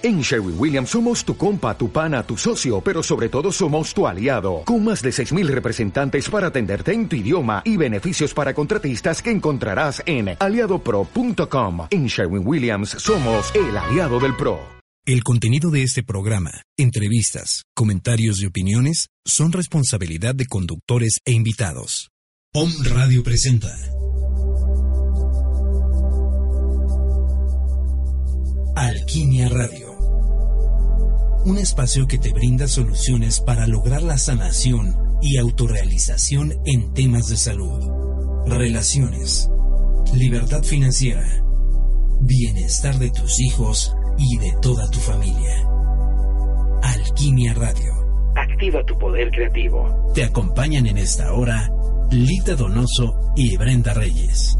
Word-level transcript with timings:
En 0.00 0.20
Sherwin 0.20 0.54
Williams 0.56 0.90
somos 0.90 1.24
tu 1.24 1.36
compa, 1.36 1.76
tu 1.76 1.90
pana, 1.90 2.22
tu 2.22 2.36
socio, 2.36 2.80
pero 2.80 3.02
sobre 3.02 3.28
todo 3.28 3.50
somos 3.50 3.92
tu 3.92 4.06
aliado, 4.06 4.62
con 4.64 4.84
más 4.84 5.02
de 5.02 5.10
6.000 5.10 5.48
representantes 5.48 6.30
para 6.30 6.48
atenderte 6.48 6.92
en 6.92 7.08
tu 7.08 7.16
idioma 7.16 7.62
y 7.64 7.76
beneficios 7.76 8.32
para 8.32 8.54
contratistas 8.54 9.20
que 9.20 9.32
encontrarás 9.32 10.00
en 10.06 10.36
aliadopro.com. 10.38 11.88
En 11.90 12.06
Sherwin 12.06 12.46
Williams 12.46 12.90
somos 12.90 13.52
el 13.56 13.76
aliado 13.76 14.20
del 14.20 14.36
PRO. 14.36 14.60
El 15.04 15.24
contenido 15.24 15.70
de 15.70 15.82
este 15.82 16.04
programa, 16.04 16.62
entrevistas, 16.76 17.64
comentarios 17.74 18.40
y 18.40 18.46
opiniones 18.46 19.08
son 19.24 19.50
responsabilidad 19.50 20.34
de 20.36 20.46
conductores 20.46 21.18
e 21.24 21.32
invitados. 21.32 22.10
POM 22.52 22.70
Radio 22.84 23.24
presenta. 23.24 23.74
Alquimia 28.76 29.48
Radio 29.48 29.87
un 31.48 31.58
espacio 31.58 32.06
que 32.06 32.18
te 32.18 32.32
brinda 32.32 32.68
soluciones 32.68 33.40
para 33.40 33.66
lograr 33.66 34.02
la 34.02 34.18
sanación 34.18 34.94
y 35.22 35.38
autorrealización 35.38 36.52
en 36.66 36.92
temas 36.92 37.28
de 37.28 37.36
salud, 37.36 38.46
relaciones, 38.46 39.50
libertad 40.14 40.62
financiera, 40.62 41.26
bienestar 42.20 42.98
de 42.98 43.10
tus 43.10 43.40
hijos 43.40 43.96
y 44.18 44.36
de 44.36 44.52
toda 44.60 44.90
tu 44.90 44.98
familia. 44.98 45.66
Alquimia 46.82 47.54
Radio. 47.54 47.94
Activa 48.36 48.84
tu 48.84 48.98
poder 48.98 49.30
creativo. 49.30 50.12
Te 50.14 50.24
acompañan 50.24 50.86
en 50.86 50.98
esta 50.98 51.32
hora 51.32 51.70
Lita 52.10 52.56
Donoso 52.56 53.32
y 53.36 53.56
Brenda 53.56 53.94
Reyes. 53.94 54.56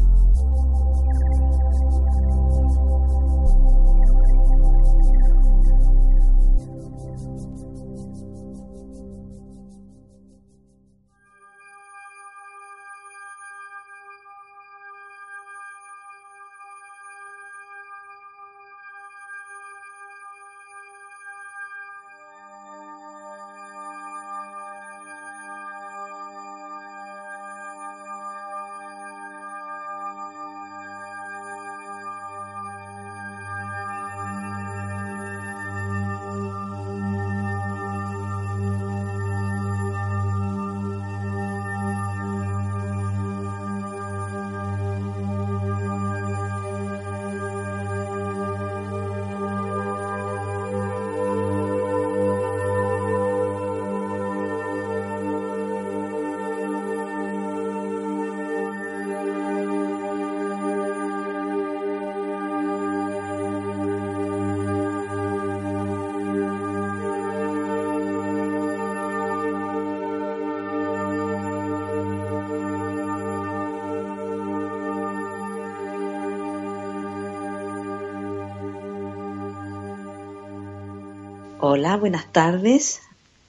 Hola, 81.71 81.97
buenas 81.97 82.33
tardes 82.33 83.01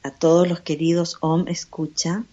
a 0.03 0.10
todos 0.10 0.47
los 0.47 0.60
queridos 0.60 1.16
OM 1.20 1.48
Escucha, 1.48 2.25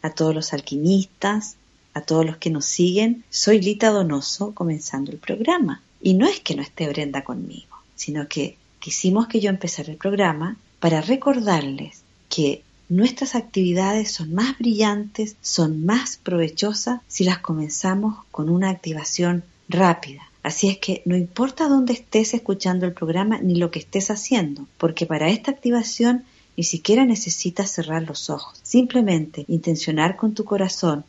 a 0.00 0.10
todos 0.10 0.32
los 0.32 0.52
alquimistas, 0.52 1.56
a 1.94 2.02
todos 2.02 2.24
los 2.24 2.36
que 2.36 2.48
nos 2.48 2.64
siguen. 2.64 3.24
Soy 3.28 3.60
Lita 3.60 3.90
Donoso 3.90 4.54
comenzando 4.54 5.10
el 5.10 5.18
programa. 5.18 5.82
Y 6.00 6.14
no 6.14 6.28
es 6.28 6.38
que 6.38 6.54
no 6.54 6.62
esté 6.62 6.86
Brenda 6.88 7.24
conmigo, 7.24 7.76
sino 7.96 8.28
que 8.28 8.56
quisimos 8.78 9.26
que 9.26 9.40
yo 9.40 9.50
empezara 9.50 9.90
el 9.90 9.98
programa 9.98 10.58
para 10.78 11.00
recordarles 11.00 12.02
que 12.28 12.62
nuestras 12.88 13.34
actividades 13.34 14.12
son 14.12 14.32
más 14.32 14.56
brillantes, 14.56 15.34
son 15.42 15.84
más 15.84 16.20
provechosas 16.22 17.00
si 17.08 17.24
las 17.24 17.38
comenzamos 17.38 18.24
con 18.30 18.48
una 18.48 18.70
activación 18.70 19.42
rápida, 19.68 20.22
Así 20.46 20.68
es 20.68 20.78
que 20.78 21.02
no 21.06 21.16
importa 21.16 21.68
dónde 21.68 21.92
estés 21.92 22.32
escuchando 22.32 22.86
el 22.86 22.92
programa 22.92 23.40
ni 23.42 23.56
lo 23.56 23.72
que 23.72 23.80
estés 23.80 24.12
haciendo, 24.12 24.68
porque 24.78 25.04
para 25.04 25.28
esta 25.28 25.50
activación 25.50 26.22
ni 26.56 26.62
siquiera 26.62 27.04
necesitas 27.04 27.68
cerrar 27.72 28.04
los 28.04 28.30
ojos. 28.30 28.60
Simplemente 28.62 29.44
intencionar 29.48 30.14
con 30.14 30.34
tu 30.34 30.44
corazón, 30.44 31.04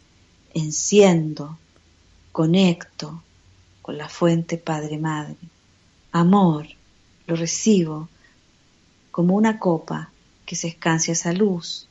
enciendo, 0.55 1.55
conecto 2.31 3.21
con 3.83 3.99
la 3.99 4.09
fuente 4.09 4.57
Padre 4.57 4.97
Madre. 4.97 5.37
Amor, 6.11 6.65
lo 7.27 7.35
recibo 7.35 8.09
como 9.11 9.35
una 9.35 9.59
copa 9.59 10.09
que 10.47 10.55
se 10.55 10.69
escancia 10.69 11.11
esa 11.11 11.31
luz. 11.31 11.87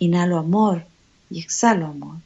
Inhalo 0.00 0.38
amor 0.38 0.86
y 1.30 1.38
exhalo 1.38 1.86
amor 1.86 2.16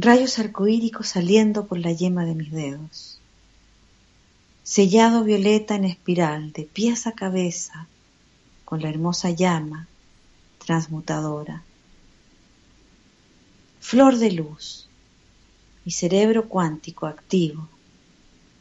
rayos 0.00 0.38
arcoíricos 0.38 1.08
saliendo 1.08 1.66
por 1.66 1.80
la 1.80 1.90
yema 1.90 2.24
de 2.24 2.36
mis 2.36 2.52
dedos. 2.52 3.18
Sellado 4.62 5.24
violeta 5.24 5.74
en 5.74 5.84
espiral, 5.84 6.52
de 6.52 6.62
pies 6.62 7.08
a 7.08 7.12
cabeza, 7.12 7.88
con 8.64 8.80
la 8.80 8.90
hermosa 8.90 9.30
llama 9.30 9.88
transmutadora. 10.64 11.64
Flor 13.80 14.18
de 14.18 14.30
luz, 14.30 14.88
mi 15.84 15.90
cerebro 15.90 16.48
cuántico 16.48 17.06
activo, 17.06 17.68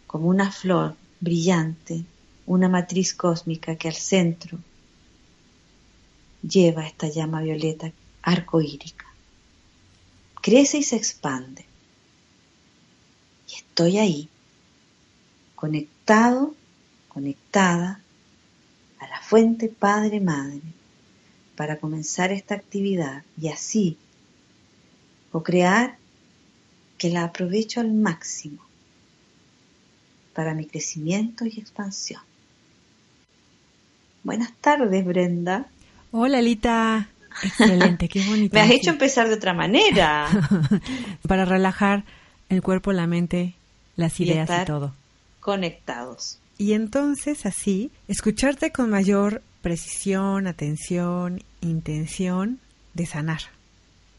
como 0.08 0.30
una 0.30 0.52
flor 0.52 0.96
brillante, 1.20 2.04
una 2.48 2.68
matriz 2.68 3.14
cósmica 3.14 3.76
que 3.76 3.90
al 3.90 3.96
centro 3.96 4.58
lleva 6.42 6.88
esta 6.88 7.08
llama 7.10 7.42
violeta 7.42 7.92
arcoírica 8.24 9.07
crece 10.48 10.78
y 10.78 10.84
se 10.84 10.96
expande. 10.96 11.66
Y 13.50 13.56
estoy 13.56 13.98
ahí, 13.98 14.30
conectado, 15.56 16.56
conectada 17.10 18.00
a 19.00 19.08
la 19.08 19.20
fuente 19.20 19.68
Padre 19.68 20.22
Madre 20.22 20.62
para 21.58 21.80
comenzar 21.80 22.32
esta 22.32 22.56
actividad 22.56 23.24
y 23.38 23.50
así 23.50 23.98
o 25.34 25.44
crear 25.44 25.98
que 26.98 27.10
la 27.10 27.26
aprovecho 27.26 27.82
al 27.82 27.92
máximo 27.92 28.64
para 30.34 30.54
mi 30.54 30.66
crecimiento 30.66 31.46
y 31.46 31.60
expansión. 31.60 32.22
Buenas 34.24 34.54
tardes, 34.62 35.04
Brenda. 35.04 35.68
Hola, 36.12 36.42
Lita. 36.42 37.10
Excelente, 37.44 38.08
qué 38.10 38.26
bonito. 38.26 38.54
Me 38.54 38.62
has 38.62 38.72
hecho 38.72 38.90
empezar 38.90 39.28
de 39.28 39.36
otra 39.36 39.54
manera. 39.54 40.28
Para 41.28 41.46
relajar 41.46 42.04
el 42.50 42.62
cuerpo, 42.62 42.94
la 42.94 43.08
mente, 43.08 43.56
las 43.96 44.20
ideas 44.20 44.50
y, 44.64 44.66
todo. 44.66 44.94
Conectados. 45.40 46.40
Y 46.58 46.74
entonces 46.74 47.46
así, 47.46 47.92
escucharte 48.08 48.72
con 48.72 48.90
mayor 48.90 49.42
precisión, 49.62 50.48
atención, 50.48 51.44
intención 51.62 52.60
de 52.94 53.06
sanar. 53.06 53.42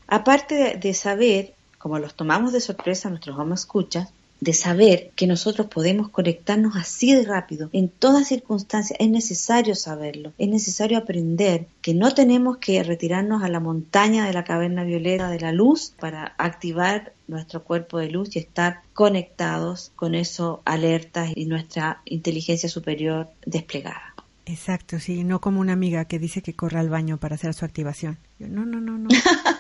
Aparte 0.06 0.78
de 0.81 0.94
saber, 0.94 1.54
como 1.78 1.98
los 1.98 2.14
tomamos 2.14 2.52
de 2.52 2.60
sorpresa 2.60 3.10
nuestros 3.10 3.37
vamos 3.37 3.60
escuchas, 3.60 4.10
de 4.40 4.52
saber 4.52 5.11
que 5.17 5.26
nosotros 5.26 5.67
podemos 5.67 6.08
conectarnos 6.11 6.76
así 6.76 7.14
de 7.14 7.25
rápido 7.25 7.70
en 7.73 7.88
todas 7.88 8.29
circunstancias. 8.29 8.99
Es 9.00 9.08
necesario 9.08 9.75
saberlo, 9.75 10.32
es 10.38 10.49
necesario 10.49 10.99
aprender 10.99 11.67
que 11.82 11.94
no 11.94 12.12
tenemos 12.12 12.58
que 12.58 12.82
retirarnos 12.82 13.43
a 13.43 13.49
la 13.49 13.61
montaña 13.61 14.26
de 14.26 14.32
la 14.32 14.44
caverna 14.44 14.85
violeta 14.85 15.29
de 15.29 15.40
la 15.40 15.52
luz 15.52 15.93
para 15.99 16.35
activar 16.38 17.12
nuestro 17.26 17.62
cuerpo 17.64 17.99
de 17.99 18.11
luz 18.11 18.35
y 18.35 18.38
estar 18.38 18.81
conectados 18.94 19.93
con 19.96 20.14
eso, 20.14 20.62
alertas 20.64 21.31
y 21.34 21.46
nuestra 21.46 22.00
inteligencia 22.05 22.69
superior 22.69 23.29
desplegada. 23.44 24.07
Exacto, 24.48 24.98
sí, 24.98 25.24
no 25.24 25.42
como 25.42 25.60
una 25.60 25.74
amiga 25.74 26.06
que 26.06 26.18
dice 26.18 26.40
que 26.40 26.54
corre 26.54 26.78
al 26.78 26.88
baño 26.88 27.18
para 27.18 27.34
hacer 27.34 27.52
su 27.52 27.66
activación. 27.66 28.16
Yo, 28.38 28.48
no, 28.48 28.64
no, 28.64 28.80
no, 28.80 28.96
no, 28.96 29.10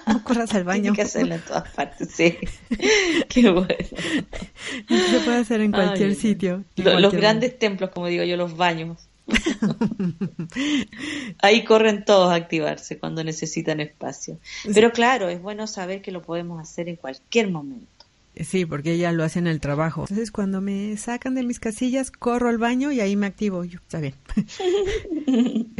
no 0.06 0.24
corras 0.24 0.54
al 0.54 0.64
baño. 0.64 0.82
Tiene 0.82 0.96
que 0.96 1.02
hacerlo 1.02 1.34
en 1.34 1.42
todas 1.42 1.68
partes, 1.72 2.08
sí. 2.10 2.38
Qué 3.28 3.50
bueno. 3.50 3.68
Se 4.88 5.20
puede 5.26 5.36
hacer 5.36 5.60
en 5.60 5.72
cualquier 5.72 6.14
sitio. 6.14 6.64
los 6.76 7.12
grandes 7.12 7.58
templos, 7.58 7.90
como 7.90 8.06
digo 8.06 8.24
yo, 8.24 8.38
los 8.38 8.56
baños. 8.56 8.96
Ahí 11.42 11.64
corren 11.64 12.06
todos 12.06 12.30
a 12.30 12.36
activarse 12.36 12.98
cuando 12.98 13.22
necesitan 13.22 13.80
espacio. 13.80 14.38
Pero 14.72 14.90
claro, 14.90 15.28
es 15.28 15.42
bueno 15.42 15.66
saber 15.66 16.00
que 16.00 16.12
lo 16.12 16.22
podemos 16.22 16.62
hacer 16.62 16.88
en 16.88 16.96
cualquier 16.96 17.50
momento. 17.50 17.97
Sí, 18.44 18.66
porque 18.66 18.92
ella 18.92 19.12
lo 19.12 19.24
hace 19.24 19.38
en 19.38 19.46
el 19.46 19.60
trabajo. 19.60 20.02
Entonces, 20.02 20.30
cuando 20.30 20.60
me 20.60 20.96
sacan 20.96 21.34
de 21.34 21.42
mis 21.42 21.58
casillas, 21.60 22.10
corro 22.10 22.48
al 22.48 22.58
baño 22.58 22.92
y 22.92 23.00
ahí 23.00 23.16
me 23.16 23.26
activo. 23.26 23.64
Yo, 23.64 23.78
está 23.78 24.00
bien. 24.00 24.14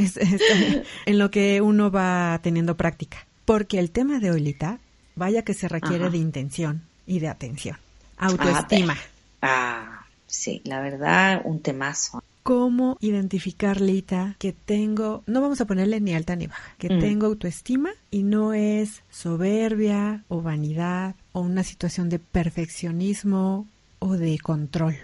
En 1.07 1.19
lo 1.19 1.31
que 1.31 1.61
uno 1.61 1.91
va 1.91 2.39
teniendo 2.43 2.77
práctica. 2.77 3.27
Porque 3.45 3.79
el 3.79 3.91
tema 3.91 4.21
de 4.21 4.31
Olita, 4.31 4.79
vaya 5.17 5.43
que 5.43 5.55
se 5.55 5.69
requiere 5.69 6.11
de 6.11 6.19
intención 6.19 6.83
y 7.07 7.19
de 7.19 7.29
atención. 7.29 7.79
Autoestima. 8.19 8.97
Ah, 9.43 10.07
sí, 10.27 10.61
la 10.65 10.81
verdad, 10.81 11.41
un 11.45 11.61
temazo. 11.61 12.23
¿Cómo 12.49 12.97
identificar, 13.03 13.79
Lita, 13.79 14.35
que 14.39 14.55
tengo, 14.55 15.23
no 15.27 15.43
vamos 15.43 15.61
a 15.61 15.67
ponerle 15.67 16.01
ni 16.01 16.15
alta 16.15 16.35
ni 16.35 16.47
baja, 16.47 16.75
que 16.79 16.89
mm. 16.89 16.99
tengo 16.99 17.27
autoestima 17.27 17.91
y 18.11 18.23
no 18.23 18.55
es 18.55 19.03
soberbia 19.11 20.25
o 20.29 20.41
vanidad 20.41 21.15
o 21.33 21.41
una 21.41 21.63
situación 21.63 22.09
de 22.09 22.19
perfeccionismo 22.19 23.67
o 23.99 24.13
de 24.13 24.39
control? 24.39 24.97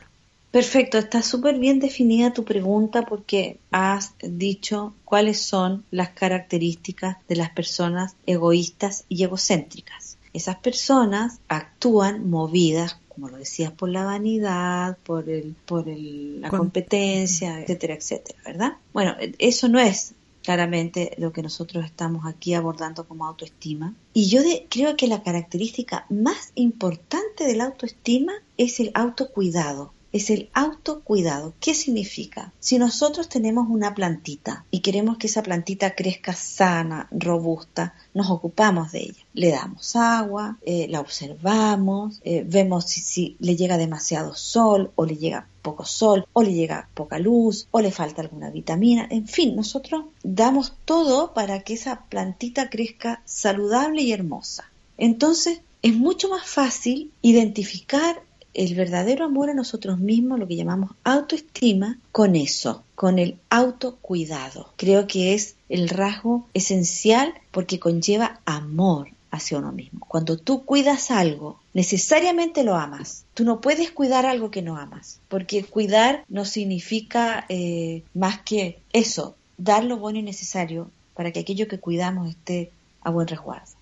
Perfecto, 0.52 0.96
está 0.96 1.20
súper 1.20 1.58
bien 1.58 1.80
definida 1.80 2.32
tu 2.32 2.44
pregunta 2.44 3.02
porque 3.02 3.58
has 3.70 4.14
dicho 4.22 4.94
cuáles 5.04 5.38
son 5.38 5.84
las 5.90 6.08
características 6.12 7.18
de 7.28 7.36
las 7.36 7.50
personas 7.50 8.16
egoístas 8.24 9.04
y 9.10 9.22
egocéntricas. 9.22 10.16
Esas 10.32 10.56
personas 10.56 11.40
actúan 11.48 12.30
movidas 12.30 12.98
como 13.14 13.28
lo 13.28 13.36
decías, 13.36 13.72
por 13.72 13.88
la 13.88 14.04
vanidad, 14.04 14.98
por 15.04 15.28
el, 15.28 15.54
por 15.66 15.88
el, 15.88 16.40
la 16.40 16.50
competencia, 16.50 17.60
etcétera, 17.60 17.94
etcétera, 17.94 18.38
¿verdad? 18.44 18.72
Bueno, 18.92 19.14
eso 19.38 19.68
no 19.68 19.78
es 19.78 20.14
claramente 20.42 21.14
lo 21.16 21.32
que 21.32 21.42
nosotros 21.42 21.84
estamos 21.84 22.26
aquí 22.26 22.54
abordando 22.54 23.08
como 23.08 23.26
autoestima. 23.26 23.94
Y 24.12 24.28
yo 24.28 24.42
creo 24.68 24.96
que 24.96 25.08
la 25.08 25.22
característica 25.22 26.06
más 26.10 26.52
importante 26.54 27.44
de 27.44 27.56
la 27.56 27.64
autoestima 27.64 28.34
es 28.58 28.78
el 28.78 28.90
autocuidado 28.94 29.92
es 30.14 30.30
el 30.30 30.48
autocuidado. 30.54 31.54
¿Qué 31.58 31.74
significa? 31.74 32.52
Si 32.60 32.78
nosotros 32.78 33.28
tenemos 33.28 33.66
una 33.68 33.96
plantita 33.96 34.64
y 34.70 34.78
queremos 34.78 35.18
que 35.18 35.26
esa 35.26 35.42
plantita 35.42 35.96
crezca 35.96 36.32
sana, 36.34 37.08
robusta, 37.10 37.94
nos 38.14 38.30
ocupamos 38.30 38.92
de 38.92 39.00
ella. 39.00 39.24
Le 39.34 39.50
damos 39.50 39.96
agua, 39.96 40.56
eh, 40.64 40.86
la 40.88 41.00
observamos, 41.00 42.20
eh, 42.22 42.44
vemos 42.46 42.84
si, 42.84 43.00
si 43.00 43.36
le 43.40 43.56
llega 43.56 43.76
demasiado 43.76 44.36
sol 44.36 44.92
o 44.94 45.04
le 45.04 45.16
llega 45.16 45.48
poco 45.62 45.84
sol, 45.84 46.28
o 46.32 46.42
le 46.44 46.54
llega 46.54 46.88
poca 46.94 47.18
luz, 47.18 47.66
o 47.72 47.80
le 47.80 47.90
falta 47.90 48.22
alguna 48.22 48.50
vitamina. 48.50 49.08
En 49.10 49.26
fin, 49.26 49.56
nosotros 49.56 50.04
damos 50.22 50.74
todo 50.84 51.34
para 51.34 51.64
que 51.64 51.74
esa 51.74 52.02
plantita 52.02 52.70
crezca 52.70 53.20
saludable 53.24 54.02
y 54.02 54.12
hermosa. 54.12 54.70
Entonces, 54.96 55.60
es 55.82 55.94
mucho 55.94 56.28
más 56.28 56.46
fácil 56.46 57.10
identificar 57.20 58.22
el 58.54 58.74
verdadero 58.74 59.24
amor 59.24 59.50
a 59.50 59.54
nosotros 59.54 59.98
mismos, 59.98 60.38
lo 60.38 60.48
que 60.48 60.56
llamamos 60.56 60.92
autoestima, 61.04 61.98
con 62.12 62.36
eso, 62.36 62.84
con 62.94 63.18
el 63.18 63.36
autocuidado. 63.50 64.72
Creo 64.76 65.06
que 65.06 65.34
es 65.34 65.56
el 65.68 65.88
rasgo 65.88 66.46
esencial 66.54 67.34
porque 67.50 67.78
conlleva 67.78 68.40
amor 68.44 69.08
hacia 69.30 69.58
uno 69.58 69.72
mismo. 69.72 70.06
Cuando 70.08 70.38
tú 70.38 70.64
cuidas 70.64 71.10
algo, 71.10 71.60
necesariamente 71.72 72.62
lo 72.62 72.76
amas. 72.76 73.24
Tú 73.34 73.44
no 73.44 73.60
puedes 73.60 73.90
cuidar 73.90 74.26
algo 74.26 74.50
que 74.50 74.62
no 74.62 74.76
amas, 74.76 75.18
porque 75.28 75.64
cuidar 75.64 76.24
no 76.28 76.44
significa 76.44 77.44
eh, 77.48 78.04
más 78.14 78.40
que 78.42 78.78
eso, 78.92 79.34
dar 79.58 79.84
lo 79.84 79.98
bueno 79.98 80.20
y 80.20 80.22
necesario 80.22 80.90
para 81.14 81.32
que 81.32 81.40
aquello 81.40 81.68
que 81.68 81.80
cuidamos 81.80 82.28
esté 82.28 82.70
a 83.02 83.10
buen 83.10 83.26
resguardo. 83.26 83.72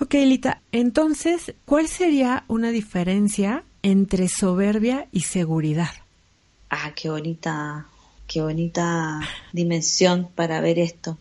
Ok, 0.00 0.14
Lita, 0.14 0.62
entonces, 0.70 1.54
¿cuál 1.64 1.88
sería 1.88 2.44
una 2.46 2.70
diferencia 2.70 3.64
entre 3.90 4.28
soberbia 4.28 5.08
y 5.12 5.22
seguridad. 5.22 5.90
Ah, 6.68 6.92
qué 6.94 7.08
bonita, 7.08 7.86
qué 8.26 8.42
bonita 8.42 9.20
dimensión 9.52 10.28
para 10.34 10.60
ver 10.60 10.78
esto. 10.78 11.16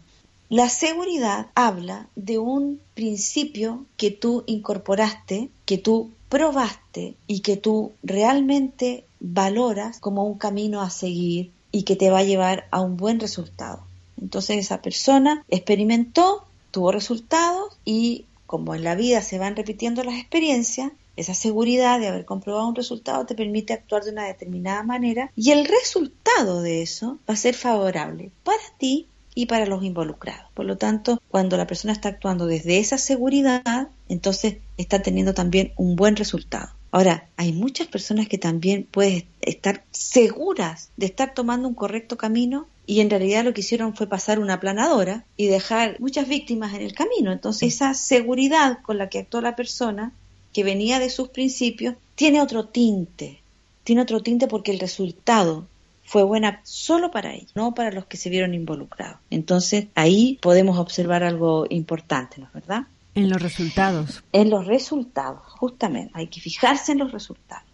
La 0.50 0.68
seguridad 0.70 1.48
habla 1.56 2.08
de 2.16 2.40
un 2.40 2.82
principio 2.94 3.86
que 3.96 4.12
tú 4.12 4.44
incorporaste, 4.48 5.50
que 5.66 5.78
tú 5.78 6.12
probaste 6.28 7.16
y 7.26 7.40
que 7.40 7.56
tú 7.56 7.94
realmente 8.04 9.06
valoras 9.22 10.00
como 10.00 10.26
un 10.26 10.38
camino 10.38 10.82
a 10.82 10.90
seguir 10.90 11.52
y 11.72 11.84
que 11.84 11.96
te 11.96 12.10
va 12.10 12.20
a 12.20 12.24
llevar 12.24 12.68
a 12.72 12.82
un 12.82 12.98
buen 12.98 13.20
resultado. 13.20 13.82
Entonces 14.22 14.58
esa 14.58 14.82
persona 14.82 15.46
experimentó, 15.48 16.46
tuvo 16.72 16.92
resultados 16.92 17.78
y 17.86 18.26
como 18.46 18.76
en 18.76 18.84
la 18.84 18.96
vida 18.96 19.22
se 19.22 19.40
van 19.40 19.56
repitiendo 19.56 20.04
las 20.04 20.16
experiencias, 20.16 20.92
esa 21.18 21.34
seguridad 21.34 22.00
de 22.00 22.08
haber 22.08 22.26
comprobado 22.26 22.68
un 22.68 22.76
resultado 22.76 23.26
te 23.26 23.36
permite 23.36 23.74
actuar 23.74 24.04
de 24.04 24.12
una 24.12 24.26
determinada 24.26 24.84
manera 24.84 25.32
y 25.36 25.52
el 25.52 25.66
resultado 25.66 26.62
de 26.62 26.82
eso 26.84 27.20
va 27.30 27.34
a 27.34 27.38
ser 27.38 27.56
favorable 27.56 28.32
para 28.44 28.64
ti 28.78 29.08
y 29.36 29.48
para 29.48 29.66
los 29.66 29.84
involucrados. 29.84 30.50
Por 30.54 30.66
lo 30.66 30.78
tanto, 30.78 31.22
cuando 31.30 31.58
la 31.58 31.68
persona 31.68 31.94
está 31.94 32.10
actuando 32.10 32.46
desde 32.46 32.80
esa 32.80 32.98
seguridad, 32.98 33.90
entonces 34.10 34.58
está 34.78 35.02
teniendo 35.02 35.34
también 35.34 35.74
un 35.76 35.96
buen 35.96 36.16
resultado. 36.16 36.70
Ahora, 36.92 37.28
hay 37.36 37.52
muchas 37.52 37.88
personas 37.88 38.28
que 38.28 38.38
también 38.38 38.88
pueden 38.90 39.26
estar 39.42 39.84
seguras 39.92 40.90
de 40.98 41.08
estar 41.08 41.34
tomando 41.34 41.68
un 41.68 41.76
correcto 41.76 42.18
camino 42.18 42.68
y 42.86 43.02
en 43.02 43.10
realidad 43.10 43.44
lo 43.44 43.54
que 43.54 43.62
hicieron 43.62 43.96
fue 43.96 44.08
pasar 44.08 44.40
una 44.40 44.60
planadora 44.60 45.26
y 45.36 45.48
dejar 45.48 46.00
muchas 46.00 46.28
víctimas 46.28 46.74
en 46.74 46.82
el 46.82 46.94
camino. 46.94 47.32
Entonces, 47.32 47.76
esa 47.76 47.94
seguridad 47.94 48.80
con 48.82 48.98
la 48.98 49.10
que 49.10 49.20
actuó 49.20 49.42
la 49.42 49.56
persona 49.56 50.14
que 50.58 50.64
venía 50.64 50.98
de 50.98 51.12
sus 51.12 51.30
principios, 51.30 51.94
tiene 52.16 52.42
otro 52.42 52.66
tinte, 52.66 53.44
tiene 53.84 54.02
otro 54.02 54.24
tinte 54.24 54.48
porque 54.48 54.72
el 54.72 54.80
resultado 54.80 55.68
fue 56.04 56.24
buena 56.24 56.62
solo 56.64 57.12
para 57.12 57.36
ella, 57.36 57.46
no 57.54 57.76
para 57.76 57.92
los 57.92 58.08
que 58.08 58.18
se 58.18 58.32
vieron 58.32 58.56
involucrados. 58.56 59.20
Entonces 59.30 59.86
ahí 59.94 60.40
podemos 60.42 60.80
observar 60.80 61.24
algo 61.24 61.68
importante, 61.70 62.42
¿no 62.42 62.48
es 62.48 62.54
verdad? 62.54 62.88
En 63.14 63.30
los 63.30 63.40
resultados. 63.40 64.24
En 64.34 64.50
los 64.50 64.66
resultados, 64.66 65.44
justamente, 65.46 66.10
hay 66.16 66.26
que 66.26 66.42
fijarse 66.42 66.94
en 66.94 66.98
los 66.98 67.12
resultados. 67.12 67.70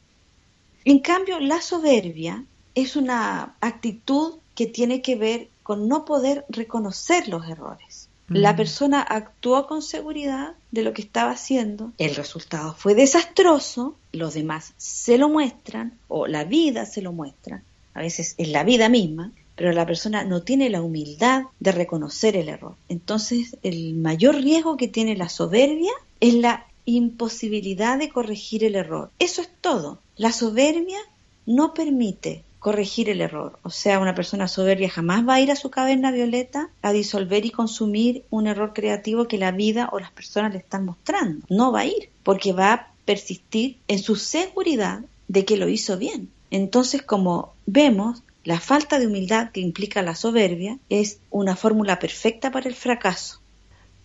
En 0.83 0.99
cambio, 0.99 1.39
la 1.39 1.61
soberbia 1.61 2.43
es 2.75 2.97
una 2.97 3.55
actitud 3.61 4.39
que 4.55 4.65
tiene 4.65 5.01
que 5.01 5.15
ver 5.15 5.47
con 5.63 5.87
no 5.87 6.03
poder 6.03 6.43
reconocer 6.49 7.29
los 7.29 7.47
errores. 7.47 7.92
La 8.29 8.55
persona 8.55 9.01
actuó 9.01 9.67
con 9.67 9.81
seguridad 9.81 10.53
de 10.71 10.83
lo 10.83 10.93
que 10.93 11.01
estaba 11.01 11.31
haciendo, 11.31 11.91
el 11.97 12.15
resultado 12.15 12.73
fue 12.73 12.95
desastroso, 12.95 13.95
los 14.11 14.33
demás 14.33 14.73
se 14.77 15.17
lo 15.17 15.29
muestran 15.29 15.97
o 16.07 16.27
la 16.27 16.43
vida 16.45 16.85
se 16.85 17.01
lo 17.01 17.11
muestra, 17.11 17.63
a 17.93 18.01
veces 18.01 18.35
es 18.37 18.47
la 18.47 18.63
vida 18.63 18.89
misma, 18.89 19.31
pero 19.55 19.71
la 19.71 19.85
persona 19.85 20.23
no 20.23 20.41
tiene 20.41 20.69
la 20.69 20.81
humildad 20.81 21.43
de 21.59 21.71
reconocer 21.71 22.35
el 22.35 22.49
error. 22.49 22.75
Entonces, 22.89 23.57
el 23.61 23.93
mayor 23.93 24.35
riesgo 24.35 24.77
que 24.77 24.87
tiene 24.87 25.15
la 25.15 25.29
soberbia 25.29 25.91
es 26.19 26.33
la 26.33 26.65
imposibilidad 26.85 27.97
de 27.99 28.09
corregir 28.09 28.63
el 28.63 28.75
error. 28.75 29.11
Eso 29.19 29.41
es 29.41 29.49
todo. 29.61 29.99
La 30.15 30.31
soberbia 30.31 30.97
no 31.45 31.73
permite 31.73 32.43
corregir 32.63 33.09
el 33.09 33.19
error. 33.19 33.59
O 33.61 33.69
sea, 33.69 33.99
una 33.99 34.15
persona 34.15 34.47
soberbia 34.47 34.89
jamás 34.89 35.27
va 35.27 35.35
a 35.35 35.41
ir 35.41 35.51
a 35.51 35.57
su 35.57 35.69
caverna 35.69 36.11
violeta 36.11 36.69
a 36.81 36.93
disolver 36.93 37.45
y 37.45 37.51
consumir 37.51 38.23
un 38.29 38.47
error 38.47 38.71
creativo 38.73 39.27
que 39.27 39.37
la 39.37 39.51
vida 39.51 39.89
o 39.91 39.99
las 39.99 40.11
personas 40.11 40.53
le 40.53 40.59
están 40.59 40.85
mostrando. 40.85 41.45
No 41.49 41.73
va 41.73 41.81
a 41.81 41.85
ir, 41.85 42.09
porque 42.23 42.53
va 42.53 42.73
a 42.73 42.87
persistir 43.03 43.79
en 43.89 43.99
su 43.99 44.15
seguridad 44.15 45.01
de 45.27 45.43
que 45.43 45.57
lo 45.57 45.67
hizo 45.67 45.97
bien. 45.97 46.29
Entonces, 46.51 47.01
como 47.01 47.53
vemos, 47.65 48.23
la 48.45 48.61
falta 48.61 48.97
de 48.97 49.07
humildad 49.07 49.51
que 49.51 49.59
implica 49.59 50.01
la 50.01 50.15
soberbia 50.15 50.79
es 50.87 51.19
una 51.31 51.57
fórmula 51.57 51.99
perfecta 51.99 52.49
para 52.49 52.69
el 52.69 52.75
fracaso. 52.75 53.41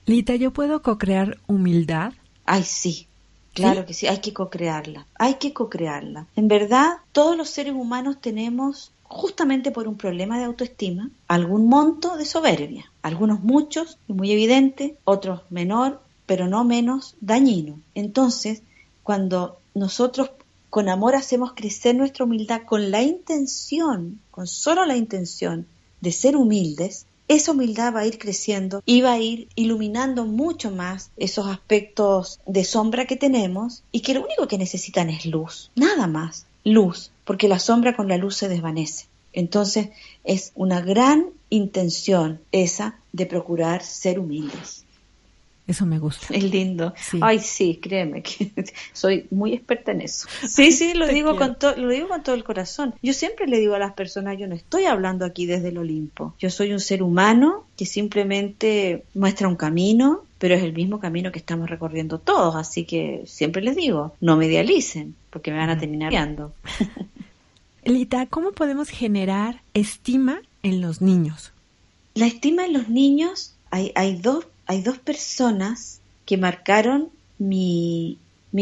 Lita, 0.05 0.35
¿yo 0.35 0.53
puedo 0.53 0.83
co-crear 0.83 1.39
humildad? 1.47 2.13
Ay, 2.45 2.65
sí, 2.65 3.08
Claro 3.63 3.87
que 3.87 3.95
sí, 3.95 4.07
hay 4.07 4.19
que 4.19 4.33
co-crearla, 4.33 5.07
hay 5.15 5.35
que 5.35 5.53
co-crearla. 5.53 6.27
En 6.37 6.49
verdad, 6.49 6.99
todos 7.13 7.37
los 7.37 7.51
seres 7.51 7.75
humanos 7.75 8.21
tenemos, 8.21 8.93
justamente 9.03 9.71
por 9.71 9.89
un 9.89 9.97
problema 9.97 10.39
de 10.39 10.45
autoestima, 10.45 11.11
algún 11.27 11.69
monto 11.69 12.17
de 12.17 12.25
soberbia. 12.25 12.91
Algunos 13.03 13.43
muchos, 13.43 13.99
y 14.09 14.13
muy 14.13 14.33
evidente, 14.33 14.97
otros 15.05 15.43
menor, 15.51 16.01
pero 16.27 16.47
no 16.47 16.65
menos 16.65 17.17
dañino. 17.21 17.81
Entonces, 17.95 18.63
cuando 19.03 19.59
nosotros 19.75 20.31
con 20.71 20.89
amor 20.89 21.15
hacemos 21.15 21.53
crecer 21.55 21.95
nuestra 21.95 22.25
humildad 22.25 22.63
con 22.67 22.91
la 22.91 23.03
intención, 23.03 24.21
con 24.31 24.47
solo 24.47 24.85
la 24.85 24.97
intención 24.97 25.67
de 26.01 26.13
ser 26.13 26.37
humildes, 26.37 27.07
esa 27.29 27.53
humildad 27.53 27.95
va 27.95 28.01
a 28.01 28.07
ir 28.07 28.19
creciendo 28.19 28.83
y 28.87 29.03
va 29.03 29.13
a 29.13 29.19
ir 29.21 29.49
iluminando 29.55 30.25
mucho 30.25 30.71
más 30.71 31.11
esos 31.17 31.47
aspectos 31.47 32.41
de 32.47 32.65
sombra 32.65 33.07
que 33.07 33.17
tenemos 33.17 33.85
y 33.93 34.01
que 34.01 34.15
lo 34.15 34.25
único 34.25 34.49
que 34.49 34.59
necesitan 34.59 35.11
es 35.11 35.27
luz, 35.27 35.71
nada 35.77 36.07
más, 36.07 36.47
luz, 36.65 37.13
porque 37.25 37.49
la 37.49 37.59
sombra 37.59 37.95
con 37.95 38.09
la 38.09 38.17
luz 38.17 38.37
se 38.37 38.49
desvanece. 38.49 39.07
Entonces 39.33 39.91
es 40.25 40.53
una 40.55 40.81
gran 40.81 41.27
intención 41.51 42.41
esa 42.51 42.99
de 43.13 43.27
procurar 43.27 43.85
ser 43.85 44.19
humildes. 44.19 44.85
Eso 45.69 45.85
me 45.85 45.99
gusta. 45.99 46.29
Es 46.31 46.43
lindo. 46.45 46.95
Ay, 47.21 47.41
sí, 47.41 47.79
créeme 47.81 48.23
que 48.23 48.51
soy 48.95 49.27
muy 49.31 49.53
experta 49.53 49.93
en 49.93 50.01
eso. 50.01 50.27
Sí, 50.43 50.73
sí, 50.73 50.95
lo 50.95 51.07
digo 51.07 51.37
con 51.37 51.59
todo, 51.59 51.77
lo 51.77 51.91
digo 51.91 52.09
con 52.09 52.23
todo 52.23 52.35
el 52.35 52.43
corazón. 52.43 52.95
Yo 53.03 53.13
siempre 53.13 53.47
le 53.47 53.59
digo 53.59 53.75
a 53.75 53.79
las 53.79 53.93
personas, 53.93 54.39
yo 54.39 54.49
no 54.49 54.55
estoy 54.55 54.87
hablando 54.87 55.27
aquí 55.27 55.45
desde 55.45 55.69
el 55.69 55.77
Olimpo. 55.77 56.35
Yo 56.39 56.49
soy 56.49 56.73
un 56.73 56.81
ser 56.81 57.03
humano 57.03 57.67
que 57.77 57.85
simplemente 57.85 59.05
muestra 59.13 59.47
un 59.47 59.57
camino, 59.57 60.25
pero 60.39 60.55
es 60.55 60.63
el 60.63 60.73
mismo 60.73 61.01
camino 61.01 61.33
que 61.33 61.39
estamos 61.39 61.69
recorriendo 61.69 62.19
todos, 62.19 62.57
así 62.57 62.87
que 62.87 63.25
siempre 63.27 63.61
les 63.61 63.77
digo, 63.77 64.15
no 64.23 64.39
me 64.39 64.47
idealicen, 64.47 65.15
porque 65.29 65.51
me 65.51 65.59
van 65.59 65.69
a 65.69 65.77
mm. 65.77 65.81
terminar 65.81 66.11
viendo. 66.11 66.55
Lita, 67.85 68.25
¿cómo 68.25 68.53
podemos 68.53 68.89
generar 68.89 69.61
estima 69.75 70.41
en 70.63 70.81
los 70.81 71.03
niños? 71.03 71.53
La 72.15 72.27
estima 72.27 72.65
en 72.65 72.73
los 72.73 72.89
niños, 72.89 73.55
hay, 73.71 73.93
hay 73.95 74.17
dos 74.17 74.47
hay 74.69 74.83
dos 74.83 74.99
personas 74.99 76.01
que 76.27 76.37
marcaron 76.37 77.09
mi, 77.39 78.19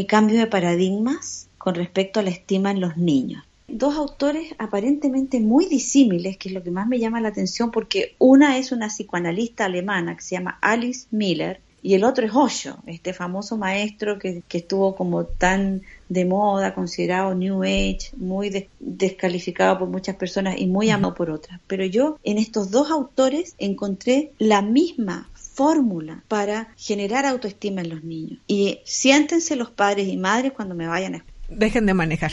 cambio 0.09 0.39
de 0.39 0.47
paradigmas 0.47 1.49
con 1.59 1.75
respecto 1.75 2.21
a 2.21 2.23
la 2.23 2.31
estima 2.31 2.71
en 2.71 2.81
los 2.81 2.97
niños. 2.97 3.45
Dos 3.67 3.97
autores 3.97 4.55
aparentemente 4.59 5.41
muy 5.41 5.67
disímiles, 5.67 6.37
que 6.37 6.49
es 6.49 6.55
lo 6.55 6.63
que 6.63 6.71
más 6.71 6.87
me 6.87 7.01
llama 7.01 7.21
la 7.21 7.29
atención, 7.29 7.73
porque 7.73 8.15
una 8.19 8.57
es 8.57 8.71
una 8.71 8.87
psicoanalista 8.87 9.65
alemana 9.65 10.17
que 10.17 10.23
se 10.23 10.37
llama 10.37 10.59
Alice 10.63 11.09
Miller 11.11 11.61
y 11.83 11.95
el 11.95 12.05
otro 12.05 12.25
es 12.25 12.33
Osho, 12.35 12.79
este 12.87 13.13
famoso 13.13 13.57
maestro 13.57 14.19
que, 14.19 14.43
estuvo 14.53 14.95
como 14.95 15.25
tan 15.25 15.83
de 16.09 16.25
moda, 16.25 16.75
considerado 16.75 17.35
New 17.35 17.65
Age, 17.65 18.11
muy 18.17 18.69
descalificado 18.79 19.79
por 19.81 19.89
muchas 19.89 20.15
personas 20.15 20.57
y 20.59 20.67
muy 20.67 20.91
amado 20.91 21.15
por 21.15 21.31
otras. 21.31 21.61
Pero 21.67 21.85
yo 21.85 22.19
en 22.23 22.39
estos 22.39 22.71
dos 22.71 22.91
autores 22.91 23.57
encontré 23.59 24.31
la 24.39 24.63
misma 24.63 25.29
fórmula 25.57 26.23
para 26.29 26.69
generar 26.77 27.25
autoestima 27.25 27.81
en 27.81 27.89
los 27.89 28.05
niños. 28.05 28.39
Y 28.47 28.81
siéntense 28.85 29.57
los 29.57 29.71
padres 29.71 30.07
y 30.07 30.17
madres 30.19 30.53
cuando 30.53 30.75
me 30.75 30.87
vayan 30.87 31.17
a 31.17 31.25
Dejen 31.49 31.87
de 31.87 31.95
manejar. 31.95 32.33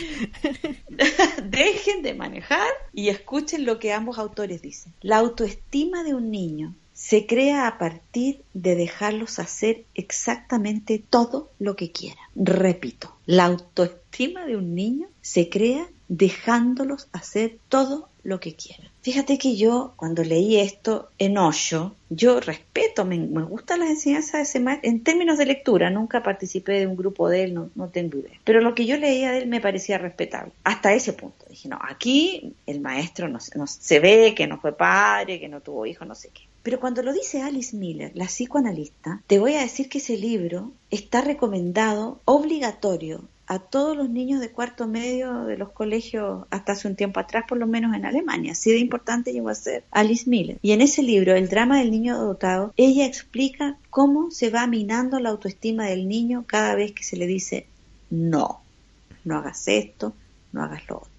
Dejen 1.50 2.02
de 2.02 2.14
manejar 2.16 2.68
y 2.94 3.10
escuchen 3.10 3.64
lo 3.64 3.80
que 3.80 3.94
ambos 3.94 4.18
autores 4.18 4.62
dicen. 4.62 4.92
La 5.02 5.18
autoestima 5.18 6.04
de 6.04 6.16
un 6.16 6.32
niño 6.32 6.74
se 6.94 7.26
crea 7.28 7.68
a 7.68 7.78
partir 7.78 8.42
de 8.54 8.76
dejarlos 8.76 9.40
hacer 9.40 9.86
exactamente 9.94 11.04
todo 11.10 11.52
lo 11.60 11.76
que 11.76 11.92
quieran. 11.92 12.26
Repito, 12.36 13.16
la 13.26 13.46
autoestima 13.46 14.46
de 14.46 14.58
un 14.58 14.74
niño 14.74 15.08
se 15.22 15.50
crea 15.50 15.88
dejándolos 16.08 17.08
hacer 17.12 17.58
todo 17.70 18.10
lo 18.24 18.40
que 18.40 18.56
quieran. 18.56 18.88
Fíjate 19.02 19.38
que 19.38 19.58
yo, 19.58 19.94
cuando 19.98 20.24
leí 20.24 20.58
esto 20.58 21.10
en 21.20 21.38
Osho, 21.38 21.94
yo 22.10 22.40
respeto, 22.40 23.04
me, 23.04 23.18
gustan 23.18 23.82
las 23.82 23.90
enseñanzas 23.90 24.34
de 24.34 24.42
ese 24.44 24.60
maestro. 24.60 24.90
En 24.90 25.04
términos 25.04 25.38
de 25.38 25.46
lectura, 25.46 25.90
nunca 25.90 26.24
participé 26.24 26.80
de 26.80 26.88
un 26.88 26.96
grupo 26.96 27.28
de 27.28 27.44
él, 27.44 27.54
no, 27.54 27.70
no 27.76 27.90
tengo 27.90 28.18
idea. 28.18 28.40
Pero 28.44 28.62
lo 28.62 28.74
que 28.76 28.86
yo 28.86 28.98
leía 28.98 29.32
de 29.32 29.40
él 29.40 29.48
me 29.48 29.60
parecía 29.60 29.98
respetable. 29.98 30.54
Hasta 30.64 30.94
ese 30.94 31.14
punto. 31.14 31.46
Dije, 31.50 31.68
no, 31.68 31.78
aquí 31.82 32.54
el 32.66 32.80
maestro 32.80 33.28
no 33.28 33.40
se 33.40 34.00
ve 34.00 34.34
que 34.36 34.48
no 34.48 34.60
fue 34.60 34.76
padre, 34.76 35.40
que 35.40 35.50
no 35.50 35.60
tuvo 35.60 35.86
hijo, 35.86 36.06
no 36.06 36.16
sé 36.16 36.30
qué. 36.34 36.44
Pero 36.64 36.80
cuando 36.80 37.04
lo 37.04 37.12
dice 37.12 37.42
Alice 37.42 37.76
Miller, 37.76 38.12
la 38.16 38.28
psicoanalista, 38.28 39.22
te 39.28 39.38
voy 39.38 39.56
a 39.56 39.62
decir 39.62 39.90
que 39.90 39.98
ese 39.98 40.16
libro 40.16 40.72
está 40.90 41.20
recomendado 41.20 42.22
obligatorio 42.24 43.26
a 43.48 43.60
todos 43.60 43.96
los 43.96 44.10
niños 44.10 44.40
de 44.40 44.52
cuarto 44.52 44.88
medio 44.88 45.46
de 45.46 45.58
los 45.58 45.72
colegios 45.72 46.46
hasta 46.50 46.74
hace 46.74 46.88
un 46.88 46.96
tiempo 46.96 47.20
atrás, 47.20 47.46
por 47.48 47.58
lo 47.58 47.68
menos 47.68 47.96
en 47.96 48.06
Alemania. 48.06 48.54
Así 48.54 48.72
de 48.72 48.78
importante 48.78 49.34
llegó 49.34 49.50
a 49.50 49.56
ser 49.56 49.84
Alice 49.92 50.30
Miller. 50.30 50.58
Y 50.62 50.72
en 50.72 50.82
ese 50.82 51.04
libro, 51.04 51.36
El 51.36 51.50
drama 51.50 51.80
del 51.80 51.92
niño 51.92 52.18
dotado, 52.18 52.74
ella 52.78 53.06
explica 53.06 53.78
cómo 53.90 54.32
se 54.32 54.50
va 54.50 54.66
minando 54.68 55.20
la 55.20 55.30
autoestima 55.30 55.86
del 55.86 56.08
niño 56.08 56.46
cada 56.48 56.76
vez 56.76 56.94
que 56.94 57.04
se 57.04 57.18
le 57.18 57.28
dice 57.28 57.68
no, 58.10 58.62
no 59.24 59.38
hagas 59.38 59.68
esto, 59.68 60.14
no 60.52 60.64
hagas 60.64 60.88
lo 60.88 60.98
otro. 60.98 61.13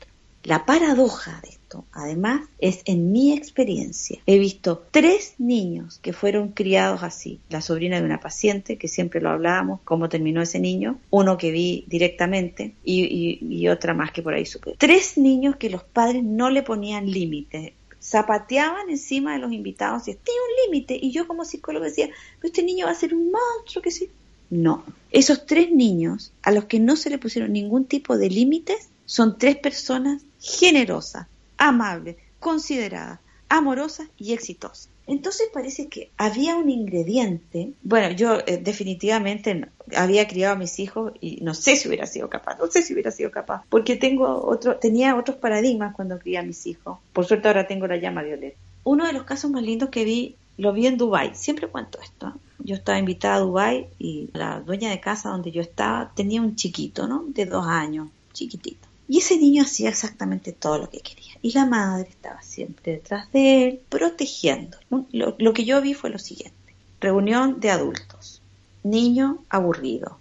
La 0.44 0.66
paradoja 0.66 1.40
de 1.42 1.48
esto, 1.48 1.86
además, 1.90 2.46
es 2.58 2.82
en 2.84 3.12
mi 3.12 3.32
experiencia. 3.32 4.20
He 4.26 4.38
visto 4.38 4.86
tres 4.90 5.36
niños 5.38 5.98
que 6.02 6.12
fueron 6.12 6.48
criados 6.48 7.02
así. 7.02 7.40
La 7.48 7.62
sobrina 7.62 7.98
de 7.98 8.04
una 8.04 8.20
paciente, 8.20 8.76
que 8.76 8.86
siempre 8.86 9.22
lo 9.22 9.30
hablábamos, 9.30 9.80
cómo 9.84 10.10
terminó 10.10 10.42
ese 10.42 10.60
niño. 10.60 10.98
Uno 11.08 11.38
que 11.38 11.50
vi 11.50 11.86
directamente 11.88 12.74
y, 12.84 13.66
otra 13.68 13.94
más 13.94 14.12
que 14.12 14.20
por 14.20 14.34
ahí 14.34 14.44
supe. 14.44 14.74
Tres 14.76 15.16
niños 15.16 15.56
que 15.56 15.70
los 15.70 15.82
padres 15.82 16.22
no 16.22 16.50
le 16.50 16.62
ponían 16.62 17.10
límites 17.10 17.72
zapateaban 18.02 18.90
encima 18.90 19.32
de 19.32 19.38
los 19.38 19.50
invitados 19.50 20.02
y 20.08 20.14
tiene 20.14 20.40
un 20.40 20.72
límite. 20.72 20.98
Y 21.00 21.10
yo 21.10 21.26
como 21.26 21.46
psicólogo 21.46 21.86
decía, 21.86 22.10
pero 22.38 22.48
este 22.48 22.62
niño 22.62 22.84
va 22.84 22.92
a 22.92 22.96
ser 22.96 23.14
un 23.14 23.30
monstruo, 23.30 23.82
que 23.82 23.90
sí. 23.90 24.10
No. 24.50 24.84
Esos 25.10 25.46
tres 25.46 25.72
niños 25.72 26.32
a 26.42 26.52
los 26.52 26.66
que 26.66 26.80
no 26.80 26.96
se 26.96 27.08
le 27.08 27.16
pusieron 27.16 27.54
ningún 27.54 27.86
tipo 27.86 28.18
de 28.18 28.28
límites 28.28 28.90
son 29.06 29.38
tres 29.38 29.56
personas 29.56 30.22
generosas, 30.44 31.26
amables, 31.56 32.16
consideradas, 32.38 33.18
amorosas 33.48 34.08
y 34.18 34.34
exitosas. 34.34 34.90
Entonces 35.06 35.48
parece 35.52 35.88
que 35.88 36.10
había 36.16 36.56
un 36.56 36.70
ingrediente. 36.70 37.72
Bueno, 37.82 38.14
yo 38.14 38.38
eh, 38.46 38.58
definitivamente 38.58 39.68
había 39.96 40.26
criado 40.28 40.54
a 40.54 40.58
mis 40.58 40.78
hijos 40.78 41.12
y 41.20 41.38
no 41.42 41.54
sé 41.54 41.76
si 41.76 41.88
hubiera 41.88 42.06
sido 42.06 42.28
capaz, 42.28 42.58
no 42.58 42.70
sé 42.70 42.82
si 42.82 42.92
hubiera 42.94 43.10
sido 43.10 43.30
capaz, 43.30 43.64
porque 43.68 43.96
tengo 43.96 44.44
otro, 44.46 44.76
tenía 44.76 45.16
otros 45.16 45.36
paradigmas 45.36 45.94
cuando 45.94 46.18
crié 46.18 46.38
a 46.38 46.42
mis 46.42 46.66
hijos. 46.66 46.98
Por 47.12 47.26
suerte 47.26 47.48
ahora 47.48 47.66
tengo 47.66 47.86
la 47.86 47.96
llama 47.96 48.22
violeta. 48.22 48.56
Uno 48.84 49.06
de 49.06 49.12
los 49.12 49.24
casos 49.24 49.50
más 49.50 49.62
lindos 49.62 49.90
que 49.90 50.04
vi 50.04 50.36
lo 50.56 50.72
vi 50.72 50.86
en 50.86 50.96
Dubai. 50.96 51.32
Siempre 51.34 51.68
cuento 51.68 51.98
esto. 52.02 52.32
Yo 52.58 52.76
estaba 52.76 52.98
invitada 52.98 53.36
a 53.36 53.40
Dubai 53.40 53.88
y 53.98 54.30
la 54.32 54.60
dueña 54.60 54.90
de 54.90 55.00
casa 55.00 55.30
donde 55.30 55.50
yo 55.50 55.60
estaba 55.60 56.12
tenía 56.14 56.40
un 56.40 56.54
chiquito, 56.54 57.06
¿no? 57.06 57.24
De 57.28 57.46
dos 57.46 57.66
años, 57.66 58.08
chiquitito. 58.32 58.93
Y 59.06 59.18
ese 59.18 59.36
niño 59.36 59.62
hacía 59.62 59.90
exactamente 59.90 60.52
todo 60.52 60.78
lo 60.78 60.90
que 60.90 61.00
quería. 61.00 61.34
Y 61.42 61.52
la 61.52 61.66
madre 61.66 62.08
estaba 62.08 62.40
siempre 62.42 62.92
detrás 62.92 63.30
de 63.32 63.64
él, 63.64 63.80
protegiendo. 63.88 64.78
Lo, 65.12 65.52
que 65.52 65.64
yo 65.64 65.80
vi 65.82 65.94
fue 65.94 66.10
lo 66.10 66.18
siguiente. 66.18 66.74
Reunión 67.00 67.60
de 67.60 67.70
adultos. 67.70 68.40
Niño 68.82 69.44
aburrido. 69.50 70.18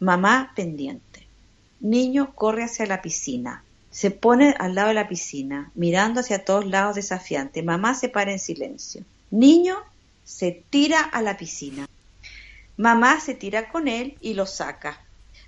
Mamá 0.00 0.52
pendiente. 0.56 1.26
Niño 1.80 2.34
corre 2.34 2.64
hacia 2.64 2.86
la 2.86 3.02
piscina. 3.02 3.62
Se 3.90 4.10
pone 4.10 4.54
al 4.58 4.74
lado 4.74 4.88
de 4.88 4.94
la 4.94 5.08
piscina, 5.08 5.70
mirando 5.76 6.20
hacia 6.20 6.44
todos 6.44 6.66
lados 6.66 6.96
desafiante. 6.96 7.62
Mamá 7.62 7.94
se 7.94 8.08
para 8.08 8.32
en 8.32 8.40
silencio. 8.40 9.04
Niño 9.30 9.76
se 10.24 10.64
tira 10.70 11.00
a 11.00 11.22
la 11.22 11.36
piscina. 11.36 11.86
Mamá 12.76 13.20
se 13.20 13.34
tira 13.34 13.68
con 13.68 13.86
él 13.86 14.18
y 14.20 14.34
lo 14.34 14.46
saca. 14.46 15.00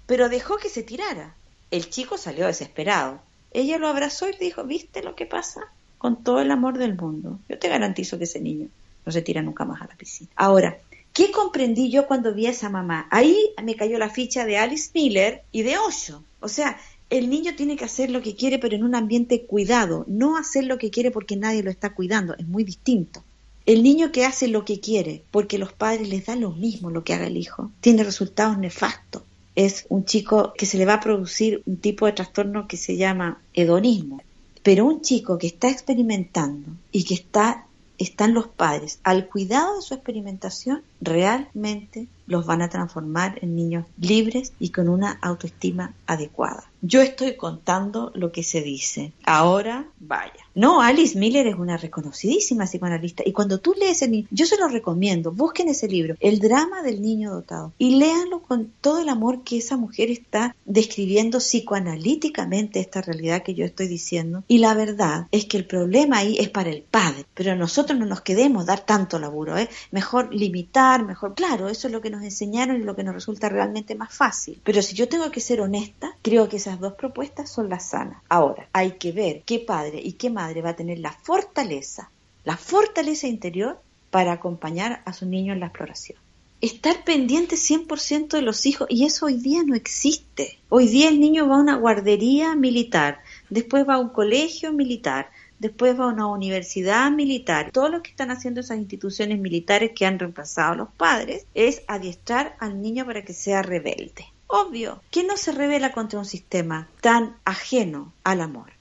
Pero 0.07 0.28
dejó 0.28 0.59
que 0.59 0.69
se 0.69 0.85
tirara. 0.85 1.35
El 1.70 1.90
chico 1.90 2.16
salió 2.16 2.46
desesperado. 2.46 3.20
Ella 3.52 3.78
lo 3.78 3.88
abrazó 3.88 4.28
y 4.28 4.37
dijo, 4.38 4.64
¿viste 4.64 5.02
lo 5.02 5.14
que 5.16 5.26
pasa? 5.26 5.62
Con 5.99 6.23
todo 6.23 6.40
el 6.40 6.50
amor 6.50 6.78
del 6.78 6.96
mundo. 6.96 7.40
Yo 7.49 7.58
te 7.58 7.68
garantizo 7.68 8.18
que 8.18 8.25
ese 8.25 8.40
niño 8.40 8.68
no 9.04 9.12
se 9.12 9.23
tira 9.23 9.42
nunca 9.42 9.64
más 9.64 9.82
a 9.82 9.87
la 9.87 9.96
piscina. 9.96 10.30
Ahora, 10.37 10.78
¿qué 11.12 11.30
comprendí 11.32 11.90
yo 11.90 12.06
cuando 12.06 12.35
vi 12.35 12.46
a 12.46 12.50
esa 12.50 12.68
mamá? 12.68 13.08
Ahí 13.11 13.37
me 13.62 13.76
cayó 13.76 13.99
la 13.99 14.11
ficha 14.11 14.44
de 14.44 14.58
Alice 14.58 14.90
Miller 14.94 15.42
y 15.52 15.62
de 15.62 15.78
Osho. 15.78 16.23
O 16.40 16.49
sea, 16.49 16.78
el 17.11 17.30
niño 17.30 17.54
tiene 17.56 17.76
que 17.76 17.85
hacer 17.85 18.11
lo 18.11 18.23
que 18.23 18.37
quiere, 18.37 18.58
pero 18.58 18.76
en 18.76 18.85
un 18.85 18.94
ambiente 18.94 19.46
cuidado, 19.46 20.04
no 20.08 20.37
hacer 20.37 20.64
lo 20.64 20.78
que 20.78 20.90
quiere 20.90 21.11
porque 21.11 21.37
nadie 21.37 21.62
lo 21.62 21.70
está 21.70 21.94
cuidando, 21.94 22.37
es 22.37 22.46
muy 22.46 22.64
distinto. 22.64 23.23
El 23.64 23.82
niño 23.82 24.12
que 24.12 24.25
hace 24.25 24.46
lo 24.49 24.64
que 24.64 24.78
quiere 24.78 25.25
porque 25.32 25.58
los 25.58 25.73
padres 25.73 26.08
les 26.08 26.26
dan 26.26 26.40
lo 26.40 26.52
mismo 26.52 26.90
lo 26.90 27.02
que 27.02 27.14
haga 27.14 27.26
el 27.26 27.37
hijo, 27.37 27.70
tiene 27.80 28.04
resultados 28.04 28.58
nefastos 28.58 29.23
es 29.56 29.86
un 29.88 30.04
chico 30.04 30.52
que 30.56 30.66
se 30.66 30.78
le 30.78 30.84
va 30.84 30.94
a 30.94 31.00
producir 31.00 31.62
un 31.66 31.78
tipo 31.78 32.06
de 32.06 32.12
trastorno 32.12 32.68
que 32.68 32.76
se 32.76 32.96
llama 32.96 33.40
hedonismo. 33.54 34.22
Pero 34.62 34.84
un 34.84 35.00
chico 35.00 35.38
que 35.38 35.46
está 35.48 35.68
experimentando 35.70 36.68
y 36.92 37.04
que 37.04 37.14
está 37.14 37.66
están 37.98 38.34
los 38.34 38.48
padres 38.48 39.00
al 39.04 39.26
cuidado 39.26 39.76
de 39.76 39.82
su 39.82 39.94
experimentación, 39.94 40.82
realmente 41.00 42.06
los 42.26 42.44
van 42.44 42.62
a 42.62 42.68
transformar 42.68 43.38
en 43.42 43.56
niños 43.56 43.86
libres 43.98 44.52
y 44.58 44.70
con 44.70 44.88
una 44.88 45.18
autoestima 45.22 45.94
adecuada. 46.06 46.64
Yo 46.88 47.02
estoy 47.02 47.35
contando 47.35 48.12
lo 48.14 48.31
que 48.31 48.45
se 48.45 48.62
dice. 48.62 49.12
Ahora, 49.25 49.88
vaya. 49.99 50.47
No, 50.55 50.81
Alice 50.81 51.19
Miller 51.19 51.49
es 51.49 51.57
una 51.57 51.76
reconocidísima 51.76 52.64
psicoanalista 52.64 53.25
y 53.26 53.33
cuando 53.33 53.59
tú 53.59 53.75
lees 53.76 54.02
el 54.02 54.26
yo 54.31 54.47
se 54.47 54.57
lo 54.57 54.69
recomiendo, 54.69 55.33
busquen 55.33 55.69
ese 55.69 55.88
libro, 55.88 56.14
El 56.21 56.38
drama 56.38 56.83
del 56.83 57.02
niño 57.02 57.33
dotado, 57.33 57.73
y 57.76 57.97
léanlo 57.97 58.40
con 58.40 58.73
todo 58.81 59.00
el 59.00 59.09
amor 59.09 59.43
que 59.43 59.59
esa 59.59 59.76
mujer 59.76 60.11
está 60.11 60.55
describiendo 60.64 61.38
psicoanalíticamente 61.38 62.78
esta 62.78 63.02
realidad 63.02 63.43
que 63.43 63.55
yo 63.55 63.64
estoy 63.64 63.88
diciendo. 63.88 64.45
Y 64.47 64.59
la 64.59 64.75
verdad 64.75 65.26
es 65.33 65.45
que 65.47 65.57
el 65.57 65.66
problema 65.66 66.19
ahí 66.19 66.37
es 66.38 66.49
para 66.49 66.71
el 66.71 66.83
padre, 66.83 67.26
pero 67.35 67.57
nosotros 67.57 67.99
no 67.99 68.07
nos 68.07 68.21
quedemos 68.21 68.64
dar 68.64 68.81
tanto 68.81 69.19
laburo, 69.19 69.59
¿eh? 69.59 69.69
Mejor 69.90 70.33
limitar, 70.33 71.05
mejor, 71.05 71.35
claro, 71.35 71.69
eso 71.69 71.88
es 71.88 71.93
lo 71.93 72.00
que 72.00 72.11
nos 72.11 72.23
enseñaron 72.23 72.81
y 72.81 72.85
lo 72.85 72.95
que 72.95 73.02
nos 73.02 73.14
resulta 73.14 73.49
realmente 73.49 73.97
más 73.97 74.14
fácil. 74.14 74.61
Pero 74.62 74.81
si 74.83 74.95
yo 74.95 75.09
tengo 75.09 75.31
que 75.33 75.40
ser 75.40 75.61
honesta, 75.61 76.16
creo 76.23 76.49
que 76.49 76.57
esas 76.57 76.75
dos 76.80 76.95
propuestas 76.95 77.50
son 77.50 77.68
las 77.68 77.90
sanas. 77.90 78.23
Ahora, 78.28 78.68
hay 78.73 78.92
que 78.92 79.12
ver 79.12 79.42
qué 79.45 79.59
padre 79.59 80.00
y 80.02 80.12
qué 80.12 80.30
madre 80.30 80.62
va 80.62 80.71
a 80.71 80.76
tener 80.76 80.99
la 80.99 81.12
fortaleza, 81.12 82.11
la 82.45 82.56
fortaleza 82.56 83.26
interior 83.26 83.80
para 84.11 84.33
acompañar 84.33 85.02
a 85.04 85.12
su 85.12 85.26
niño 85.26 85.52
en 85.52 85.61
la 85.61 85.66
exploración. 85.66 86.18
Estar 86.62 87.04
pendiente 87.04 87.56
100% 87.56 88.28
de 88.28 88.40
los 88.40 88.64
hijos, 88.64 88.88
y 88.90 89.04
eso 89.04 89.26
hoy 89.26 89.37
día 89.37 89.62
no 89.62 89.75
existe. 89.75 90.59
Hoy 90.71 90.88
día 90.88 91.11
el 91.11 91.21
niño 91.21 91.47
va 91.47 91.56
a 91.56 91.61
una 91.61 91.76
guardería 91.76 92.54
militar, 92.54 93.21
después 93.50 93.87
va 93.87 93.97
a 93.97 93.99
un 93.99 94.09
colegio 94.09 94.73
militar, 94.73 95.30
después 95.59 95.99
va 96.00 96.04
a 96.04 96.12
una 96.12 96.28
universidad 96.28 97.11
militar. 97.11 97.73
Todo 97.73 97.90
lo 97.90 98.02
que 98.02 98.11
están 98.11 98.30
haciendo 98.30 98.61
esas 98.61 98.78
instituciones 98.78 99.38
militares 99.38 99.92
que 99.95 100.06
han 100.06 100.18
reemplazado 100.18 100.73
a 100.73 100.76
los 100.76 100.88
padres 100.92 101.47
es 101.52 101.83
adiestrar 101.88 102.56
al 102.59 102.80
niño 102.80 103.04
para 103.04 103.23
que 103.23 103.35
sea 103.35 103.61
rebelde. 103.62 104.25
Obvio, 104.49 105.03
que 105.11 105.25
no 105.25 105.37
se 105.37 105.53
revela 105.53 105.93
contra 105.93 106.19
un 106.19 106.25
sistema 106.25 106.88
tan 107.00 107.37
ajeno 107.45 108.12
al 108.25 108.41
amor? 108.41 108.73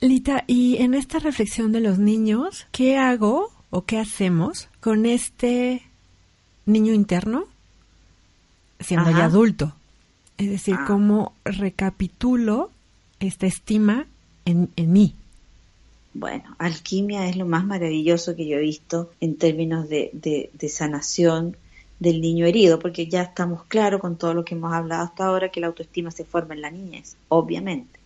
Lita, 0.00 0.44
y 0.46 0.76
en 0.76 0.94
esta 0.94 1.18
reflexión 1.18 1.72
de 1.72 1.80
los 1.80 1.98
niños, 1.98 2.66
¿qué 2.70 2.96
hago 2.96 3.50
o 3.70 3.84
qué 3.84 3.98
hacemos 3.98 4.68
con 4.80 5.06
este 5.06 5.82
niño 6.66 6.92
interno 6.92 7.46
siendo 8.78 9.10
ya 9.10 9.24
adulto? 9.24 9.74
Es 10.36 10.50
decir, 10.50 10.76
ah. 10.78 10.84
¿cómo 10.86 11.32
recapitulo 11.44 12.70
esta 13.18 13.46
estima 13.46 14.06
en, 14.44 14.70
en 14.76 14.92
mí? 14.92 15.14
Bueno, 16.14 16.56
alquimia 16.58 17.28
es 17.28 17.36
lo 17.36 17.46
más 17.46 17.64
maravilloso 17.64 18.34
que 18.34 18.46
yo 18.46 18.56
he 18.56 18.62
visto 18.62 19.10
en 19.20 19.36
términos 19.36 19.88
de, 19.88 20.10
de, 20.12 20.68
sanación 20.68 21.56
del 21.98 22.20
niño 22.20 22.46
herido, 22.46 22.78
porque 22.78 23.08
ya 23.08 23.22
estamos 23.22 23.64
claros 23.64 24.00
con 24.00 24.16
todo 24.16 24.34
lo 24.34 24.44
que 24.44 24.54
hemos 24.54 24.72
hablado 24.72 25.02
hasta 25.04 25.26
ahora, 25.26 25.50
que 25.50 25.60
la 25.60 25.66
autoestima 25.66 26.10
se 26.10 26.24
forma 26.24 26.54
en 26.54 26.62
la 26.62 26.70
niñez, 26.70 27.16
obviamente. 27.28 27.98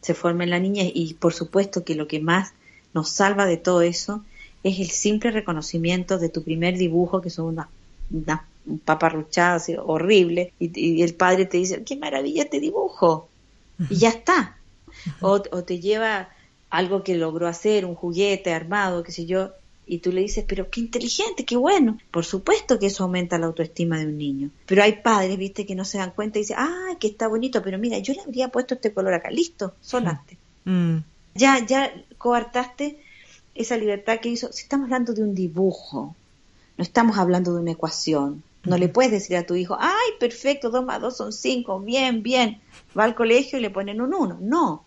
Se 0.00 0.14
forma 0.14 0.44
en 0.44 0.50
la 0.50 0.58
niñez 0.58 0.90
y 0.94 1.14
por 1.14 1.34
supuesto 1.34 1.84
que 1.84 1.94
lo 1.94 2.08
que 2.08 2.20
más 2.20 2.54
nos 2.94 3.10
salva 3.10 3.46
de 3.46 3.56
todo 3.56 3.82
eso 3.82 4.24
es 4.62 4.78
el 4.78 4.90
simple 4.90 5.30
reconocimiento 5.30 6.18
de 6.18 6.28
tu 6.28 6.42
primer 6.42 6.76
dibujo, 6.78 7.20
que 7.20 7.30
son 7.30 7.46
unas 7.46 7.68
una 8.10 8.46
paparruchadas 8.84 9.70
horrible, 9.84 10.52
y, 10.60 10.70
y, 10.78 11.02
el 11.02 11.14
padre 11.14 11.46
te 11.46 11.56
dice, 11.56 11.82
qué 11.82 11.96
maravilla 11.96 12.44
este 12.44 12.60
dibujo, 12.60 13.28
y 13.90 13.96
ya 13.96 14.10
está. 14.10 14.56
o, 15.20 15.42
o 15.50 15.64
te 15.64 15.80
lleva 15.80 16.28
algo 16.70 17.02
que 17.02 17.16
logró 17.16 17.48
hacer, 17.48 17.84
un 17.84 17.94
juguete 17.94 18.52
armado, 18.52 19.02
qué 19.02 19.10
sé 19.12 19.26
yo, 19.26 19.50
y 19.86 19.98
tú 19.98 20.12
le 20.12 20.20
dices, 20.20 20.44
pero 20.46 20.70
qué 20.70 20.80
inteligente, 20.80 21.44
qué 21.44 21.56
bueno. 21.56 21.98
Por 22.10 22.24
supuesto 22.24 22.78
que 22.78 22.86
eso 22.86 23.04
aumenta 23.04 23.38
la 23.38 23.46
autoestima 23.46 23.98
de 23.98 24.06
un 24.06 24.16
niño. 24.16 24.50
Pero 24.66 24.82
hay 24.82 25.00
padres, 25.02 25.36
viste, 25.36 25.66
que 25.66 25.74
no 25.74 25.84
se 25.84 25.98
dan 25.98 26.12
cuenta 26.12 26.38
y 26.38 26.42
dicen, 26.42 26.56
ah, 26.58 26.96
que 27.00 27.08
está 27.08 27.28
bonito, 27.28 27.62
pero 27.62 27.78
mira, 27.78 27.98
yo 27.98 28.14
le 28.14 28.20
habría 28.20 28.48
puesto 28.48 28.74
este 28.74 28.92
color 28.92 29.14
acá, 29.14 29.30
listo, 29.30 29.74
sonaste. 29.80 30.38
Mm. 30.64 30.98
Ya, 31.34 31.64
ya 31.66 31.92
coartaste 32.18 33.00
esa 33.54 33.76
libertad 33.76 34.20
que 34.20 34.28
hizo. 34.28 34.52
Si 34.52 34.62
estamos 34.62 34.84
hablando 34.84 35.14
de 35.14 35.22
un 35.22 35.34
dibujo, 35.34 36.14
no 36.76 36.82
estamos 36.82 37.18
hablando 37.18 37.52
de 37.54 37.60
una 37.60 37.72
ecuación. 37.72 38.42
No 38.64 38.78
le 38.78 38.88
puedes 38.88 39.10
decir 39.10 39.36
a 39.36 39.44
tu 39.44 39.56
hijo, 39.56 39.76
ay, 39.80 40.10
perfecto, 40.20 40.70
dos 40.70 40.84
más 40.84 41.00
dos 41.00 41.16
son 41.16 41.32
cinco, 41.32 41.80
bien, 41.80 42.22
bien. 42.22 42.60
Va 42.96 43.02
al 43.02 43.16
colegio 43.16 43.58
y 43.58 43.62
le 43.62 43.70
ponen 43.70 44.00
un 44.00 44.14
uno. 44.14 44.38
No, 44.40 44.84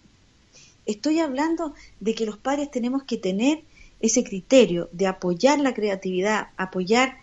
Estoy 0.86 1.20
hablando 1.20 1.74
de 2.00 2.14
que 2.14 2.26
los 2.26 2.38
padres 2.38 2.70
tenemos 2.70 3.04
que 3.04 3.18
tener 3.18 3.64
ese 4.00 4.24
criterio 4.24 4.90
de 4.92 5.08
apoyar 5.08 5.60
la 5.60 5.74
creatividad, 5.74 6.50
apoyar 6.58 7.18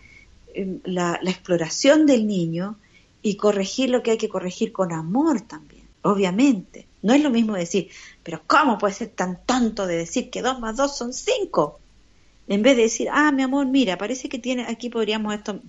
em, 0.53 0.79
la, 0.83 1.19
exploración 1.23 2.05
del 2.05 2.27
niño 2.27 2.77
y 3.21 3.35
corregir 3.35 3.89
lo 3.89 4.03
que 4.03 4.11
hay 4.11 4.17
que 4.17 4.29
corregir 4.29 4.71
con 4.71 4.91
amor 4.91 5.41
también, 5.41 5.83
obviamente. 6.01 6.87
No 7.01 7.13
es 7.13 7.21
lo 7.21 7.29
mismo 7.29 7.53
decir, 7.55 7.89
pero 8.23 8.41
¿cómo 8.47 8.77
puede 8.77 8.93
ser 8.93 9.09
tan 9.09 9.39
tonto 9.45 9.87
de 9.87 9.97
decir 9.97 10.29
que 10.29 10.41
dos 10.41 10.59
más 10.59 10.77
dos 10.77 10.97
son 10.97 11.13
cinco? 11.13 11.79
En 12.47 12.61
vez 12.61 12.75
de 12.75 12.83
decir, 12.83 13.07
ah, 13.11 13.31
mi 13.31 13.43
amor, 13.43 13.65
mira, 13.67 13.97
parece 13.97 14.27
que 14.27 14.39
tiene, 14.39 14.63
aquí 14.63 14.89
podríamos 14.89 15.33
esto 15.33 15.61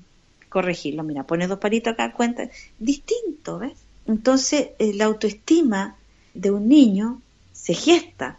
corregirlo, 0.49 1.03
mira, 1.03 1.25
pone 1.25 1.47
dos 1.47 1.59
palitos 1.59 1.93
acá, 1.93 2.13
cuenta, 2.13 2.49
distinto, 2.79 3.59
¿ves? 3.59 3.73
Entonces, 4.07 4.69
eh, 4.79 4.93
la 4.95 5.07
autoestima 5.07 5.97
de 6.35 6.51
un 6.51 6.69
niño 6.69 7.21
se 7.53 7.75
gesta 7.75 8.39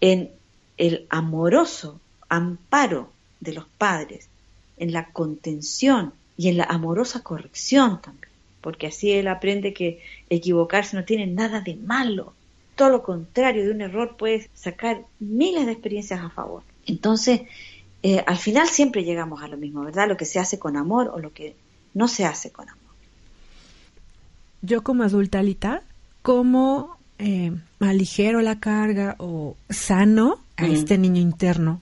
en 0.00 0.30
el 0.82 1.06
amoroso 1.10 2.00
amparo 2.28 3.12
de 3.38 3.52
los 3.52 3.66
padres, 3.78 4.28
en 4.78 4.92
la 4.92 5.12
contención 5.12 6.12
y 6.36 6.48
en 6.48 6.56
la 6.56 6.64
amorosa 6.64 7.22
corrección 7.22 8.02
también, 8.02 8.32
porque 8.60 8.88
así 8.88 9.12
él 9.12 9.28
aprende 9.28 9.74
que 9.74 10.02
equivocarse 10.28 10.96
no 10.96 11.04
tiene 11.04 11.28
nada 11.28 11.60
de 11.60 11.76
malo, 11.76 12.34
todo 12.74 12.90
lo 12.90 13.04
contrario, 13.04 13.62
de 13.64 13.70
un 13.70 13.80
error 13.80 14.16
puedes 14.16 14.50
sacar 14.54 15.04
miles 15.20 15.66
de 15.66 15.72
experiencias 15.72 16.18
a 16.18 16.30
favor. 16.30 16.64
Entonces, 16.84 17.42
eh, 18.02 18.24
al 18.26 18.38
final 18.38 18.66
siempre 18.66 19.04
llegamos 19.04 19.40
a 19.40 19.46
lo 19.46 19.56
mismo, 19.56 19.82
¿verdad? 19.84 20.08
Lo 20.08 20.16
que 20.16 20.24
se 20.24 20.40
hace 20.40 20.58
con 20.58 20.76
amor 20.76 21.12
o 21.14 21.20
lo 21.20 21.32
que 21.32 21.54
no 21.94 22.08
se 22.08 22.24
hace 22.24 22.50
con 22.50 22.68
amor. 22.68 22.82
Yo 24.62 24.82
como 24.82 25.04
adulta, 25.04 25.38
Alita, 25.38 25.84
¿cómo 26.22 26.96
eh, 27.20 27.52
aligero 27.78 28.40
la 28.40 28.58
carga 28.58 29.14
o 29.18 29.56
sano 29.70 30.40
a 30.62 30.68
este 30.68 30.98
niño 30.98 31.20
interno. 31.20 31.80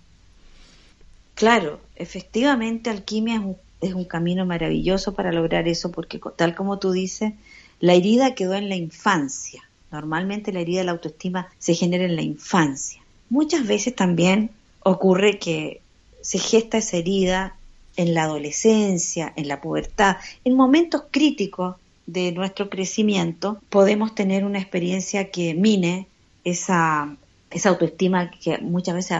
Claro, 1.34 1.80
efectivamente 1.96 2.90
alquimia 2.90 3.36
es 3.36 3.40
un, 3.40 3.56
es 3.80 3.94
un 3.94 4.04
camino 4.04 4.44
maravilloso 4.44 5.14
para 5.14 5.32
lograr 5.32 5.68
eso 5.68 5.90
porque 5.90 6.20
tal 6.36 6.54
como 6.54 6.78
tú 6.78 6.92
dices, 6.92 7.32
la 7.80 7.94
herida 7.94 8.34
quedó 8.34 8.54
en 8.54 8.68
la 8.68 8.76
infancia. 8.76 9.62
Normalmente 9.90 10.52
la 10.52 10.60
herida 10.60 10.80
de 10.80 10.84
la 10.84 10.92
autoestima 10.92 11.48
se 11.58 11.74
genera 11.74 12.04
en 12.04 12.14
la 12.14 12.22
infancia. 12.22 13.02
Muchas 13.30 13.66
veces 13.66 13.94
también 13.94 14.50
ocurre 14.82 15.38
que 15.38 15.80
se 16.20 16.38
gesta 16.38 16.78
esa 16.78 16.96
herida 16.96 17.56
en 17.96 18.14
la 18.14 18.24
adolescencia, 18.24 19.32
en 19.36 19.48
la 19.48 19.60
pubertad, 19.60 20.16
en 20.44 20.54
momentos 20.54 21.04
críticos 21.10 21.76
de 22.06 22.32
nuestro 22.32 22.68
crecimiento, 22.68 23.60
podemos 23.68 24.14
tener 24.14 24.44
una 24.44 24.58
experiencia 24.58 25.30
que 25.30 25.54
mine 25.54 26.06
esa, 26.44 27.16
esa 27.50 27.70
autoestima 27.70 28.30
que 28.30 28.58
muchas 28.58 28.94
veces 28.94 29.18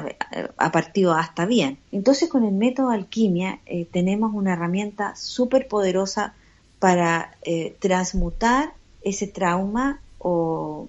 ha, 0.57 0.73
partido 0.73 1.15
hasta 1.15 1.47
bien. 1.47 1.79
Entonces 1.91 2.29
con 2.29 2.45
el 2.45 2.53
método 2.53 2.91
alquimia 2.91 3.59
eh, 3.67 3.87
tenemos 3.91 4.33
una 4.35 4.53
herramienta 4.53 5.17
súper 5.17 5.67
poderosa 5.67 6.35
para 6.79 7.37
eh, 7.43 7.77
transmutar 7.81 8.73
ese 9.03 9.27
trauma 9.27 10.01
o 10.19 10.89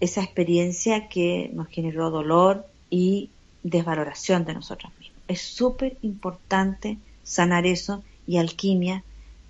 esa 0.00 0.22
experiencia 0.22 1.08
que 1.08 1.50
nos 1.54 1.68
generó 1.68 2.10
dolor 2.10 2.66
y 2.88 3.30
desvaloración 3.62 4.44
de 4.44 4.54
nosotros 4.54 4.92
mismos. 4.98 5.20
Es 5.26 5.40
súper 5.40 5.96
importante 6.02 6.98
sanar 7.24 7.66
eso 7.66 8.04
y 8.26 8.36
alquimia 8.36 9.02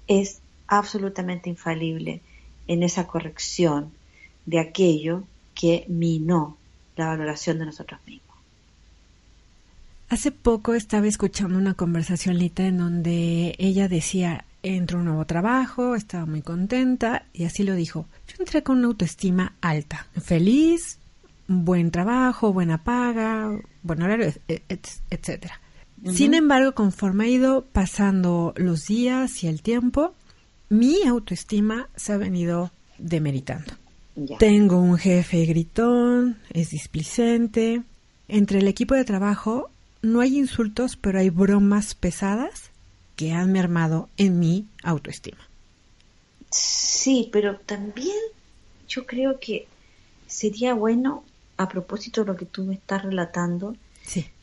es 0.07 0.41
absolutamente 0.69 1.51
infalible 1.51 2.23
en 2.67 2.83
esa 2.83 3.07
corrección 3.07 3.93
de 4.47 4.61
aquello 4.61 5.25
que 5.55 5.85
minó 5.89 6.57
la 6.97 7.07
valoración 7.07 7.59
de 7.59 7.67
nosotros 7.67 8.01
mismos. 8.07 8.37
Hace 10.09 10.31
poco 10.31 10.75
estaba 10.75 11.07
escuchando 11.07 11.59
una 11.59 11.75
conversación, 11.75 12.39
Lita, 12.39 12.65
en 12.65 12.79
donde 12.79 13.57
ella 13.59 13.89
decía, 13.89 14.45
entró 14.63 14.99
un 14.99 15.07
nuevo 15.07 15.27
trabajo, 15.27 15.97
estaba 15.97 16.27
muy 16.27 16.43
contenta 16.43 17.25
y 17.33 17.45
así 17.45 17.65
lo 17.65 17.75
dijo. 17.75 18.07
Yo 18.29 18.37
entré 18.39 18.63
con 18.63 18.79
una 18.79 18.87
autoestima 18.87 19.55
alta, 19.61 20.07
feliz, 20.21 20.99
buen 21.49 21.91
trabajo, 21.91 22.53
buena 22.53 22.83
paga, 22.83 23.51
buen 23.83 24.03
horario, 24.03 24.33
etcétera. 24.49 25.61
Sin 26.13 26.35
embargo, 26.35 26.73
conforme 26.73 27.25
ha 27.25 27.29
ido 27.29 27.65
pasando 27.65 28.55
los 28.57 28.87
días 28.87 29.43
y 29.43 29.49
el 29.49 29.63
tiempo, 29.63 30.15
mi 30.69 31.03
autoestima 31.03 31.89
se 31.97 32.13
ha 32.13 32.17
venido 32.17 32.71
demeritando. 32.99 33.73
Tengo 34.39 34.79
un 34.79 34.97
jefe 34.97 35.45
gritón, 35.45 36.39
es 36.53 36.71
displicente. 36.71 37.83
Entre 38.29 38.61
el 38.61 38.69
equipo 38.69 38.95
de 38.95 39.05
trabajo 39.05 39.71
no 40.03 40.21
hay 40.21 40.39
insultos, 40.39 40.97
pero 40.97 41.19
hay 41.19 41.31
bromas 41.31 41.95
pesadas 41.95 42.71
que 43.15 43.33
han 43.33 43.53
mermado 43.53 44.09
en 44.17 44.39
mi 44.39 44.67
autoestima. 44.83 45.39
Sí, 46.51 47.29
pero 47.31 47.57
también 47.59 48.17
yo 48.89 49.07
creo 49.07 49.39
que 49.39 49.67
sería 50.27 50.75
bueno, 50.75 51.25
a 51.57 51.69
propósito 51.69 52.23
de 52.23 52.29
lo 52.29 52.37
que 52.37 52.47
tú 52.47 52.65
me 52.65 52.75
estás 52.75 53.03
relatando, 53.03 53.77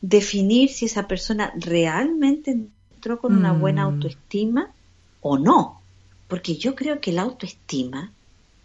definir 0.00 0.70
si 0.70 0.84
esa 0.84 1.08
persona 1.08 1.52
realmente 1.56 2.52
entró 2.52 3.18
con 3.18 3.36
una 3.36 3.52
buena 3.52 3.82
mm. 3.88 3.92
autoestima 3.92 4.72
o 5.20 5.38
no. 5.38 5.80
Porque 6.28 6.56
yo 6.56 6.74
creo 6.74 7.00
que 7.00 7.12
la 7.12 7.22
autoestima 7.22 8.12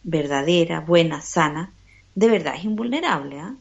verdadera, 0.09 0.79
buena, 0.81 1.21
sana, 1.21 1.71
de 2.15 2.27
verdad 2.27 2.55
es 2.55 2.65
invulnerable, 2.65 3.39
¿ah? 3.39 3.55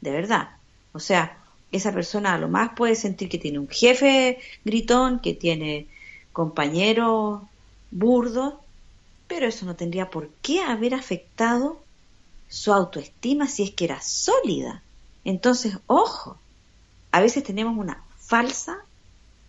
De 0.00 0.10
verdad. 0.10 0.50
O 0.92 0.98
sea, 0.98 1.38
esa 1.72 1.92
persona 1.92 2.34
a 2.34 2.38
lo 2.38 2.48
más 2.48 2.70
puede 2.76 2.94
sentir 2.94 3.28
que 3.28 3.38
tiene 3.38 3.58
un 3.58 3.68
jefe 3.68 4.38
gritón, 4.64 5.20
que 5.20 5.34
tiene 5.34 5.86
compañeros 6.32 7.42
burdos, 7.90 8.54
pero 9.26 9.46
eso 9.46 9.66
no 9.66 9.76
tendría 9.76 10.10
por 10.10 10.28
qué 10.42 10.60
haber 10.60 10.94
afectado 10.94 11.82
su 12.48 12.72
autoestima 12.72 13.48
si 13.48 13.62
es 13.62 13.70
que 13.70 13.86
era 13.86 14.00
sólida. 14.00 14.82
Entonces, 15.24 15.78
ojo, 15.86 16.38
a 17.10 17.20
veces 17.20 17.42
tenemos 17.44 17.76
una 17.76 18.02
falsa 18.18 18.78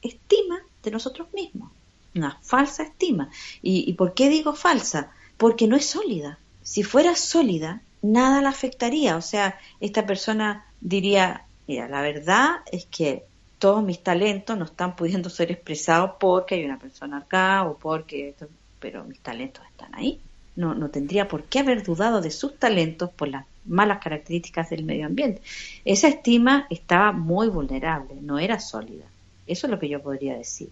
estima 0.01 0.61
de 0.83 0.91
nosotros 0.91 1.27
mismos, 1.33 1.71
una 2.15 2.37
falsa 2.41 2.83
estima. 2.83 3.29
¿Y, 3.61 3.89
¿Y, 3.89 3.93
por 3.93 4.13
qué 4.13 4.29
digo 4.29 4.53
falsa? 4.53 5.11
Porque 5.37 5.67
no 5.67 5.75
es 5.75 5.85
sólida. 5.85 6.39
Si 6.61 6.83
fuera 6.83 7.15
sólida, 7.15 7.81
nada 8.01 8.41
la 8.41 8.49
afectaría. 8.49 9.17
O 9.17 9.21
sea, 9.21 9.59
esta 9.79 10.05
persona 10.05 10.65
diría, 10.81 11.45
mira, 11.67 11.87
la 11.87 12.01
verdad 12.01 12.57
es 12.71 12.85
que 12.85 13.23
todos 13.59 13.83
mis 13.83 14.03
talentos 14.03 14.57
no 14.57 14.65
están 14.65 14.95
pudiendo 14.95 15.29
ser 15.29 15.51
expresados 15.51 16.11
porque 16.19 16.55
hay 16.55 16.65
una 16.65 16.79
persona 16.79 17.19
acá 17.19 17.63
o 17.63 17.77
porque, 17.77 18.35
pero 18.79 19.05
mis 19.05 19.19
talentos 19.19 19.63
están 19.71 19.95
ahí. 19.95 20.19
No, 20.55 20.75
no 20.75 20.89
tendría 20.89 21.27
por 21.27 21.45
qué 21.45 21.59
haber 21.59 21.81
dudado 21.81 22.21
de 22.21 22.29
sus 22.29 22.59
talentos 22.59 23.09
por 23.09 23.29
las 23.29 23.45
malas 23.65 23.99
características 24.03 24.69
del 24.69 24.83
medio 24.83 25.05
ambiente. 25.05 25.41
Esa 25.85 26.09
estima 26.09 26.67
estaba 26.69 27.11
muy 27.11 27.47
vulnerable, 27.47 28.15
no 28.21 28.37
era 28.37 28.59
sólida. 28.59 29.05
Eso 29.47 29.67
es 29.67 29.71
lo 29.71 29.79
que 29.79 29.89
yo 29.89 30.01
podría 30.01 30.37
decir. 30.37 30.69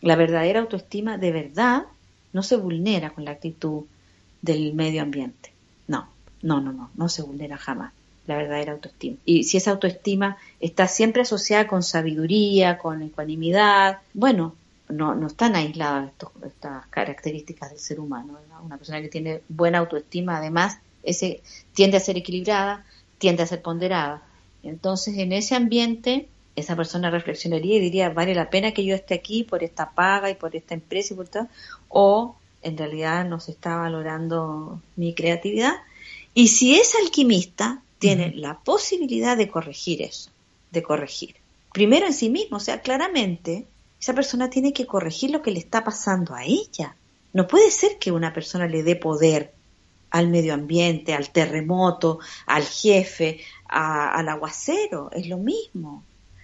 La 0.00 0.16
verdadera 0.16 0.60
autoestima 0.60 1.18
de 1.18 1.32
verdad 1.32 1.86
no 2.32 2.42
se 2.42 2.56
vulnera 2.56 3.10
con 3.10 3.24
la 3.24 3.32
actitud 3.32 3.84
del 4.42 4.74
medio 4.74 5.02
ambiente. 5.02 5.52
No, 5.88 6.08
no, 6.42 6.60
no, 6.60 6.72
no, 6.72 6.90
no 6.94 7.08
se 7.08 7.22
vulnera 7.22 7.56
jamás 7.56 7.92
la 8.26 8.36
verdadera 8.36 8.72
autoestima. 8.72 9.16
Y 9.24 9.44
si 9.44 9.56
esa 9.56 9.72
autoestima 9.72 10.36
está 10.60 10.86
siempre 10.86 11.22
asociada 11.22 11.66
con 11.66 11.82
sabiduría, 11.82 12.78
con 12.78 13.02
ecuanimidad, 13.02 13.98
bueno, 14.14 14.54
no, 14.88 15.14
no 15.14 15.26
están 15.26 15.56
aisladas 15.56 16.12
estas 16.46 16.86
características 16.86 17.70
del 17.70 17.78
ser 17.78 18.00
humano. 18.00 18.38
Una 18.64 18.76
persona 18.76 19.00
que 19.00 19.08
tiene 19.08 19.40
buena 19.48 19.78
autoestima, 19.78 20.36
además, 20.36 20.78
ese, 21.02 21.42
tiende 21.72 21.96
a 21.96 22.00
ser 22.00 22.16
equilibrada, 22.18 22.84
tiende 23.18 23.42
a 23.42 23.46
ser 23.46 23.62
ponderada. 23.62 24.22
Entonces, 24.62 25.16
en 25.18 25.32
ese 25.32 25.54
ambiente, 25.54 26.28
esa 26.56 26.76
persona 26.76 27.10
reflexionaría 27.10 27.76
y 27.76 27.80
diría, 27.80 28.10
vale 28.10 28.34
la 28.34 28.50
pena 28.50 28.72
que 28.72 28.84
yo 28.84 28.94
esté 28.94 29.14
aquí 29.14 29.44
por 29.44 29.62
esta 29.62 29.90
paga 29.90 30.30
y 30.30 30.34
por 30.34 30.56
esta 30.56 30.74
empresa 30.74 31.14
y 31.14 31.16
por 31.16 31.28
todo, 31.28 31.48
o 31.88 32.36
en 32.62 32.76
realidad 32.76 33.24
no 33.24 33.40
se 33.40 33.52
está 33.52 33.76
valorando 33.76 34.80
mi 34.96 35.14
creatividad. 35.14 35.74
Y 36.34 36.48
si 36.48 36.76
es 36.76 36.94
alquimista, 37.02 37.82
tiene 37.98 38.32
la 38.34 38.58
posibilidad 38.58 39.36
de 39.36 39.48
corregir 39.48 40.02
eso, 40.02 40.30
de 40.70 40.82
corregir. 40.82 41.36
Primero 41.72 42.06
en 42.06 42.14
sí 42.14 42.30
mismo, 42.30 42.56
o 42.56 42.60
sea, 42.60 42.80
claramente 42.80 43.66
esa 44.00 44.14
persona 44.14 44.50
tiene 44.50 44.72
que 44.72 44.86
corregir 44.86 45.30
lo 45.30 45.42
que 45.42 45.50
le 45.50 45.58
está 45.58 45.84
pasando 45.84 46.34
a 46.34 46.44
ella. 46.44 46.96
No 47.32 47.46
puede 47.46 47.70
ser 47.70 47.98
que 47.98 48.10
una 48.10 48.32
persona 48.32 48.66
le 48.66 48.82
dé 48.82 48.96
poder 48.96 49.52
al 50.10 50.28
medio 50.28 50.54
ambiente, 50.54 51.14
al 51.14 51.30
terremoto, 51.30 52.18
al 52.46 52.64
jefe, 52.64 53.40
al 53.68 54.28
aguacero, 54.28 55.10
es 55.12 55.28
lo 55.28 55.36
mismo. 55.38 56.02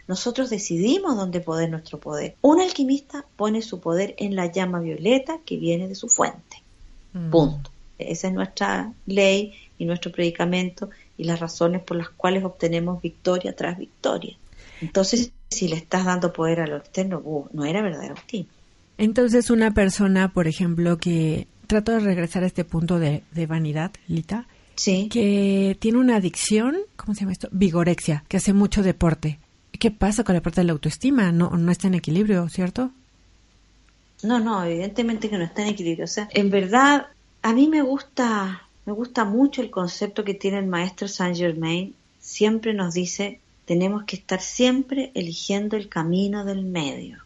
Nosotros 0.09 0.51
decidimos 0.51 1.16
dónde 1.16 1.40
poner 1.40 1.71
nuestro 1.71 1.99
poder. 1.99 2.37
Un 2.40 2.61
alquimista 2.61 3.25
pone 3.37 3.62
su 3.62 3.81
poder 3.81 4.14
en 4.19 4.37
la 4.37 4.51
llama 4.53 4.81
violeta 4.81 5.38
que 5.45 5.57
viene 5.57 5.88
de 5.88 5.95
su 5.95 6.09
fuente. 6.09 6.62
Mm. 7.12 7.31
Punto. 7.31 7.71
Esa 7.99 8.29
es 8.29 8.35
nuestra 8.35 8.92
ley 9.07 9.55
y 9.79 9.85
nuestro 9.85 10.12
predicamento 10.12 10.90
y 11.16 11.25
las 11.25 11.40
razones 11.40 11.83
por 11.83 11.97
las 11.97 12.11
cuales 12.11 12.45
obtenemos 12.45 13.01
victoria 13.03 13.55
tras 13.55 13.79
victoria. 13.79 14.37
Entonces, 14.81 15.33
si 15.51 15.69
le 15.69 15.77
estás 15.77 16.05
dando 16.05 16.33
poder 16.33 16.61
a 16.61 16.66
lo 16.66 16.77
externo, 16.77 17.21
uh, 17.25 17.49
no 17.53 17.64
era 17.64 17.83
verdadero. 17.83 18.14
Entonces, 18.99 19.51
una 19.51 19.73
persona, 19.73 20.33
por 20.33 20.47
ejemplo, 20.47 20.99
que 20.99 21.47
trato 21.66 21.92
de 21.92 22.01
regresar 22.01 22.45
a 22.45 22.47
este 22.47 22.64
punto 22.64 22.99
de, 22.99 23.23
vanidad, 23.47 23.92
Lita, 24.07 24.47
sí. 24.75 25.09
que 25.11 25.77
tiene 25.81 25.99
una 25.99 26.16
adicción, 26.16 26.77
¿cómo 26.97 27.14
se 27.14 27.21
llama 27.21 27.33
esto? 27.33 27.49
Vigorexia, 27.53 28.25
que 28.29 28.37
hace 28.37 28.53
mucho 28.53 28.83
deporte. 28.83 29.38
¿Qué 29.79 29.91
pasa 29.91 30.25
con 30.25 30.35
la 30.35 30.43
parte 30.43 30.61
de 30.61 30.67
la 30.67 30.73
autoestima? 30.73 31.33
No, 31.33 31.51
no 31.51 31.73
está 31.73 31.89
en 31.89 31.95
equilibrio, 31.95 32.49
¿cierto? 32.49 32.91
No, 34.23 34.41
no, 34.41 34.65
evidentemente 34.65 35.29
que 35.29 35.39
no 35.39 35.45
está 35.45 35.62
en 35.62 35.69
equilibrio. 35.69 36.05
O 36.05 36.09
sea, 36.09 36.29
en 36.33 36.51
verdad, 36.51 37.07
a 37.43 37.53
mí 37.53 37.69
me 37.69 37.83
gusta 37.83 38.67
me 38.87 38.93
gusta 38.93 39.25
mucho 39.25 39.62
el 39.62 39.71
concepto 39.71 40.23
que 40.23 40.35
tiene 40.35 40.59
el 40.59 40.67
maestro 40.67 41.09
Saint 41.09 41.37
Germain. 41.37 41.93
Siempre 42.21 42.73
nos 42.73 42.95
dice, 42.95 43.41
tenemos 43.65 44.05
que 44.05 44.15
estar 44.15 44.41
siempre 44.41 45.11
eligiendo 45.15 45.77
el 45.77 45.89
camino 45.89 46.45
del 46.45 46.62
medio. 46.62 47.19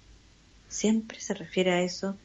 Siempre 0.69 1.21
se 1.21 1.35
refiere 1.35 1.73
a 1.73 1.83
eso 1.83 2.17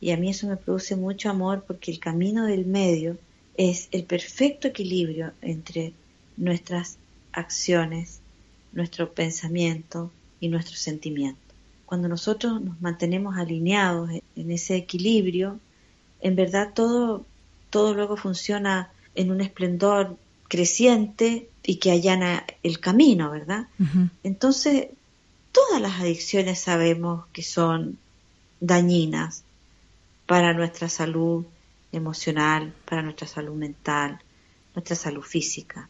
y 0.00 0.12
a 0.12 0.16
mí 0.16 0.30
eso 0.30 0.46
me 0.46 0.56
produce 0.56 0.94
mucho 0.94 1.30
amor 1.30 1.64
porque 1.66 1.90
el 1.90 1.98
camino 1.98 2.46
del 2.46 2.64
medio 2.64 3.18
es 3.56 3.88
el 3.90 4.04
perfecto 4.04 4.68
equilibrio 4.68 5.32
entre 5.42 5.92
nuestras 6.36 6.96
acciones, 7.32 8.19
nuestro 8.72 9.12
pensamiento 9.12 10.10
y 10.40 10.48
nuestro 10.48 10.76
sentimiento. 10.76 11.40
Cuando 11.86 12.08
nosotros 12.08 12.60
nos 12.60 12.80
mantenemos 12.80 13.36
alineados 13.36 14.10
en 14.36 14.50
ese 14.50 14.76
equilibrio, 14.76 15.58
en 16.20 16.36
verdad 16.36 16.72
todo 16.74 17.24
todo 17.70 17.94
luego 17.94 18.16
funciona 18.16 18.90
en 19.14 19.30
un 19.30 19.40
esplendor 19.40 20.16
creciente 20.48 21.48
y 21.62 21.76
que 21.76 21.92
allana 21.92 22.44
el 22.62 22.80
camino, 22.80 23.30
¿verdad? 23.30 23.68
Entonces, 24.24 24.88
todas 25.52 25.80
las 25.80 26.00
adicciones 26.00 26.60
sabemos 26.60 27.26
que 27.32 27.42
son 27.42 27.98
dañinas 28.60 29.44
para 30.26 30.52
nuestra 30.52 30.88
salud 30.88 31.44
emocional, 31.92 32.74
para 32.84 33.02
nuestra 33.02 33.26
salud 33.26 33.54
mental, 33.54 34.20
nuestra 34.74 34.96
salud 34.96 35.22
física. 35.22 35.88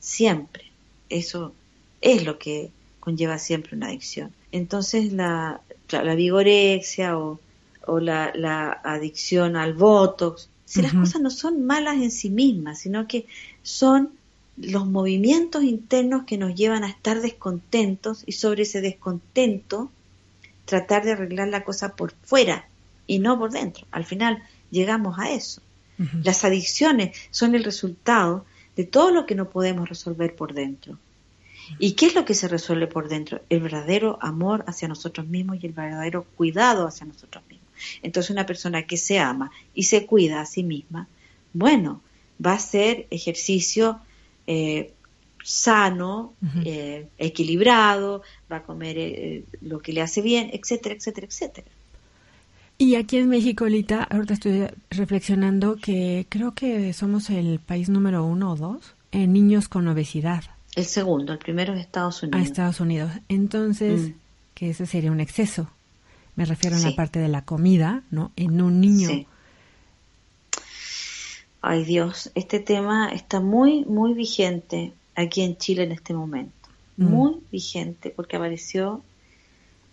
Siempre. 0.00 0.64
Eso 1.08 1.54
es 2.04 2.24
lo 2.24 2.38
que 2.38 2.70
conlleva 3.00 3.38
siempre 3.38 3.76
una 3.76 3.88
adicción. 3.88 4.32
Entonces, 4.52 5.12
la, 5.12 5.60
la, 5.90 6.14
vigorexia 6.14 7.18
o, 7.18 7.40
o 7.86 7.98
la, 7.98 8.30
la 8.34 8.70
adicción 8.84 9.56
al 9.56 9.74
botox 9.74 10.48
si 10.64 10.82
las 10.82 10.94
cosas 10.94 11.20
no 11.20 11.30
son 11.30 11.66
malas 11.66 11.96
en 11.96 12.10
sí 12.10 12.30
mismas, 12.30 12.80
sino 12.80 13.06
que 13.06 13.26
son 13.62 14.10
los 14.56 14.86
movimientos 14.86 15.62
internos 15.62 16.24
que 16.24 16.38
nos 16.38 16.54
llevan 16.54 16.84
a 16.84 16.88
estar 16.88 17.20
descontentos 17.20 18.22
y 18.26 18.32
sobre 18.32 18.62
ese 18.62 18.80
descontento 18.80 19.90
tratar 20.64 21.04
de 21.04 21.12
arreglar 21.12 21.48
la 21.48 21.64
cosa 21.64 21.94
por 21.94 22.12
fuera 22.22 22.66
y 23.06 23.18
no 23.18 23.38
por 23.38 23.52
dentro. 23.52 23.86
Al 23.90 24.04
final 24.04 24.42
llegamos 24.70 25.18
a 25.18 25.30
eso. 25.30 25.60
Las 26.24 26.44
adicciones 26.44 27.16
son 27.30 27.54
el 27.54 27.62
resultado 27.62 28.44
de 28.74 28.82
todo 28.82 29.12
lo 29.12 29.26
que 29.26 29.36
no 29.36 29.50
podemos 29.50 29.88
resolver 29.88 30.34
por 30.34 30.54
dentro. 30.54 30.98
¿Y 31.78 31.92
qué 31.92 32.06
es 32.06 32.14
lo 32.14 32.24
que 32.24 32.34
se 32.34 32.48
resuelve 32.48 32.86
por 32.86 33.08
dentro? 33.08 33.40
El 33.48 33.60
verdadero 33.60 34.18
amor 34.20 34.64
hacia 34.66 34.88
nosotros 34.88 35.26
mismos 35.26 35.58
y 35.60 35.66
el 35.66 35.72
verdadero 35.72 36.24
cuidado 36.36 36.86
hacia 36.86 37.06
nosotros 37.06 37.42
mismos. 37.48 37.68
Entonces 38.02 38.30
una 38.30 38.46
persona 38.46 38.82
que 38.82 38.96
se 38.96 39.18
ama 39.18 39.50
y 39.74 39.84
se 39.84 40.06
cuida 40.06 40.40
a 40.40 40.46
sí 40.46 40.62
misma, 40.62 41.08
bueno, 41.52 42.00
va 42.44 42.52
a 42.52 42.56
hacer 42.56 43.06
ejercicio 43.10 44.00
eh, 44.46 44.92
sano, 45.42 46.32
eh, 46.64 47.06
equilibrado, 47.18 48.22
va 48.50 48.56
a 48.56 48.62
comer 48.62 48.96
eh, 48.98 49.44
lo 49.60 49.80
que 49.80 49.92
le 49.92 50.00
hace 50.00 50.22
bien, 50.22 50.50
etcétera, 50.52 50.94
etcétera, 50.94 51.26
etcétera. 51.26 51.66
Y 52.76 52.96
aquí 52.96 53.18
en 53.18 53.28
México, 53.28 53.66
Lita, 53.66 54.02
ahorita 54.02 54.34
estoy 54.34 54.66
reflexionando 54.90 55.76
que 55.76 56.26
creo 56.28 56.54
que 56.54 56.92
somos 56.92 57.30
el 57.30 57.60
país 57.60 57.88
número 57.88 58.24
uno 58.24 58.52
o 58.52 58.56
dos 58.56 58.94
en 59.12 59.32
niños 59.32 59.68
con 59.68 59.86
obesidad. 59.86 60.42
El 60.76 60.84
segundo, 60.84 61.32
el 61.32 61.38
primero 61.38 61.72
es 61.72 61.80
Estados 61.80 62.22
Unidos. 62.22 62.40
A 62.40 62.44
Estados 62.44 62.80
Unidos. 62.80 63.12
Entonces, 63.28 64.00
mm. 64.00 64.14
que 64.54 64.70
ese 64.70 64.86
sería 64.86 65.12
un 65.12 65.20
exceso. 65.20 65.70
Me 66.36 66.44
refiero 66.44 66.76
a 66.76 66.80
la 66.80 66.96
parte 66.96 67.20
de 67.20 67.28
la 67.28 67.44
comida, 67.44 68.02
¿no? 68.10 68.32
En 68.36 68.60
un 68.60 68.80
niño. 68.80 69.08
Ay 71.62 71.84
Dios, 71.84 72.30
este 72.34 72.58
tema 72.58 73.08
está 73.10 73.40
muy, 73.40 73.84
muy 73.84 74.12
vigente 74.12 74.92
aquí 75.14 75.42
en 75.42 75.56
Chile 75.56 75.84
en 75.84 75.92
este 75.92 76.12
momento. 76.12 76.68
Mm. 76.96 77.04
Muy 77.04 77.36
vigente 77.52 78.10
porque 78.10 78.36
apareció 78.36 79.02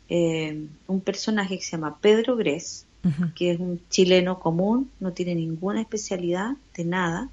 eh, 0.10 0.66
un 0.88 1.00
personaje 1.02 1.58
que 1.58 1.64
se 1.64 1.72
llama 1.72 1.98
Pedro 2.02 2.36
Gres, 2.36 2.86
que 3.36 3.52
es 3.52 3.60
un 3.60 3.82
chileno 3.90 4.40
común, 4.40 4.92
no 5.00 5.12
tiene 5.12 5.34
ninguna 5.34 5.82
especialidad 5.82 6.58
de 6.76 6.86
nada, 6.86 7.30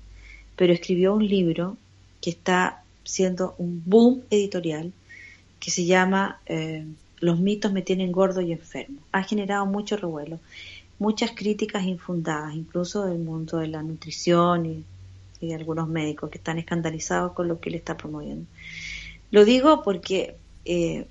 pero 0.57 0.73
escribió 0.73 1.15
un 1.15 1.27
libro 1.27 1.77
que 2.23 2.31
está 2.31 2.85
siendo 3.09 3.55
un 3.57 3.83
boom 3.87 4.23
editorial 4.29 4.93
que 5.59 5.71
se 5.71 5.87
llama 5.87 6.41
eh, 6.45 6.85
Los 7.21 7.41
mitos 7.41 7.73
me 7.73 7.81
tienen 7.81 8.13
gordo 8.13 8.43
y 8.43 8.53
enfermo. 8.53 9.01
Ha 9.13 9.23
generado 9.23 9.65
mucho 9.65 9.97
revuelo, 9.97 10.39
muchas 10.99 11.31
críticas 11.31 11.85
infundadas, 11.85 12.55
incluso 12.55 13.07
del 13.07 13.19
mundo 13.19 13.59
de 13.59 13.69
la 13.69 13.83
nutrición 13.83 14.67
y, 14.67 14.85
de 15.41 15.55
algunos 15.55 15.89
médicos 15.89 16.31
que 16.31 16.39
están 16.39 16.59
escandalizados 16.59 17.33
con 17.33 17.49
lo 17.49 17.61
que 17.61 17.71
él 17.71 17.77
está 17.77 17.97
promoviendo. 17.97 18.45
Lo 19.31 19.45
digo 19.45 19.83
porque 19.83 20.37
eh, 20.65 21.07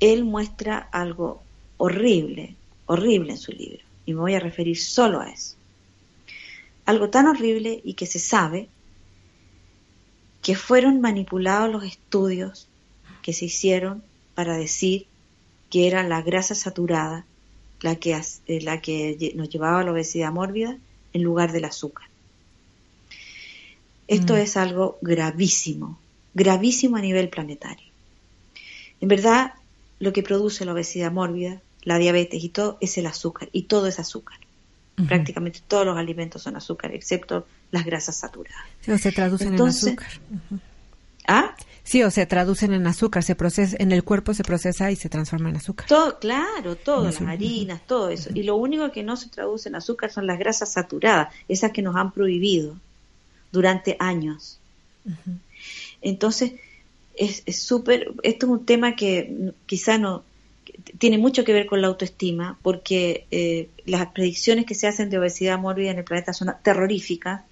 él 0.00 0.24
muestra 0.24 0.78
algo 0.78 1.42
horrible, 1.78 2.56
horrible 2.86 3.32
en 3.32 3.38
su 3.38 3.52
libro, 3.52 3.82
y 4.04 4.12
me 4.12 4.20
voy 4.20 4.34
a 4.34 4.40
referir 4.40 4.78
solo 4.78 5.20
a 5.20 5.30
eso. 5.30 5.54
Algo 6.84 7.08
tan 7.08 7.26
horrible 7.26 7.80
y 7.84 7.94
que 7.94 8.06
se 8.06 8.18
sabe 8.18 8.68
que 10.42 10.54
fueron 10.54 11.00
manipulados 11.00 11.70
los 11.70 11.84
estudios 11.84 12.68
que 13.22 13.32
se 13.32 13.46
hicieron 13.46 14.02
para 14.34 14.56
decir 14.56 15.06
que 15.70 15.86
era 15.86 16.02
la 16.02 16.22
grasa 16.22 16.54
saturada 16.54 17.26
la 17.80 17.96
que, 17.96 18.20
eh, 18.46 18.60
la 18.60 18.80
que 18.80 19.32
nos 19.34 19.48
llevaba 19.48 19.80
a 19.80 19.84
la 19.84 19.92
obesidad 19.92 20.32
mórbida 20.32 20.76
en 21.12 21.22
lugar 21.22 21.52
del 21.52 21.64
azúcar. 21.64 22.08
Esto 24.06 24.34
mm. 24.34 24.36
es 24.36 24.56
algo 24.56 24.98
gravísimo, 25.02 25.98
gravísimo 26.34 26.96
a 26.96 27.00
nivel 27.00 27.28
planetario. 27.28 27.86
En 29.00 29.08
verdad, 29.08 29.54
lo 30.00 30.12
que 30.12 30.22
produce 30.22 30.64
la 30.64 30.72
obesidad 30.72 31.12
mórbida, 31.12 31.60
la 31.82 31.98
diabetes 31.98 32.42
y 32.42 32.48
todo 32.48 32.78
es 32.80 32.98
el 32.98 33.06
azúcar, 33.06 33.48
y 33.52 33.62
todo 33.62 33.86
es 33.86 33.98
azúcar. 33.98 34.38
Prácticamente 35.06 35.60
todos 35.66 35.86
los 35.86 35.96
alimentos 35.96 36.42
son 36.42 36.56
azúcar, 36.56 36.92
excepto 36.92 37.46
las 37.70 37.84
grasas 37.84 38.16
saturadas. 38.16 38.64
Sí, 38.80 38.90
o 38.90 38.98
se 38.98 39.12
traducen 39.12 39.54
en 39.54 39.60
azúcar. 39.60 40.08
¿Ah? 41.26 41.54
Sí, 41.84 42.02
o 42.02 42.10
se 42.10 42.26
traducen 42.26 42.72
en 42.72 42.86
azúcar, 42.86 43.22
se 43.22 43.34
procesa, 43.34 43.76
en 43.78 43.92
el 43.92 44.02
cuerpo 44.02 44.34
se 44.34 44.44
procesa 44.44 44.90
y 44.90 44.96
se 44.96 45.08
transforma 45.08 45.50
en 45.50 45.56
azúcar. 45.56 45.86
Todo, 45.86 46.18
claro, 46.18 46.76
todo, 46.76 47.04
las 47.04 47.20
harinas, 47.20 47.86
todo 47.86 48.10
eso. 48.10 48.30
Y 48.34 48.42
lo 48.42 48.56
único 48.56 48.90
que 48.92 49.02
no 49.02 49.16
se 49.16 49.28
traduce 49.28 49.68
en 49.68 49.74
azúcar 49.74 50.10
son 50.10 50.26
las 50.26 50.38
grasas 50.38 50.72
saturadas, 50.72 51.32
esas 51.48 51.72
que 51.72 51.82
nos 51.82 51.96
han 51.96 52.12
prohibido 52.12 52.76
durante 53.52 53.96
años. 54.00 54.58
Entonces, 56.02 56.52
es 57.14 57.42
súper, 57.62 58.12
esto 58.22 58.46
es 58.46 58.52
un 58.52 58.66
tema 58.66 58.94
que 58.94 59.52
quizá 59.66 59.98
no, 59.98 60.24
tiene 60.98 61.18
mucho 61.18 61.44
que 61.44 61.52
ver 61.52 61.66
con 61.66 61.80
la 61.80 61.88
autoestima, 61.88 62.58
porque 62.62 63.26
eh, 63.30 63.68
las 63.84 64.06
predicciones 64.08 64.66
que 64.66 64.74
se 64.74 64.86
hacen 64.86 65.10
de 65.10 65.18
obesidad 65.18 65.58
mórbida 65.58 65.90
en 65.90 65.98
el 65.98 66.04
planeta 66.04 66.32
son 66.32 66.54
terroríficas 66.62 67.42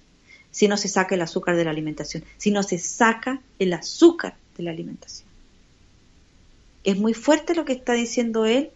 si 0.51 0.67
no 0.67 0.77
se 0.77 0.87
saca 0.87 1.15
el 1.15 1.21
azúcar 1.21 1.55
de 1.55 1.65
la 1.65 1.71
alimentación, 1.71 2.23
si 2.37 2.51
no 2.51 2.63
se 2.63 2.79
saca 2.79 3.41
el 3.59 3.73
azúcar 3.73 4.35
de 4.57 4.63
la 4.63 4.71
alimentación. 4.71 5.27
Es 6.83 6.97
muy 6.97 7.13
fuerte 7.13 7.53
lo 7.53 7.65
que 7.65 7.73
está 7.73 7.93
diciendo 7.93 8.45
él, 8.45 8.71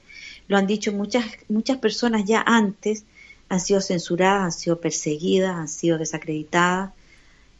lo 0.47 0.57
han 0.57 0.67
dicho 0.67 0.91
muchas, 0.91 1.25
muchas 1.47 1.77
personas 1.77 2.25
ya 2.25 2.43
antes, 2.45 3.05
han 3.47 3.59
sido 3.59 3.81
censuradas, 3.81 4.43
han 4.43 4.51
sido 4.51 4.79
perseguidas, 4.79 5.55
han 5.55 5.67
sido 5.67 5.97
desacreditadas. 5.97 6.93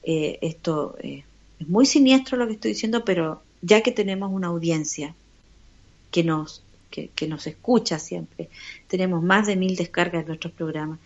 Eh, 0.04 0.40
esto 0.42 0.96
eh, 1.02 1.24
es 1.60 1.68
muy 1.68 1.86
siniestro 1.86 2.38
lo 2.38 2.48
que 2.48 2.54
estoy 2.54 2.72
diciendo, 2.72 3.04
pero 3.04 3.44
ya 3.62 3.82
que 3.82 3.92
tenemos 3.92 4.32
una 4.32 4.48
audiencia 4.48 5.16
que 6.12 6.24
nos 6.24 6.64
que, 6.92 7.28
nos 7.28 7.48
escucha 7.48 7.98
siempre. 7.98 8.50
Tenemos 8.88 9.24
más 9.24 9.48
de 9.48 9.56
mil 9.56 9.76
descargas 9.76 10.24
de 10.24 10.28
nuestros 10.28 10.54
programas. 10.54 11.00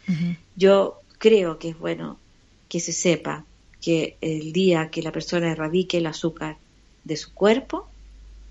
Yo 0.56 1.00
creo 1.20 1.60
que 1.60 1.70
es 1.70 1.80
bueno 1.80 2.20
que 2.68 2.80
se 2.80 2.92
sepa 2.92 3.46
que 3.82 4.18
el 4.22 4.52
día 4.52 4.90
que 4.90 5.04
la 5.04 5.12
persona 5.12 5.52
erradique 5.52 6.00
el 6.00 6.08
azúcar 6.08 6.58
de 7.04 7.16
su 7.16 7.34
cuerpo, 7.34 7.88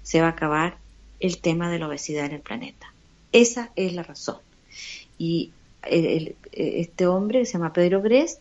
se 0.02 0.20
va 0.20 0.28
a 0.28 0.30
acabar 0.30 0.78
el 1.18 1.38
tema 1.38 1.70
de 1.70 1.80
la 1.80 1.88
obesidad 1.88 2.26
en 2.26 2.32
el 2.32 2.40
planeta. 2.40 2.94
Esa 3.32 3.72
es 3.74 3.92
la 3.94 4.04
razón. 4.04 4.38
Y 5.18 5.50
este 5.82 7.06
hombre, 7.06 7.44
se 7.44 7.54
llama 7.54 7.72
Pedro 7.72 8.00
Gres, 8.00 8.38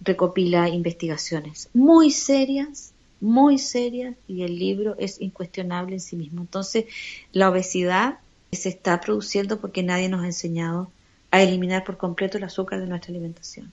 recopila 0.00 0.68
investigaciones 0.68 1.68
muy 1.74 2.10
serias 2.10 2.93
muy 3.24 3.58
seria 3.58 4.14
y 4.28 4.42
el 4.42 4.58
libro 4.58 4.94
es 4.98 5.20
incuestionable 5.20 5.94
en 5.94 6.00
sí 6.00 6.14
mismo. 6.14 6.42
Entonces, 6.42 6.84
la 7.32 7.48
obesidad 7.48 8.18
se 8.52 8.68
está 8.68 9.00
produciendo 9.00 9.60
porque 9.60 9.82
nadie 9.82 10.08
nos 10.08 10.22
ha 10.22 10.26
enseñado 10.26 10.90
a 11.30 11.42
eliminar 11.42 11.84
por 11.84 11.96
completo 11.96 12.38
el 12.38 12.44
azúcar 12.44 12.80
de 12.80 12.86
nuestra 12.86 13.10
alimentación. 13.10 13.72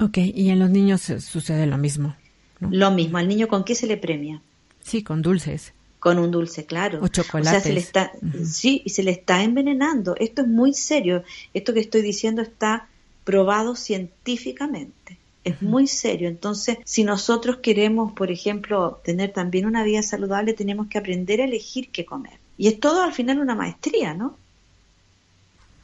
Ok, 0.00 0.18
y 0.18 0.50
en 0.50 0.58
los 0.58 0.70
niños 0.70 1.02
sucede 1.02 1.66
lo 1.66 1.78
mismo. 1.78 2.16
Lo 2.60 2.90
mismo, 2.90 3.18
al 3.18 3.28
niño 3.28 3.48
con 3.48 3.64
qué 3.64 3.74
se 3.74 3.86
le 3.86 3.96
premia. 3.96 4.42
Sí, 4.82 5.02
con 5.02 5.22
dulces. 5.22 5.72
Con 6.00 6.18
un 6.18 6.30
dulce, 6.30 6.66
claro. 6.66 6.98
O 7.02 7.08
chocolate. 7.08 7.60
se 7.60 7.72
le 7.72 7.80
está, 7.80 8.12
sí, 8.44 8.82
y 8.84 8.90
se 8.90 9.02
le 9.02 9.12
está 9.12 9.42
envenenando. 9.42 10.14
Esto 10.18 10.42
es 10.42 10.48
muy 10.48 10.74
serio. 10.74 11.22
Esto 11.54 11.72
que 11.72 11.80
estoy 11.80 12.02
diciendo 12.02 12.42
está 12.42 12.88
probado 13.24 13.76
científicamente 13.76 15.18
es 15.44 15.62
muy 15.62 15.86
serio. 15.86 16.28
Entonces, 16.28 16.78
si 16.84 17.04
nosotros 17.04 17.58
queremos, 17.58 18.12
por 18.12 18.30
ejemplo, 18.30 19.00
tener 19.04 19.32
también 19.32 19.66
una 19.66 19.84
vida 19.84 20.02
saludable, 20.02 20.54
tenemos 20.54 20.88
que 20.88 20.98
aprender 20.98 21.40
a 21.40 21.44
elegir 21.44 21.90
qué 21.90 22.04
comer. 22.04 22.38
Y 22.56 22.68
es 22.68 22.80
todo 22.80 23.02
al 23.02 23.12
final 23.12 23.38
una 23.40 23.54
maestría, 23.54 24.14
¿no? 24.14 24.36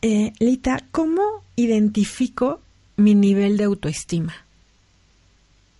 Eh, 0.02 0.32
Lita, 0.38 0.82
¿cómo 0.90 1.44
identifico 1.56 2.60
mi 2.96 3.14
nivel 3.14 3.56
de 3.56 3.64
autoestima? 3.64 4.34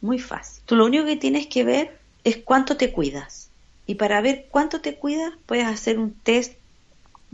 Muy 0.03 0.19
fácil. 0.19 0.63
Tú 0.67 0.77
lo 0.77 0.87
único 0.87 1.07
que 1.07 1.17
tienes 1.17 1.47
que 1.47 1.65
ver 1.65 1.99
es 2.25 2.37
cuánto 2.39 2.77
te 2.77 2.93
cuidas. 2.93 3.51
Y 3.87 3.95
para 3.95 4.21
ver 4.21 4.47
cuánto 4.51 4.81
te 4.81 4.97
cuidas, 4.97 5.33
puedes 5.47 5.67
hacer 5.67 5.99
un 5.99 6.13
test 6.13 6.55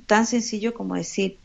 tan 0.06 0.26
sencillo 0.26 0.74
como 0.74 0.94
decir, 0.94 1.38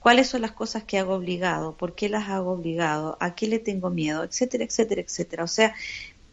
cuáles 0.00 0.28
son 0.28 0.42
las 0.42 0.52
cosas 0.52 0.82
que 0.82 0.98
hago 0.98 1.14
obligado, 1.14 1.74
por 1.76 1.94
qué 1.94 2.08
las 2.08 2.28
hago 2.28 2.52
obligado, 2.52 3.16
a 3.20 3.34
qué 3.34 3.46
le 3.46 3.60
tengo 3.60 3.90
miedo, 3.90 4.24
etcétera, 4.24 4.64
etcétera, 4.64 5.02
etcétera. 5.02 5.44
O 5.44 5.48
sea, 5.48 5.74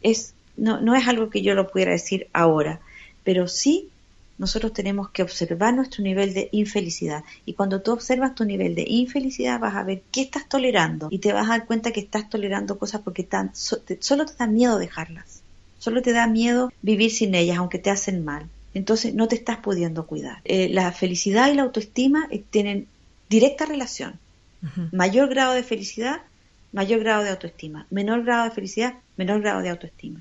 es, 0.02 0.34
no, 0.56 0.80
no 0.80 0.96
es 0.96 1.06
algo 1.06 1.30
que 1.30 1.42
yo 1.42 1.54
lo 1.54 1.68
pudiera 1.68 1.92
decir 1.92 2.28
ahora, 2.32 2.80
pero 3.22 3.46
sí 3.46 3.90
nosotros 4.38 4.72
tenemos 4.72 5.10
que 5.10 5.22
observar 5.22 5.74
nuestro 5.74 6.02
nivel 6.02 6.32
de 6.32 6.48
infelicidad. 6.52 7.24
Y 7.44 7.54
cuando 7.54 7.82
tú 7.82 7.92
observas 7.92 8.34
tu 8.34 8.44
nivel 8.44 8.74
de 8.74 8.84
infelicidad, 8.88 9.58
vas 9.58 9.74
a 9.74 9.82
ver 9.82 10.02
qué 10.12 10.22
estás 10.22 10.48
tolerando 10.48 11.08
y 11.10 11.18
te 11.18 11.32
vas 11.32 11.46
a 11.46 11.58
dar 11.58 11.66
cuenta 11.66 11.92
que 11.92 12.00
estás 12.00 12.30
tolerando 12.30 12.78
cosas 12.78 13.00
porque 13.02 13.24
tan, 13.24 13.50
solo 13.54 14.24
te 14.24 14.34
da 14.38 14.46
miedo 14.46 14.78
dejarlas. 14.78 15.42
Solo 15.78 16.02
te 16.02 16.12
da 16.12 16.26
miedo 16.26 16.72
vivir 16.82 17.10
sin 17.10 17.34
ellas, 17.34 17.58
aunque 17.58 17.78
te 17.78 17.90
hacen 17.90 18.24
mal. 18.24 18.46
Entonces 18.74 19.14
no 19.14 19.28
te 19.28 19.34
estás 19.34 19.58
pudiendo 19.58 20.06
cuidar. 20.06 20.40
Eh, 20.44 20.68
la 20.68 20.92
felicidad 20.92 21.50
y 21.50 21.54
la 21.54 21.62
autoestima 21.62 22.28
eh, 22.30 22.42
tienen 22.50 22.86
directa 23.28 23.66
relación. 23.66 24.18
Mayor 24.92 25.28
grado 25.28 25.52
de 25.52 25.62
felicidad, 25.62 26.22
mayor 26.72 27.00
grado 27.00 27.22
de 27.22 27.30
autoestima. 27.30 27.86
Menor 27.90 28.24
grado 28.24 28.44
de 28.44 28.50
felicidad, 28.50 28.94
menor 29.16 29.40
grado 29.40 29.62
de 29.62 29.70
autoestima. 29.70 30.20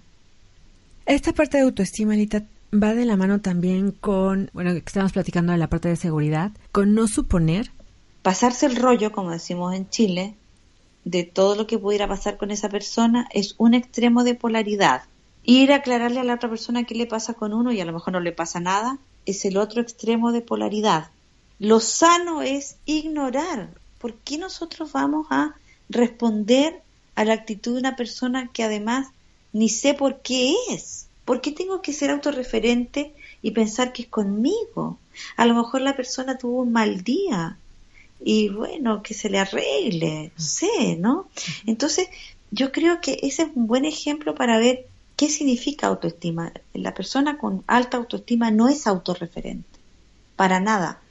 Esta 1.05 1.33
parte 1.33 1.57
de 1.57 1.63
autoestima, 1.63 2.13
Anita, 2.13 2.43
va 2.73 2.93
de 2.93 3.05
la 3.05 3.15
mano 3.15 3.39
también 3.39 3.91
con, 3.91 4.49
bueno, 4.53 4.73
que 4.73 4.79
estamos 4.79 5.13
platicando 5.13 5.53
de 5.53 5.57
la 5.57 5.69
parte 5.69 5.89
de 5.89 5.95
seguridad, 5.95 6.51
con 6.71 6.93
no 6.93 7.07
suponer. 7.07 7.71
Pasarse 8.21 8.65
el 8.65 8.75
rollo, 8.75 9.11
como 9.11 9.31
decimos 9.31 9.73
en 9.73 9.89
Chile, 9.89 10.35
de 11.05 11.23
todo 11.23 11.55
lo 11.55 11.67
que 11.67 11.79
pudiera 11.79 12.07
pasar 12.07 12.37
con 12.37 12.51
esa 12.51 12.69
persona 12.69 13.27
es 13.31 13.55
un 13.57 13.73
extremo 13.73 14.23
de 14.23 14.35
polaridad. 14.35 15.03
Ir 15.43 15.71
a 15.71 15.77
aclararle 15.77 16.19
a 16.19 16.25
la 16.25 16.33
otra 16.33 16.49
persona 16.49 16.83
qué 16.83 16.95
le 16.95 17.05
pasa 17.05 17.33
con 17.33 17.53
uno 17.53 17.71
y 17.71 17.79
a 17.79 17.85
lo 17.85 17.93
mejor 17.93 18.11
no 18.11 18.19
le 18.19 18.33
pasa 18.33 18.59
nada, 18.59 18.99
es 19.25 19.45
el 19.45 19.55
otro 19.55 19.81
extremo 19.81 20.33
de 20.33 20.41
polaridad. 20.41 21.11
Lo 21.59 21.79
sano 21.79 22.41
es 22.41 22.77
ignorar. 22.85 23.69
¿Por 23.99 24.15
qué 24.15 24.37
nosotros 24.37 24.91
vamos 24.91 25.27
a 25.29 25.55
responder 25.89 26.81
a 27.15 27.25
la 27.25 27.33
actitud 27.33 27.73
de 27.73 27.79
una 27.79 27.95
persona 27.95 28.49
que 28.53 28.63
además 28.63 29.07
ni 29.53 29.69
sé 29.69 29.93
por 29.93 30.21
qué 30.21 30.53
es? 30.69 31.07
¿Por 31.25 31.41
qué 31.41 31.51
tengo 31.51 31.81
que 31.81 31.93
ser 31.93 32.11
autorreferente 32.11 33.13
y 33.41 33.51
pensar 33.51 33.91
que 33.91 34.03
es 34.03 34.07
conmigo? 34.07 34.99
A 35.35 35.45
lo 35.45 35.55
mejor 35.55 35.81
la 35.81 35.95
persona 35.95 36.37
tuvo 36.37 36.61
un 36.61 36.71
mal 36.71 37.03
día 37.03 37.57
y 38.23 38.49
bueno, 38.49 39.03
que 39.03 39.13
se 39.13 39.29
le 39.29 39.39
arregle, 39.39 40.31
no 40.35 40.43
sé, 40.43 40.95
¿no? 40.97 41.27
Entonces, 41.65 42.07
yo 42.51 42.71
creo 42.71 43.01
que 43.01 43.19
ese 43.23 43.43
es 43.43 43.49
un 43.55 43.67
buen 43.67 43.85
ejemplo 43.85 44.35
para 44.35 44.57
ver 44.57 44.85
qué 45.15 45.29
significa 45.29 45.87
autoestima. 45.87 46.53
La 46.73 46.93
persona 46.93 47.37
con 47.37 47.63
alta 47.67 47.97
autoestima 47.97 48.51
no 48.51 48.69
es 48.69 48.87
autorreferente, 48.87 49.79
para 50.35 50.59
nada. 50.59 51.01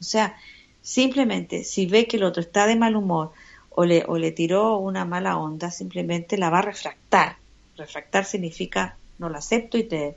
O 0.00 0.04
sea, 0.04 0.36
simplemente 0.82 1.64
si 1.64 1.86
ve 1.86 2.06
que 2.06 2.16
el 2.16 2.24
otro 2.24 2.42
está 2.42 2.66
de 2.66 2.76
mal 2.76 2.96
humor 2.96 3.32
o 3.70 3.84
le, 3.84 4.04
o 4.06 4.18
le 4.18 4.32
tiró 4.32 4.78
una 4.78 5.04
mala 5.04 5.38
onda, 5.38 5.70
simplemente 5.70 6.38
la 6.38 6.50
va 6.50 6.60
a 6.60 6.62
refractar. 6.62 7.36
Refractar 7.76 8.24
significa 8.24 8.96
no 9.18 9.28
la 9.28 9.38
acepto 9.38 9.78
y 9.78 9.84
te, 9.84 10.16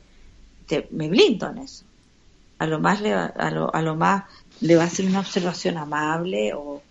te 0.67 0.87
me 0.91 1.07
blindo 1.09 1.49
en 1.49 1.59
eso. 1.59 1.85
a 2.59 2.65
lo 2.67 2.79
más 2.79 3.01
le, 3.01 3.13
a 3.13 3.51
lo, 3.51 3.73
a 3.73 3.81
lo 3.81 3.95
más 3.95 4.25
le 4.61 4.75
va 4.75 4.83
a 4.83 4.87
hacer 4.87 5.05
una 5.05 5.21
observación 5.21 5.77
amable 5.77 6.53
o, 6.53 6.81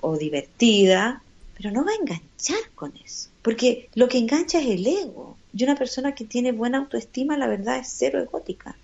o 0.00 0.16
divertida, 0.16 1.22
pero 1.56 1.70
no 1.70 1.84
va 1.84 1.92
a 1.92 1.96
enganchar 1.96 2.70
con 2.74 2.92
eso, 3.04 3.30
porque 3.42 3.88
lo 3.94 4.08
que 4.08 4.18
engancha 4.18 4.60
es 4.60 4.66
el 4.66 4.86
ego. 4.86 5.36
Y 5.54 5.64
una 5.64 5.74
persona 5.74 6.14
que 6.14 6.26
tiene 6.26 6.52
buena 6.52 6.78
autoestima, 6.78 7.38
la 7.38 7.46
verdad, 7.46 7.78
es 7.78 7.88
cero 7.96 8.20
egótica. 8.20 8.76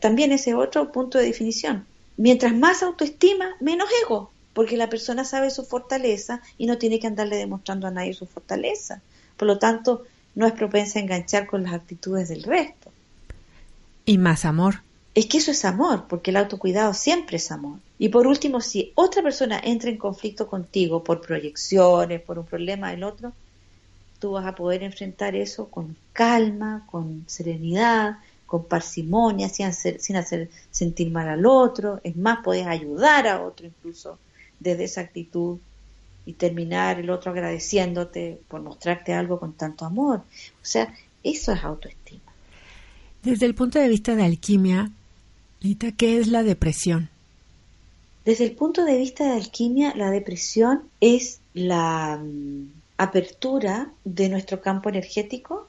también 0.00 0.32
ese 0.32 0.54
otro 0.54 0.90
punto 0.90 1.18
de 1.18 1.26
definición. 1.26 1.86
Mientras 2.16 2.54
más 2.54 2.82
autoestima, 2.82 3.56
menos 3.60 3.88
ego, 4.04 4.30
porque 4.52 4.76
la 4.76 4.88
persona 4.88 5.24
sabe 5.24 5.50
su 5.50 5.64
fortaleza 5.64 6.40
y 6.56 6.66
no 6.66 6.78
tiene 6.78 7.00
que 7.00 7.08
andarle 7.08 7.36
demostrando 7.36 7.86
a 7.86 7.90
nadie 7.90 8.14
su 8.14 8.26
fortaleza. 8.26 9.02
Por 9.36 9.48
lo 9.48 9.58
tanto, 9.58 10.04
no 10.34 10.46
es 10.46 10.52
propensa 10.52 10.98
a 10.98 11.02
enganchar 11.02 11.46
con 11.46 11.64
las 11.64 11.74
actitudes 11.74 12.28
del 12.28 12.44
resto. 12.44 12.90
Y 14.06 14.18
más 14.18 14.44
amor. 14.44 14.82
Es 15.14 15.26
que 15.26 15.38
eso 15.38 15.50
es 15.50 15.64
amor, 15.64 16.06
porque 16.08 16.30
el 16.30 16.36
autocuidado 16.36 16.92
siempre 16.92 17.36
es 17.36 17.50
amor. 17.52 17.78
Y 17.98 18.08
por 18.08 18.26
último, 18.26 18.60
si 18.60 18.92
otra 18.96 19.22
persona 19.22 19.60
entra 19.62 19.90
en 19.90 19.96
conflicto 19.96 20.48
contigo 20.48 21.04
por 21.04 21.20
proyecciones, 21.20 22.20
por 22.20 22.38
un 22.38 22.46
problema 22.46 22.90
del 22.90 23.04
otro, 23.04 23.32
tú 24.18 24.32
vas 24.32 24.46
a 24.46 24.54
poder 24.54 24.82
enfrentar 24.82 25.36
eso 25.36 25.68
con 25.68 25.96
calma, 26.12 26.84
con 26.90 27.24
serenidad, 27.26 28.18
con 28.46 28.64
parsimonia, 28.64 29.48
sin 29.48 29.66
hacer, 29.66 30.00
sin 30.00 30.16
hacer 30.16 30.50
sentir 30.70 31.10
mal 31.10 31.28
al 31.28 31.46
otro. 31.46 32.00
Es 32.04 32.16
más, 32.16 32.38
puedes 32.44 32.66
ayudar 32.66 33.26
a 33.26 33.42
otro 33.42 33.66
incluso 33.66 34.18
desde 34.60 34.84
esa 34.84 35.00
actitud 35.02 35.58
y 36.26 36.34
terminar 36.34 36.98
el 37.00 37.10
otro 37.10 37.30
agradeciéndote 37.30 38.40
por 38.48 38.62
mostrarte 38.62 39.12
algo 39.12 39.38
con 39.38 39.52
tanto 39.52 39.84
amor. 39.84 40.18
O 40.18 40.64
sea, 40.64 40.94
eso 41.22 41.52
es 41.52 41.64
autoestima. 41.64 42.20
Desde 43.22 43.46
el 43.46 43.54
punto 43.54 43.78
de 43.78 43.88
vista 43.88 44.14
de 44.14 44.24
alquimia, 44.24 44.90
Lita, 45.60 45.92
¿qué 45.92 46.18
es 46.18 46.28
la 46.28 46.42
depresión? 46.42 47.08
Desde 48.24 48.44
el 48.44 48.52
punto 48.52 48.84
de 48.84 48.96
vista 48.96 49.24
de 49.24 49.32
alquimia, 49.32 49.94
la 49.96 50.10
depresión 50.10 50.82
es 51.00 51.40
la 51.52 52.20
mm, 52.22 52.68
apertura 52.96 53.90
de 54.04 54.28
nuestro 54.28 54.60
campo 54.60 54.88
energético 54.88 55.68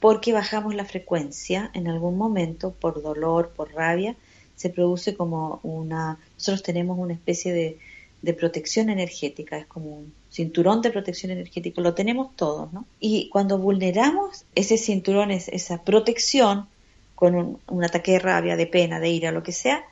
porque 0.00 0.32
bajamos 0.32 0.74
la 0.74 0.84
frecuencia 0.84 1.70
en 1.74 1.88
algún 1.88 2.16
momento 2.16 2.72
por 2.72 3.02
dolor, 3.02 3.52
por 3.56 3.72
rabia, 3.72 4.16
se 4.56 4.70
produce 4.70 5.14
como 5.14 5.60
una, 5.62 6.18
nosotros 6.34 6.62
tenemos 6.62 6.98
una 6.98 7.14
especie 7.14 7.52
de, 7.52 7.78
de 8.22 8.34
protección 8.34 8.90
energética, 8.90 9.58
es 9.58 9.66
como 9.66 9.98
un 9.98 10.12
cinturón 10.30 10.82
de 10.82 10.90
protección 10.90 11.30
energética, 11.30 11.80
lo 11.80 11.94
tenemos 11.94 12.34
todos, 12.36 12.72
¿no? 12.72 12.84
Y 13.00 13.28
cuando 13.28 13.58
vulneramos 13.58 14.44
ese 14.54 14.76
cinturón, 14.76 15.30
esa 15.30 15.82
protección, 15.84 16.66
con 17.14 17.58
un, 17.66 17.84
ataque 17.84 18.12
de 18.12 18.18
rabia, 18.20 18.56
de 18.56 18.66
pena, 18.66 19.00
de 19.00 19.08
ira, 19.08 19.32
lo 19.32 19.42
que 19.42 19.52
sea, 19.52 19.84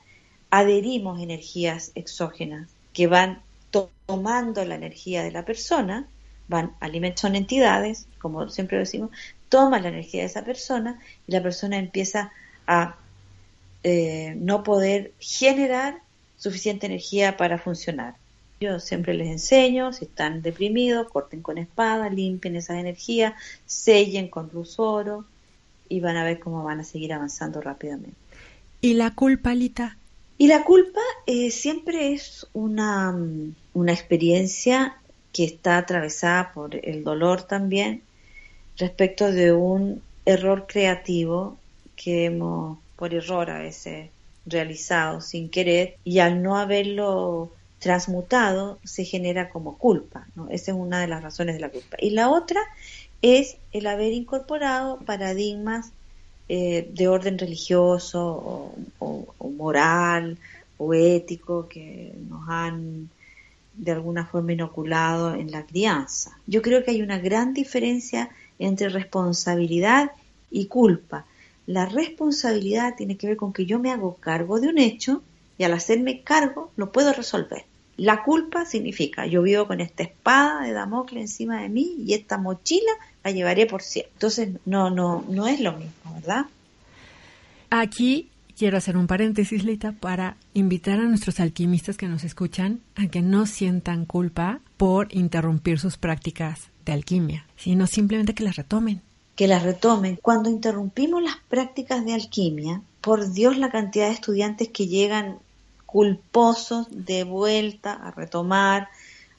adherimos 0.50 1.20
energías 1.20 1.90
exógenas 1.96 2.68
que 2.92 3.08
van 3.08 3.42
tomando 4.06 4.64
la 4.64 4.76
energía 4.76 5.24
de 5.24 5.32
la 5.32 5.44
persona, 5.44 6.06
van 6.46 6.76
alimentos, 6.78 7.22
son 7.22 7.34
entidades, 7.34 8.06
como 8.20 8.48
siempre 8.48 8.78
decimos, 8.78 9.10
toman 9.48 9.82
la 9.82 9.88
energía 9.88 10.22
de 10.22 10.26
esa 10.26 10.44
persona 10.44 11.00
y 11.26 11.32
la 11.32 11.42
persona 11.42 11.78
empieza 11.78 12.32
a 12.66 12.96
eh, 13.82 14.34
no 14.38 14.62
poder 14.62 15.12
generar 15.18 16.00
suficiente 16.36 16.86
energía 16.86 17.36
para 17.36 17.58
funcionar. 17.58 18.16
Yo 18.60 18.80
siempre 18.80 19.14
les 19.14 19.28
enseño, 19.28 19.92
si 19.92 20.06
están 20.06 20.42
deprimidos, 20.42 21.08
corten 21.10 21.42
con 21.42 21.58
espada, 21.58 22.08
limpien 22.08 22.56
esas 22.56 22.78
energías, 22.78 23.34
sellen 23.66 24.28
con 24.28 24.50
luz 24.52 24.78
oro 24.78 25.24
y 25.88 26.00
van 26.00 26.16
a 26.16 26.24
ver 26.24 26.40
cómo 26.40 26.64
van 26.64 26.80
a 26.80 26.84
seguir 26.84 27.12
avanzando 27.12 27.60
rápidamente. 27.60 28.16
¿Y 28.80 28.94
la 28.94 29.14
culpa, 29.14 29.54
Lita? 29.54 29.96
Y 30.38 30.48
la 30.48 30.64
culpa 30.64 31.00
eh, 31.26 31.50
siempre 31.50 32.12
es 32.12 32.46
una, 32.52 33.14
una 33.74 33.92
experiencia 33.92 34.96
que 35.32 35.44
está 35.44 35.78
atravesada 35.78 36.52
por 36.52 36.74
el 36.74 37.04
dolor 37.04 37.42
también 37.42 38.02
respecto 38.76 39.30
de 39.32 39.52
un 39.52 40.02
error 40.24 40.66
creativo 40.66 41.58
que 41.94 42.26
hemos 42.26 42.78
por 42.96 43.14
error 43.14 43.50
a 43.50 43.58
veces 43.58 44.10
realizado 44.46 45.20
sin 45.20 45.48
querer 45.50 45.96
y 46.04 46.20
al 46.20 46.42
no 46.42 46.56
haberlo 46.56 47.52
transmutado 47.78 48.78
se 48.84 49.04
genera 49.04 49.50
como 49.50 49.76
culpa. 49.76 50.26
¿no? 50.34 50.48
Esa 50.50 50.72
es 50.72 50.76
una 50.76 51.00
de 51.00 51.08
las 51.08 51.22
razones 51.22 51.56
de 51.56 51.60
la 51.60 51.68
culpa. 51.68 51.96
Y 52.00 52.10
la 52.10 52.30
otra 52.30 52.60
es 53.22 53.56
el 53.72 53.86
haber 53.86 54.12
incorporado 54.12 54.98
paradigmas 55.00 55.92
eh, 56.48 56.88
de 56.92 57.08
orden 57.08 57.38
religioso 57.38 58.72
o, 58.98 59.50
moral 59.50 60.38
o 60.78 60.94
ético 60.94 61.68
que 61.68 62.12
nos 62.28 62.48
han 62.48 63.08
de 63.74 63.92
alguna 63.92 64.26
forma 64.26 64.52
inoculado 64.52 65.34
en 65.34 65.50
la 65.50 65.66
crianza. 65.66 66.38
Yo 66.46 66.62
creo 66.62 66.84
que 66.84 66.92
hay 66.92 67.02
una 67.02 67.18
gran 67.18 67.52
diferencia 67.52 68.30
entre 68.58 68.88
responsabilidad 68.88 70.12
y 70.50 70.66
culpa. 70.66 71.26
La 71.66 71.86
responsabilidad 71.86 72.94
tiene 72.96 73.16
que 73.16 73.26
ver 73.26 73.36
con 73.36 73.52
que 73.52 73.66
yo 73.66 73.78
me 73.78 73.90
hago 73.90 74.16
cargo 74.16 74.60
de 74.60 74.68
un 74.68 74.78
hecho 74.78 75.22
y 75.58 75.64
al 75.64 75.72
hacerme 75.72 76.22
cargo 76.22 76.70
lo 76.76 76.92
puedo 76.92 77.12
resolver. 77.12 77.64
La 77.96 78.22
culpa 78.22 78.66
significa 78.66 79.26
yo 79.26 79.42
vivo 79.42 79.66
con 79.66 79.80
esta 79.80 80.02
espada 80.02 80.62
de 80.62 80.72
Damocles 80.72 81.22
encima 81.22 81.62
de 81.62 81.70
mí 81.70 81.94
y 81.98 82.12
esta 82.12 82.36
mochila 82.36 82.92
la 83.24 83.30
llevaré 83.30 83.66
por 83.66 83.82
siempre. 83.82 84.12
Entonces 84.12 84.50
no 84.66 84.90
no 84.90 85.24
no 85.28 85.46
es 85.48 85.60
lo 85.60 85.72
mismo, 85.72 86.14
¿verdad? 86.14 86.46
Aquí 87.70 88.28
quiero 88.56 88.76
hacer 88.76 88.96
un 88.96 89.06
paréntesis, 89.06 89.64
Lita, 89.64 89.92
para 89.92 90.36
invitar 90.52 91.00
a 91.00 91.04
nuestros 91.04 91.40
alquimistas 91.40 91.96
que 91.96 92.06
nos 92.06 92.22
escuchan 92.22 92.80
a 92.94 93.06
que 93.08 93.22
no 93.22 93.46
sientan 93.46 94.04
culpa 94.04 94.60
por 94.76 95.08
interrumpir 95.14 95.78
sus 95.78 95.96
prácticas 95.96 96.70
de 96.86 96.98
alquimia, 96.98 97.46
sino 97.56 97.86
simplemente 97.86 98.34
que 98.34 98.44
las 98.44 98.56
retomen 98.56 99.02
que 99.36 99.46
las 99.46 99.62
retomen. 99.62 100.18
Cuando 100.20 100.48
interrumpimos 100.48 101.22
las 101.22 101.36
prácticas 101.48 102.04
de 102.04 102.14
alquimia, 102.14 102.80
por 103.02 103.32
Dios 103.32 103.58
la 103.58 103.70
cantidad 103.70 104.06
de 104.06 104.14
estudiantes 104.14 104.68
que 104.68 104.88
llegan 104.88 105.38
culposos 105.84 106.88
de 106.90 107.22
vuelta 107.22 107.92
a 107.92 108.10
retomar, 108.10 108.88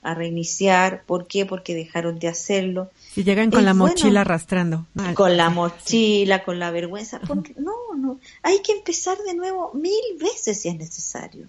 a 0.04 0.14
reiniciar. 0.14 1.04
¿Por 1.04 1.28
qué? 1.28 1.46
Porque 1.46 1.76
dejaron 1.76 2.20
de 2.20 2.30
hacerlo. 2.30 2.90
Y 3.16 3.24
llegan 3.24 3.52
con 3.52 3.66
la 3.66 3.74
mochila 3.74 4.22
arrastrando. 4.22 4.86
Con 5.16 5.36
la 5.36 5.50
mochila, 5.50 6.44
con 6.44 6.60
la 6.60 6.72
vergüenza. 6.72 7.20
no, 7.58 7.96
no. 7.98 8.20
Hay 8.44 8.62
que 8.62 8.74
empezar 8.74 9.18
de 9.18 9.34
nuevo 9.34 9.72
mil 9.74 10.18
veces 10.20 10.62
si 10.62 10.70
es 10.70 10.78
necesario. 10.78 11.48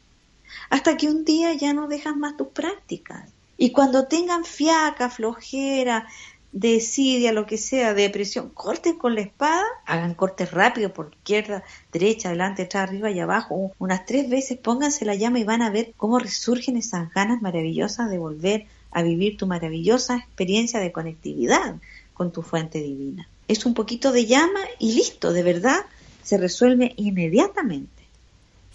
Hasta 0.70 0.96
que 0.96 1.06
un 1.06 1.24
día 1.24 1.54
ya 1.54 1.72
no 1.74 1.86
dejas 1.86 2.16
más 2.16 2.36
tus 2.36 2.48
prácticas. 2.48 3.28
Y 3.58 3.72
cuando 3.72 4.06
tengan 4.06 4.44
fiaca, 4.44 5.10
flojera, 5.10 6.06
desidia, 6.52 7.32
lo 7.32 7.44
que 7.44 7.58
sea, 7.58 7.92
depresión, 7.92 8.50
corten 8.50 8.96
con 8.96 9.14
la 9.14 9.20
espada, 9.20 9.64
hagan 9.84 10.14
cortes 10.14 10.50
rápidos 10.52 10.92
por 10.92 11.12
izquierda, 11.12 11.64
derecha, 11.92 12.28
adelante, 12.28 12.62
atrás, 12.62 12.88
arriba 12.88 13.10
y 13.10 13.20
abajo, 13.20 13.72
unas 13.78 14.06
tres 14.06 14.30
veces, 14.30 14.58
pónganse 14.58 15.04
la 15.04 15.16
llama 15.16 15.40
y 15.40 15.44
van 15.44 15.62
a 15.62 15.70
ver 15.70 15.92
cómo 15.96 16.18
resurgen 16.20 16.76
esas 16.76 17.12
ganas 17.12 17.42
maravillosas 17.42 18.08
de 18.08 18.18
volver 18.18 18.66
a 18.92 19.02
vivir 19.02 19.36
tu 19.36 19.46
maravillosa 19.46 20.16
experiencia 20.16 20.80
de 20.80 20.92
conectividad 20.92 21.76
con 22.14 22.32
tu 22.32 22.42
fuente 22.42 22.80
divina. 22.80 23.28
Es 23.48 23.66
un 23.66 23.74
poquito 23.74 24.12
de 24.12 24.26
llama 24.26 24.60
y 24.78 24.94
listo, 24.94 25.32
de 25.32 25.42
verdad, 25.42 25.80
se 26.22 26.38
resuelve 26.38 26.94
inmediatamente. 26.96 27.97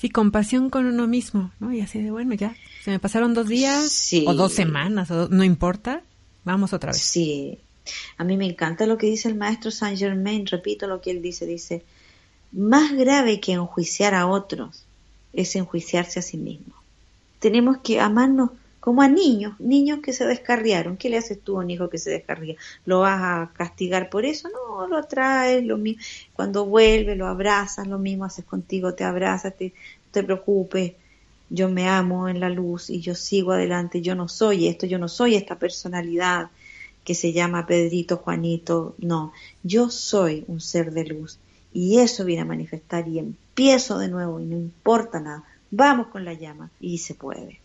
Sí, 0.03 0.09
compasión 0.09 0.69
con 0.69 0.85
uno 0.85 1.07
mismo, 1.07 1.53
¿no? 1.61 1.71
Y 1.71 1.79
así 1.79 2.01
de, 2.01 2.11
bueno, 2.11 2.33
ya, 2.33 2.53
se 2.83 2.91
me 2.91 2.99
pasaron 2.99 3.33
dos 3.33 3.47
días 3.47 4.11
o 4.25 4.33
dos 4.33 4.51
semanas, 4.51 5.09
no 5.09 5.45
importa, 5.45 6.03
Vamos 6.43 6.73
otra 6.73 6.91
vez. 6.91 7.01
Sí, 7.01 7.57
a 8.17 8.25
mí 8.25 8.35
me 8.35 8.45
encanta 8.45 8.85
lo 8.85 8.97
que 8.97 9.07
dice 9.07 9.29
el 9.29 9.35
maestro 9.35 9.71
Saint 9.71 9.97
Germain, 9.97 10.45
repito 10.45 10.87
lo 10.87 10.99
que 10.99 11.11
él 11.11 11.21
dice, 11.21 11.45
dice, 11.45 11.85
más 12.51 12.91
grave 12.91 13.39
que 13.39 13.53
enjuiciar 13.53 14.13
a 14.13 14.27
otros 14.27 14.83
es 15.31 15.55
enjuiciarse 15.55 16.19
a 16.19 16.21
sí 16.21 16.35
mismo. 16.35 16.73
Tenemos 17.39 17.77
que 17.77 18.01
amarnos 18.01 18.49
como 18.83 19.01
a 19.01 19.07
niños, 19.07 19.57
niños 19.61 19.99
que 20.03 20.11
se 20.11 20.25
descarriaron. 20.25 20.97
¿Qué 20.97 21.09
le 21.09 21.17
haces 21.17 21.39
tú 21.39 21.55
a 21.55 21.61
un 21.61 21.69
hijo 21.69 21.89
que 21.89 21.97
se 21.97 22.09
descarría? 22.09 22.57
¿Lo 22.83 22.99
vas 22.99 23.21
a 23.21 23.53
castigar 23.53 24.09
por 24.09 24.25
eso? 24.25 24.49
No, 24.49 24.87
lo 24.87 25.05
traes, 25.05 25.63
lo 25.63 25.77
mismo. 25.77 26.03
Cuando 26.33 26.65
vuelve, 26.65 27.15
lo 27.15 27.27
abrazas, 27.27 27.87
lo 27.87 27.97
mismo 27.97 28.25
haces 28.25 28.43
contigo, 28.43 28.93
te 28.93 29.05
abrazas, 29.05 29.55
te, 29.55 29.71
te 30.11 30.21
preocupes, 30.21 30.95
yo 31.49 31.69
me 31.69 31.87
amo 31.87 32.27
en 32.27 32.41
la 32.41 32.49
luz 32.49 32.89
y 32.89 32.99
yo 32.99 33.15
sigo 33.15 33.53
adelante, 33.53 34.01
yo 34.01 34.15
no 34.15 34.27
soy 34.27 34.67
esto, 34.67 34.85
yo 34.85 34.99
no 34.99 35.07
soy 35.07 35.35
esta 35.35 35.57
personalidad 35.57 36.49
que 37.05 37.15
se 37.15 37.31
llama 37.31 37.65
Pedrito, 37.65 38.17
Juanito, 38.17 38.95
no, 38.97 39.31
yo 39.63 39.89
soy 39.91 40.43
un 40.49 40.59
ser 40.59 40.91
de 40.91 41.05
luz 41.05 41.39
y 41.71 41.99
eso 41.99 42.25
viene 42.25 42.41
a 42.41 42.45
manifestar 42.45 43.07
y 43.07 43.19
empiezo 43.19 43.97
de 43.97 44.09
nuevo 44.09 44.41
y 44.41 44.45
no 44.45 44.57
importa 44.57 45.21
nada, 45.21 45.45
vamos 45.71 46.07
con 46.07 46.25
la 46.25 46.33
llama 46.33 46.69
y 46.81 46.97
se 46.97 47.13
puede. 47.13 47.62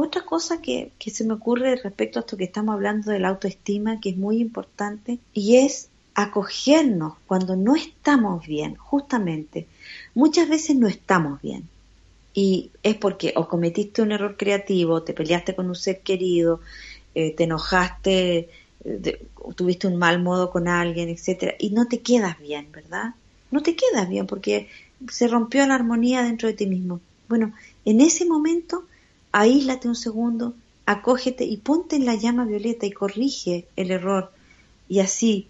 Otra 0.00 0.24
cosa 0.24 0.62
que, 0.62 0.92
se 1.04 1.24
me 1.24 1.32
ocurre 1.32 1.74
respecto 1.74 2.20
a 2.20 2.22
esto 2.22 2.36
que 2.36 2.44
estamos 2.44 2.72
hablando 2.72 3.10
de 3.10 3.18
la 3.18 3.30
autoestima, 3.30 3.98
que 4.00 4.10
es 4.10 4.16
muy 4.16 4.38
importante, 4.38 5.18
y 5.34 5.56
es 5.56 5.88
acogernos 6.14 7.14
cuando 7.26 7.56
no 7.56 7.74
estamos 7.74 8.46
bien, 8.46 8.76
justamente. 8.76 9.66
Muchas 10.14 10.48
veces 10.48 10.76
no 10.76 10.86
estamos 10.86 11.42
bien. 11.42 11.68
Y 12.32 12.70
es 12.84 12.94
porque 12.94 13.32
o 13.34 13.48
cometiste 13.48 14.00
un 14.00 14.12
error 14.12 14.36
creativo, 14.36 15.02
te 15.02 15.14
peleaste 15.14 15.56
con 15.56 15.66
un 15.66 15.74
ser 15.74 15.98
querido, 16.02 16.60
eh, 17.16 17.34
te 17.34 17.42
enojaste, 17.42 18.50
eh, 18.84 19.26
tuviste 19.56 19.88
un 19.88 19.96
mal 19.96 20.22
modo 20.22 20.52
con 20.52 20.68
alguien, 20.68 21.08
etcétera, 21.08 21.56
y 21.58 21.70
no 21.70 21.88
te 21.88 22.02
quedas 22.02 22.38
bien, 22.38 22.70
¿verdad? 22.70 23.16
No 23.50 23.64
te 23.64 23.74
quedas 23.74 24.08
bien 24.08 24.28
porque 24.28 24.68
se 25.10 25.26
rompió 25.26 25.66
la 25.66 25.74
armonía 25.74 26.22
dentro 26.22 26.46
de 26.46 26.54
ti 26.54 26.68
mismo. 26.68 27.00
Bueno, 27.28 27.52
en 27.84 28.00
ese 28.00 28.26
momento, 28.26 28.84
aíslate 29.32 29.88
un 29.88 29.96
segundo, 29.96 30.54
acógete 30.86 31.44
y 31.44 31.58
ponte 31.58 31.96
en 31.96 32.06
la 32.06 32.14
llama 32.14 32.44
violeta 32.44 32.86
y 32.86 32.92
corrige 32.92 33.66
el 33.76 33.90
error. 33.90 34.32
Y 34.88 35.00
así, 35.00 35.48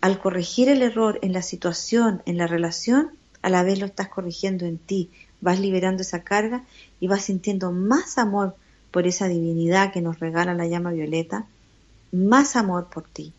al 0.00 0.18
corregir 0.18 0.68
el 0.68 0.82
error 0.82 1.18
en 1.22 1.32
la 1.32 1.42
situación, 1.42 2.22
en 2.26 2.36
la 2.36 2.46
relación, 2.46 3.10
a 3.42 3.50
la 3.50 3.62
vez 3.62 3.78
lo 3.78 3.86
estás 3.86 4.08
corrigiendo 4.08 4.66
en 4.66 4.78
ti, 4.78 5.10
vas 5.40 5.60
liberando 5.60 6.02
esa 6.02 6.22
carga 6.22 6.64
y 7.00 7.08
vas 7.08 7.24
sintiendo 7.24 7.72
más 7.72 8.16
amor 8.16 8.56
por 8.90 9.06
esa 9.06 9.28
divinidad 9.28 9.92
que 9.92 10.00
nos 10.00 10.20
regala 10.20 10.54
la 10.54 10.66
llama 10.66 10.92
violeta, 10.92 11.46
más 12.12 12.56
amor 12.56 12.88
por 12.88 13.04
ti. 13.04 13.32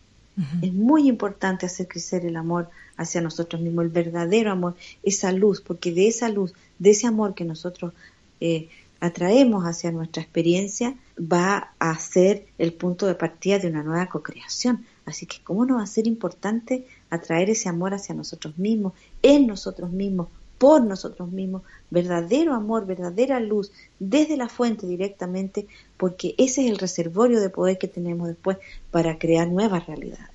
Es 0.64 0.74
muy 0.74 1.08
importante 1.08 1.68
hacer 1.68 1.88
crecer 1.88 2.26
el 2.26 2.36
amor 2.38 2.68
hacia 2.98 3.22
nosotros 3.22 3.62
mismos, 3.62 3.86
el 3.86 3.92
verdadero 3.92 4.52
amor, 4.52 4.76
esa 5.04 5.32
luz, 5.32 5.62
porque 5.62 5.92
de 5.92 6.08
esa 6.08 6.28
luz, 6.28 6.54
de 6.80 6.90
ese 6.90 7.06
amor 7.06 7.36
que 7.36 7.46
nosotros 7.46 7.94
eh, 8.42 8.68
atraemos 9.04 9.66
hacia 9.66 9.92
nuestra 9.92 10.24
experiencia, 10.24 10.96
va 11.20 11.74
a 11.78 11.94
ser 12.00 12.46
el 12.58 12.72
punto 12.72 13.06
de 13.06 13.16
partida 13.16 13.60
de 13.60 13.68
una 13.68 13.84
nueva 13.84 14.08
co-creación. 14.08 14.86
Así 15.06 15.26
que, 15.26 15.40
¿cómo 15.44 15.66
no 15.66 15.76
va 15.76 15.84
a 15.84 15.88
ser 15.88 16.08
importante 16.08 16.88
atraer 17.10 17.50
ese 17.50 17.68
amor 17.68 17.94
hacia 17.94 18.16
nosotros 18.16 18.58
mismos, 18.58 18.94
en 19.22 19.46
nosotros 19.46 19.92
mismos, 19.92 20.30
por 20.58 20.86
nosotros 20.86 21.30
mismos, 21.30 21.64
verdadero 21.92 22.54
amor, 22.54 22.86
verdadera 22.86 23.42
luz, 23.42 23.74
desde 24.00 24.38
la 24.38 24.48
fuente 24.48 24.88
directamente, 24.88 25.68
porque 25.98 26.34
ese 26.38 26.64
es 26.64 26.72
el 26.72 26.78
reservorio 26.78 27.42
de 27.42 27.50
poder 27.50 27.78
que 27.78 27.90
tenemos 27.90 28.30
después 28.30 28.58
para 28.90 29.20
crear 29.20 29.50
nuevas 29.50 29.86
realidades. 29.86 30.30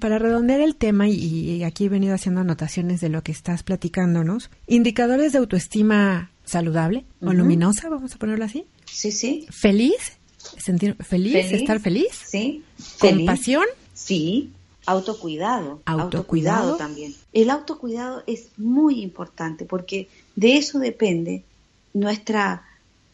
Para 0.00 0.18
redondear 0.18 0.60
el 0.60 0.74
tema, 0.74 1.06
y 1.06 1.62
aquí 1.64 1.84
he 1.84 1.88
venido 1.90 2.14
haciendo 2.14 2.40
anotaciones 2.40 3.02
de 3.02 3.10
lo 3.10 3.22
que 3.22 3.32
estás 3.32 3.62
platicándonos, 3.62 4.50
indicadores 4.66 5.32
de 5.32 5.38
autoestima 5.38 6.30
saludable 6.48 7.04
o 7.20 7.32
luminosa, 7.32 7.88
vamos 7.88 8.14
a 8.14 8.18
ponerlo 8.18 8.44
así. 8.44 8.66
Sí, 8.86 9.12
sí. 9.12 9.46
Feliz, 9.50 10.18
sentir 10.56 10.96
feliz, 10.96 11.52
estar 11.52 11.80
feliz. 11.80 12.08
Sí. 12.26 12.62
Compasión. 12.98 13.64
Sí. 13.94 14.50
Autocuidado, 14.86 15.82
autocuidado. 15.84 16.76
también. 16.76 17.14
El 17.34 17.50
autocuidado 17.50 18.22
es 18.26 18.48
muy 18.56 19.02
importante 19.02 19.66
porque 19.66 20.08
de 20.34 20.56
eso 20.56 20.78
depende 20.78 21.44
nuestra 21.92 22.64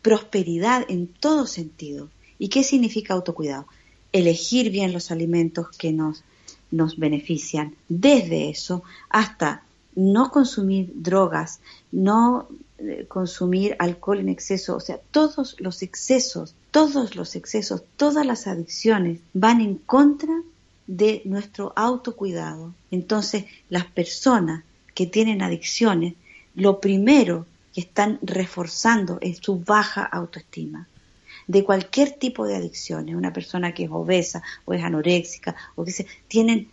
prosperidad 0.01 0.85
en 0.89 1.09
todo 1.09 1.47
sentido. 1.47 2.11
¿Y 2.39 2.49
qué 2.49 2.63
significa 2.63 3.15
autocuidado? 3.15 3.67
Elegir 4.13 4.71
bien 4.71 4.93
los 4.93 5.11
alimentos 5.11 5.69
que 5.77 5.93
nos, 5.93 6.23
nos 6.71 6.97
benefician, 6.97 7.75
desde 7.89 8.51
eso 8.51 8.85
hasta 9.09 9.65
no 9.97 10.31
consumir 10.31 10.93
drogas, 10.95 11.61
no 11.91 12.49
consumir 13.09 13.77
alcohol 13.79 14.19
en 14.19 14.29
exceso, 14.29 14.77
o 14.77 14.81
sea, 14.81 14.99
todos 15.11 15.57
los 15.61 15.83
excesos, 15.83 16.55
todos 16.71 17.15
los 17.15 17.37
excesos, 17.37 17.85
todas 17.97 18.27
las 18.27 18.47
adicciones 18.47 19.21
van 19.33 19.61
en 19.61 19.77
contra 19.77 20.43
de 20.87 21.23
nuestro 21.25 21.73
autocuidado. 21.77 22.75
Entonces, 22.91 23.45
las 23.69 23.87
personas 23.87 24.65
que 24.95 25.07
tienen 25.07 25.43
adicciones, 25.43 26.15
lo 26.55 26.81
primero 26.81 27.47
que 27.73 27.81
están 27.81 28.19
reforzando 28.23 29.19
es 29.21 29.39
su 29.39 29.61
baja 29.61 30.05
autoestima. 30.05 30.89
De 31.47 31.65
cualquier 31.65 32.13
tipo 32.13 32.47
de 32.47 32.57
adicciones, 32.57 33.15
una 33.15 33.33
persona 33.33 33.75
que 33.75 33.85
es 33.85 33.91
obesa 33.91 34.43
o 34.65 34.73
es 34.73 34.83
anoréxica 34.83 35.55
o 35.75 35.85
que 35.85 35.91
se 35.91 36.07
tienen 36.29 36.69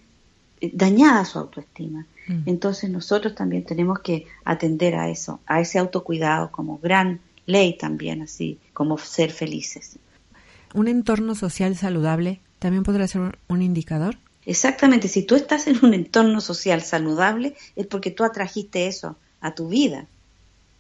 eh, 0.61 0.71
dañada 0.73 1.25
su 1.25 1.39
autoestima. 1.39 2.05
Mm. 2.28 2.43
Entonces 2.45 2.89
nosotros 2.89 3.36
también 3.36 3.63
tenemos 3.63 3.99
que 3.99 4.28
atender 4.43 4.95
a 4.95 5.09
eso, 5.09 5.39
a 5.45 5.61
ese 5.61 5.80
autocuidado 5.80 6.51
como 6.51 6.78
gran 6.78 7.22
ley 7.45 7.78
también, 7.78 8.22
así 8.22 8.59
como 8.74 8.97
ser 8.97 9.32
felices. 9.32 9.97
Un 10.74 10.88
entorno 10.88 11.36
social 11.36 11.76
saludable 11.76 12.39
también 12.59 12.84
podrá 12.84 13.07
ser 13.07 13.38
un 13.47 13.61
indicador. 13.61 14.17
Exactamente, 14.45 15.07
si 15.07 15.24
tú 15.24 15.36
estás 15.36 15.67
en 15.67 15.84
un 15.84 15.93
entorno 15.93 16.41
social 16.41 16.82
saludable 16.82 17.55
es 17.76 17.86
porque 17.88 18.11
tú 18.11 18.24
atrajiste 18.24 18.88
eso 18.88 19.17
a 19.39 19.53
tu 19.53 19.67
vida, 19.67 20.07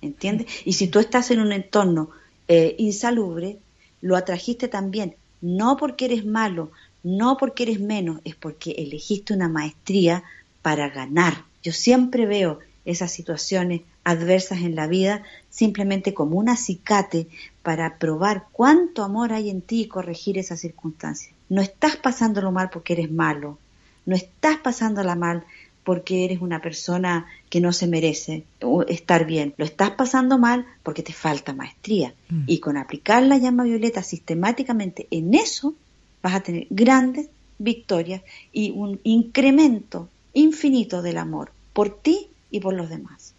¿entiendes? 0.01 0.47
Y 0.65 0.73
si 0.73 0.87
tú 0.87 0.99
estás 0.99 1.29
en 1.31 1.39
un 1.41 1.51
entorno 1.51 2.09
eh, 2.47 2.75
insalubre, 2.79 3.59
lo 4.01 4.15
atrajiste 4.15 4.67
también, 4.67 5.15
no 5.41 5.77
porque 5.77 6.05
eres 6.05 6.25
malo, 6.25 6.71
no 7.03 7.37
porque 7.37 7.63
eres 7.63 7.79
menos, 7.79 8.19
es 8.23 8.35
porque 8.35 8.71
elegiste 8.71 9.33
una 9.33 9.47
maestría 9.47 10.23
para 10.61 10.89
ganar. 10.89 11.45
Yo 11.63 11.71
siempre 11.71 12.25
veo 12.25 12.59
esas 12.85 13.11
situaciones 13.11 13.81
adversas 14.03 14.61
en 14.61 14.75
la 14.75 14.87
vida 14.87 15.23
simplemente 15.49 16.13
como 16.13 16.37
un 16.37 16.49
acicate 16.49 17.27
para 17.61 17.97
probar 17.97 18.45
cuánto 18.51 19.03
amor 19.03 19.33
hay 19.33 19.49
en 19.49 19.61
ti 19.61 19.81
y 19.81 19.87
corregir 19.87 20.37
esas 20.37 20.59
circunstancias. 20.59 21.33
No 21.49 21.61
estás 21.61 21.97
pasándolo 21.97 22.51
mal 22.51 22.69
porque 22.71 22.93
eres 22.93 23.11
malo, 23.11 23.59
no 24.05 24.15
estás 24.15 24.57
pasándola 24.57 25.15
mal 25.15 25.43
porque 25.83 26.25
eres 26.25 26.41
una 26.41 26.61
persona 26.61 27.25
que 27.49 27.59
no 27.59 27.73
se 27.73 27.87
merece 27.87 28.43
estar 28.87 29.25
bien. 29.25 29.53
Lo 29.57 29.65
estás 29.65 29.91
pasando 29.91 30.37
mal 30.37 30.65
porque 30.83 31.03
te 31.03 31.13
falta 31.13 31.53
maestría. 31.53 32.13
Mm. 32.29 32.43
Y 32.47 32.59
con 32.59 32.77
aplicar 32.77 33.23
la 33.23 33.37
llama 33.37 33.63
violeta 33.63 34.03
sistemáticamente 34.03 35.07
en 35.09 35.33
eso, 35.33 35.73
vas 36.21 36.35
a 36.35 36.39
tener 36.41 36.67
grandes 36.69 37.29
victorias 37.57 38.21
y 38.51 38.71
un 38.71 38.99
incremento 39.03 40.07
infinito 40.33 41.01
del 41.01 41.17
amor 41.17 41.51
por 41.73 42.01
ti 42.01 42.27
y 42.49 42.59
por 42.59 42.73
los 42.73 42.89
demás. 42.89 43.33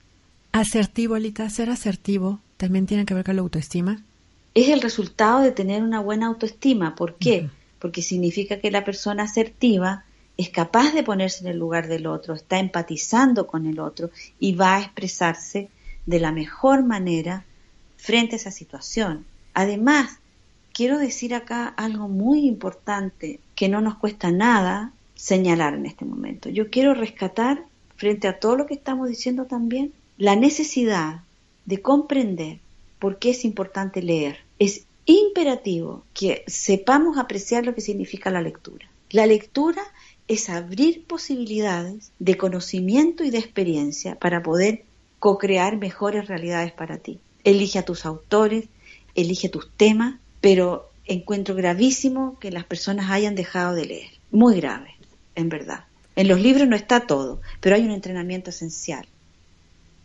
Asertivo, 0.52 1.14
Alita, 1.14 1.48
ser 1.50 1.70
asertivo 1.70 2.40
también 2.56 2.86
tiene 2.86 3.04
que 3.06 3.14
ver 3.14 3.24
con 3.24 3.36
la 3.36 3.42
autoestima. 3.42 4.02
Es 4.54 4.68
el 4.68 4.82
resultado 4.82 5.40
de 5.40 5.52
tener 5.52 5.82
una 5.82 6.00
buena 6.00 6.26
autoestima. 6.26 6.94
¿Por 6.94 7.14
qué? 7.16 7.48
Porque 7.78 8.02
significa 8.02 8.58
que 8.58 8.70
la 8.70 8.84
persona 8.84 9.24
asertiva 9.24 10.04
es 10.36 10.50
capaz 10.50 10.92
de 10.92 11.02
ponerse 11.02 11.44
en 11.44 11.50
el 11.50 11.58
lugar 11.58 11.88
del 11.88 12.06
otro, 12.06 12.34
está 12.34 12.58
empatizando 12.58 13.46
con 13.46 13.66
el 13.66 13.80
otro 13.80 14.10
y 14.38 14.54
va 14.54 14.76
a 14.76 14.80
expresarse 14.80 15.68
de 16.06 16.20
la 16.20 16.32
mejor 16.32 16.84
manera 16.84 17.44
frente 17.96 18.36
a 18.36 18.38
esa 18.38 18.50
situación. 18.50 19.24
Además, 19.54 20.18
quiero 20.72 20.98
decir 20.98 21.34
acá 21.34 21.68
algo 21.68 22.08
muy 22.08 22.46
importante 22.46 23.40
que 23.54 23.68
no 23.68 23.80
nos 23.80 23.96
cuesta 23.96 24.30
nada 24.30 24.92
señalar 25.22 25.74
en 25.74 25.86
este 25.86 26.04
momento. 26.04 26.48
Yo 26.48 26.68
quiero 26.68 26.94
rescatar, 26.94 27.64
frente 27.94 28.26
a 28.26 28.40
todo 28.40 28.56
lo 28.56 28.66
que 28.66 28.74
estamos 28.74 29.08
diciendo 29.08 29.44
también, 29.44 29.92
la 30.18 30.34
necesidad 30.34 31.20
de 31.64 31.80
comprender 31.80 32.58
por 32.98 33.20
qué 33.20 33.30
es 33.30 33.44
importante 33.44 34.02
leer. 34.02 34.38
Es 34.58 34.84
imperativo 35.06 36.02
que 36.12 36.42
sepamos 36.48 37.18
apreciar 37.18 37.64
lo 37.64 37.72
que 37.72 37.80
significa 37.80 38.32
la 38.32 38.42
lectura. 38.42 38.90
La 39.10 39.26
lectura 39.26 39.82
es 40.26 40.50
abrir 40.50 41.04
posibilidades 41.04 42.10
de 42.18 42.36
conocimiento 42.36 43.22
y 43.22 43.30
de 43.30 43.38
experiencia 43.38 44.16
para 44.16 44.42
poder 44.42 44.82
co-crear 45.20 45.76
mejores 45.76 46.26
realidades 46.26 46.72
para 46.72 46.98
ti. 46.98 47.20
Elige 47.44 47.78
a 47.78 47.84
tus 47.84 48.06
autores, 48.06 48.64
elige 49.14 49.48
tus 49.48 49.70
temas, 49.76 50.18
pero 50.40 50.90
encuentro 51.04 51.54
gravísimo 51.54 52.40
que 52.40 52.50
las 52.50 52.64
personas 52.64 53.08
hayan 53.12 53.36
dejado 53.36 53.76
de 53.76 53.86
leer. 53.86 54.10
Muy 54.32 54.56
grave, 54.56 54.96
en 55.34 55.48
verdad. 55.48 55.84
En 56.16 56.28
los 56.28 56.40
libros 56.40 56.68
no 56.68 56.76
está 56.76 57.00
todo, 57.00 57.40
pero 57.60 57.76
hay 57.76 57.84
un 57.84 57.90
entrenamiento 57.90 58.50
esencial. 58.50 59.06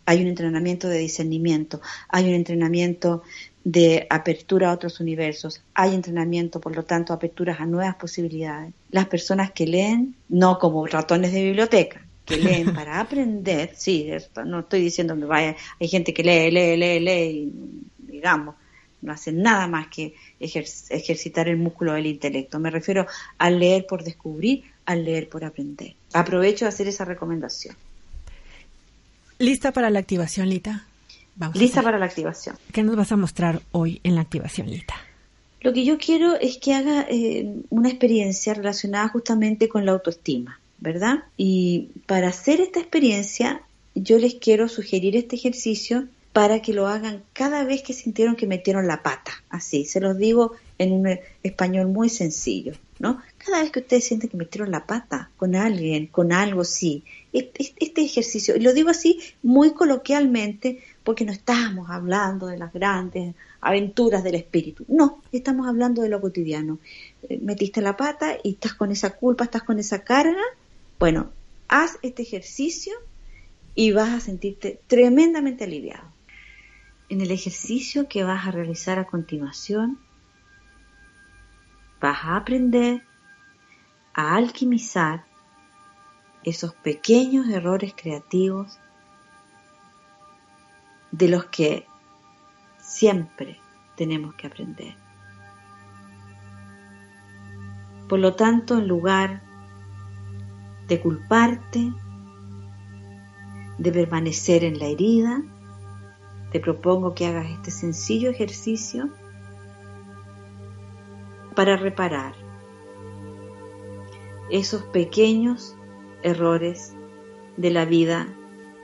Hay 0.05 0.21
un 0.21 0.27
entrenamiento 0.27 0.87
de 0.87 0.99
discernimiento, 0.99 1.81
hay 2.07 2.29
un 2.29 2.35
entrenamiento 2.35 3.23
de 3.65 4.07
apertura 4.09 4.69
a 4.69 4.73
otros 4.73 5.01
universos, 5.01 5.61
hay 5.73 5.93
entrenamiento, 5.93 6.61
por 6.61 6.73
lo 6.73 6.83
tanto, 6.85 7.11
aperturas 7.11 7.59
a 7.59 7.65
nuevas 7.65 7.95
posibilidades. 7.95 8.73
Las 8.91 9.07
personas 9.07 9.51
que 9.51 9.67
leen, 9.67 10.15
no 10.29 10.59
como 10.59 10.87
ratones 10.87 11.33
de 11.33 11.43
biblioteca, 11.43 12.05
que 12.23 12.37
leen 12.37 12.73
para 12.73 13.01
aprender, 13.01 13.71
sí, 13.75 14.09
no 14.45 14.59
estoy 14.59 14.79
diciendo 14.79 15.17
que 15.17 15.25
vaya, 15.25 15.57
hay 15.81 15.87
gente 15.89 16.13
que 16.13 16.23
lee, 16.23 16.51
lee, 16.51 16.77
lee, 16.77 16.99
lee, 17.01 17.29
y, 17.29 18.11
digamos, 18.13 18.55
no 19.01 19.11
hacen 19.11 19.41
nada 19.41 19.67
más 19.67 19.87
que 19.89 20.13
ejercitar 20.39 21.49
el 21.49 21.57
músculo 21.57 21.91
del 21.93 22.05
intelecto. 22.05 22.59
Me 22.59 22.71
refiero 22.71 23.05
al 23.37 23.59
leer 23.59 23.85
por 23.85 24.05
descubrir, 24.05 24.63
al 24.87 25.05
leer 25.05 25.29
por 25.29 25.45
aprender. 25.45 25.93
Aprovecho 26.13 26.65
de 26.65 26.69
hacer 26.69 26.87
esa 26.87 27.05
recomendación. 27.05 27.75
¿Lista 29.37 29.71
para 29.71 29.91
la 29.91 29.99
activación, 29.99 30.49
Lita? 30.49 30.87
Lista 31.53 31.83
para 31.83 31.99
la 31.99 32.05
activación. 32.05 32.57
¿Qué 32.73 32.81
nos 32.81 32.95
vas 32.95 33.11
a 33.11 33.17
mostrar 33.17 33.61
hoy 33.71 34.01
en 34.03 34.15
la 34.15 34.21
activación, 34.21 34.71
Lita? 34.71 34.95
lo 35.61 35.73
que 35.73 35.83
yo 35.83 35.97
quiero 35.97 36.39
es 36.39 36.57
que 36.57 36.73
haga 36.73 37.05
eh, 37.09 37.45
una 37.69 37.89
experiencia 37.89 38.53
relacionada 38.53 39.09
justamente 39.09 39.67
con 39.67 39.85
la 39.85 39.91
autoestima, 39.91 40.59
¿verdad? 40.79 41.25
Y 41.35 41.89
para 42.05 42.29
hacer 42.29 42.61
esta 42.61 42.79
experiencia, 42.79 43.61
yo 43.95 44.19
les 44.19 44.35
quiero 44.35 44.69
sugerir 44.69 45.17
este 45.17 45.35
ejercicio 45.35 46.07
para 46.31 46.61
que 46.61 46.73
lo 46.73 46.87
hagan 46.87 47.23
cada 47.33 47.63
vez 47.63 47.81
que 47.81 47.93
sintieron 47.93 48.35
que 48.35 48.45
metieron 48.47 48.87
la 48.87 49.01
pata. 49.03 49.31
Así, 49.49 49.85
se 49.85 49.99
los 49.99 50.17
digo 50.17 50.53
en 50.77 50.91
un 50.93 51.19
español 51.43 51.87
muy 51.87 52.09
sencillo, 52.09 52.73
¿no? 52.99 53.21
Cada 53.47 53.61
vez 53.61 53.71
que 53.71 53.79
ustedes 53.79 54.03
sienten 54.03 54.29
que 54.29 54.35
metieron 54.35 54.71
la 54.71 54.85
pata 54.85 55.31
con 55.37 55.55
alguien, 55.55 56.07
con 56.07 56.33
algo, 56.33 56.65
sí. 56.65 57.05
Este 57.31 58.01
ejercicio, 58.01 58.57
y 58.57 58.59
lo 58.59 58.73
digo 58.73 58.89
así 58.89 59.21
muy 59.41 59.71
coloquialmente, 59.71 60.83
porque 61.01 61.23
no 61.23 61.31
estamos 61.31 61.89
hablando 61.89 62.47
de 62.47 62.57
las 62.57 62.73
grandes 62.73 63.35
aventuras 63.61 64.21
del 64.25 64.35
espíritu. 64.35 64.83
No, 64.89 65.21
estamos 65.31 65.65
hablando 65.65 66.01
de 66.01 66.09
lo 66.09 66.19
cotidiano. 66.19 66.79
Eh, 67.23 67.39
metiste 67.41 67.79
la 67.79 67.95
pata 67.95 68.35
y 68.43 68.51
estás 68.51 68.73
con 68.73 68.91
esa 68.91 69.11
culpa, 69.11 69.45
estás 69.45 69.63
con 69.63 69.79
esa 69.79 70.03
carga. 70.03 70.43
Bueno, 70.99 71.31
haz 71.69 71.99
este 72.01 72.23
ejercicio 72.23 72.95
y 73.75 73.93
vas 73.93 74.09
a 74.09 74.19
sentirte 74.19 74.81
tremendamente 74.87 75.63
aliviado. 75.63 76.11
En 77.07 77.21
el 77.21 77.31
ejercicio 77.31 78.09
que 78.09 78.25
vas 78.25 78.45
a 78.45 78.51
realizar 78.51 78.99
a 78.99 79.05
continuación, 79.07 79.99
vas 82.01 82.25
a 82.25 82.35
aprender 82.35 83.07
a 84.17 84.35
alquimizar 84.35 85.23
esos 86.43 86.73
pequeños 86.73 87.47
errores 87.49 87.93
creativos 87.95 88.79
de 91.11 91.29
los 91.29 91.45
que 91.45 91.85
siempre 92.79 93.59
tenemos 93.95 94.33
que 94.33 94.47
aprender. 94.47 94.95
Por 98.09 98.19
lo 98.19 98.33
tanto, 98.33 98.79
en 98.79 98.87
lugar 98.87 99.43
de 100.87 100.99
culparte, 100.99 101.93
de 103.77 103.91
permanecer 103.91 104.63
en 104.63 104.79
la 104.79 104.85
herida, 104.85 105.43
te 106.51 106.59
propongo 106.59 107.13
que 107.13 107.27
hagas 107.27 107.51
este 107.51 107.69
sencillo 107.69 108.31
ejercicio 108.31 109.09
para 111.53 111.77
reparar 111.77 112.46
esos 114.49 114.83
pequeños 114.83 115.75
errores 116.23 116.93
de 117.57 117.71
la 117.71 117.85
vida 117.85 118.27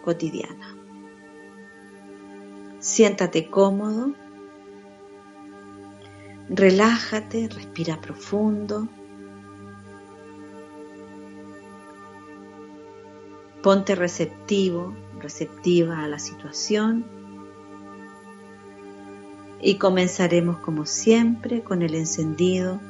cotidiana. 0.04 0.78
Siéntate 2.80 3.50
cómodo, 3.50 4.14
relájate, 6.50 7.48
respira 7.48 8.02
profundo. 8.02 8.88
Ponte 13.62 13.96
receptivo, 13.96 14.94
receptiva 15.22 16.04
a 16.04 16.08
la 16.10 16.20
situación 16.20 17.06
y 19.62 19.76
comenzaremos 19.76 20.58
como 20.58 20.86
siempre 20.86 21.64
con 21.64 21.82
el 21.82 21.96
encendido 21.96 22.82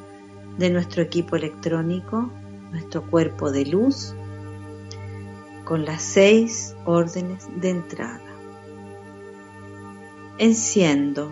de 0.58 0.72
nuestro 0.72 1.04
equipo 1.04 1.36
electrónico, 1.36 2.32
nuestro 2.74 3.04
cuerpo 3.10 3.52
de 3.52 3.66
luz, 3.66 4.14
con 5.64 5.86
las 5.86 6.02
seis 6.02 6.76
órdenes 6.86 7.48
de 7.62 7.70
entrada. 7.70 8.20
Enciendo. 10.40 11.32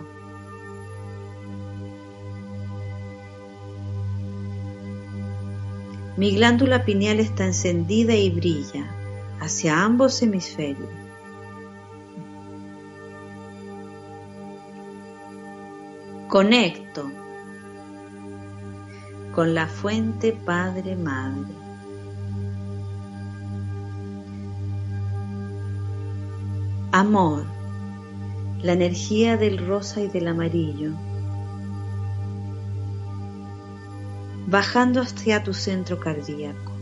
Mi 6.16 6.34
glándula 6.34 6.84
pineal 6.84 7.20
está 7.20 7.44
encendida 7.44 8.14
y 8.14 8.30
brilla 8.30 8.94
hacia 9.40 9.82
ambos 9.82 10.22
hemisferios. 10.22 10.88
Conecto 16.28 17.10
con 19.32 19.54
la 19.54 19.66
fuente 19.66 20.32
Padre 20.32 20.94
Madre. 20.94 21.52
Amor, 26.92 27.46
la 28.62 28.72
energía 28.74 29.38
del 29.38 29.66
rosa 29.66 30.02
y 30.02 30.08
del 30.08 30.28
amarillo, 30.28 30.90
bajando 34.46 35.00
hacia 35.00 35.42
tu 35.42 35.54
centro 35.54 35.98
cardíaco, 35.98 36.72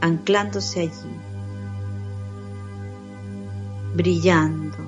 anclándose 0.00 0.80
allí, 0.80 1.16
brillando, 3.94 4.78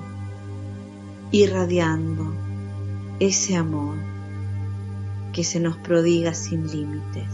irradiando 1.31 2.33
ese 3.19 3.55
amor 3.55 4.12
que 5.33 5.43
se 5.43 5.59
nos 5.59 5.75
prodiga 5.77 6.33
sin 6.33 6.71
límites. 6.71 7.27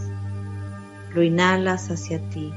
Lo 1.14 1.22
inhalas 1.22 1.90
hacia 1.90 2.18
ti 2.30 2.52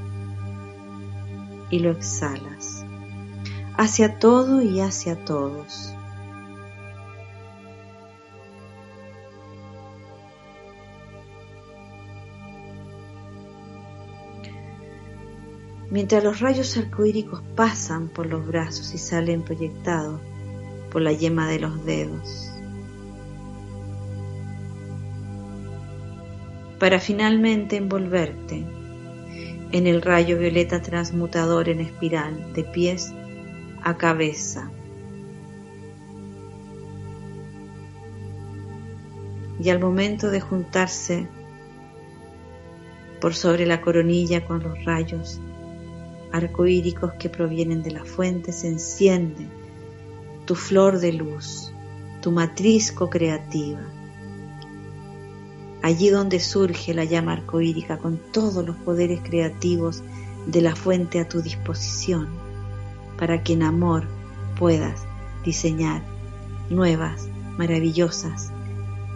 y 1.70 1.78
lo 1.78 1.92
exhalas 1.92 2.84
hacia 3.76 4.18
todo 4.18 4.62
y 4.62 4.80
hacia 4.80 5.24
todos. 5.24 5.94
Mientras 15.90 16.24
los 16.24 16.40
rayos 16.40 16.76
arcoíricos 16.76 17.40
pasan 17.54 18.08
por 18.08 18.26
los 18.26 18.44
brazos 18.46 18.94
y 18.94 18.98
salen 18.98 19.42
proyectados 19.42 20.20
por 20.90 21.02
la 21.02 21.12
yema 21.12 21.48
de 21.48 21.60
los 21.60 21.84
dedos. 21.84 22.53
Para 26.84 27.00
finalmente 27.00 27.76
envolverte 27.76 28.62
en 29.72 29.86
el 29.86 30.02
rayo 30.02 30.38
violeta 30.38 30.82
transmutador 30.82 31.70
en 31.70 31.80
espiral 31.80 32.52
de 32.52 32.62
pies 32.62 33.10
a 33.82 33.96
cabeza. 33.96 34.70
Y 39.58 39.70
al 39.70 39.80
momento 39.80 40.30
de 40.30 40.42
juntarse 40.42 41.26
por 43.18 43.32
sobre 43.32 43.64
la 43.64 43.80
coronilla 43.80 44.44
con 44.44 44.62
los 44.62 44.84
rayos 44.84 45.40
arcoíricos 46.32 47.14
que 47.14 47.30
provienen 47.30 47.82
de 47.82 47.92
la 47.92 48.04
fuente, 48.04 48.52
se 48.52 48.68
enciende 48.68 49.46
tu 50.44 50.54
flor 50.54 50.98
de 50.98 51.14
luz, 51.14 51.72
tu 52.20 52.30
matriz 52.30 52.92
co-creativa 52.92 54.03
allí 55.84 56.08
donde 56.08 56.40
surge 56.40 56.94
la 56.94 57.04
llama 57.04 57.34
arcoírica 57.34 57.98
con 57.98 58.16
todos 58.16 58.64
los 58.64 58.74
poderes 58.74 59.20
creativos 59.20 60.02
de 60.46 60.62
la 60.62 60.74
fuente 60.74 61.20
a 61.20 61.28
tu 61.28 61.42
disposición, 61.42 62.26
para 63.18 63.42
que 63.42 63.52
en 63.52 63.64
amor 63.64 64.04
puedas 64.58 65.02
diseñar 65.44 66.00
nuevas, 66.70 67.28
maravillosas 67.58 68.50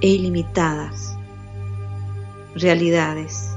e 0.03 0.09
ilimitadas 0.09 1.17
realidades. 2.55 3.49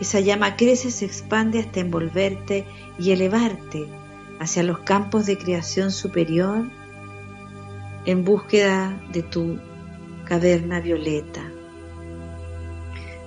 Esa 0.00 0.20
llama 0.20 0.54
crece, 0.54 0.92
se 0.92 1.04
expande 1.04 1.58
hasta 1.58 1.80
envolverte 1.80 2.64
y 3.00 3.10
elevarte 3.10 3.97
hacia 4.40 4.62
los 4.62 4.80
campos 4.80 5.26
de 5.26 5.36
creación 5.38 5.90
superior 5.90 6.64
en 8.04 8.24
búsqueda 8.24 8.98
de 9.12 9.22
tu 9.22 9.58
caverna 10.24 10.80
violeta, 10.80 11.42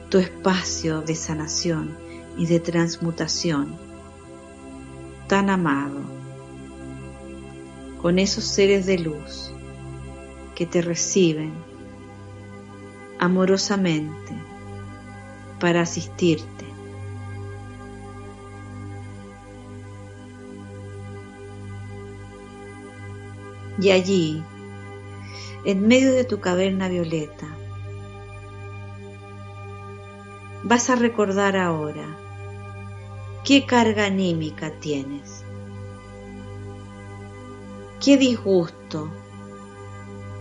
tu 0.09 0.17
espacio 0.17 1.01
de 1.01 1.15
sanación 1.15 1.97
y 2.37 2.45
de 2.45 2.59
transmutación 2.59 3.77
tan 5.27 5.49
amado, 5.49 6.01
con 8.01 8.19
esos 8.19 8.43
seres 8.43 8.85
de 8.85 8.99
luz 8.99 9.51
que 10.55 10.65
te 10.65 10.81
reciben 10.81 11.53
amorosamente 13.19 14.33
para 15.59 15.81
asistirte 15.81 16.70
Y 23.81 23.89
allí, 23.89 24.43
en 25.65 25.87
medio 25.87 26.13
de 26.13 26.23
tu 26.23 26.39
caverna 26.39 26.87
violeta, 26.87 27.47
vas 30.61 30.91
a 30.91 30.95
recordar 30.95 31.57
ahora 31.57 32.05
qué 33.43 33.65
carga 33.65 34.05
anímica 34.05 34.71
tienes, 34.79 35.43
qué 37.99 38.17
disgusto 38.17 39.11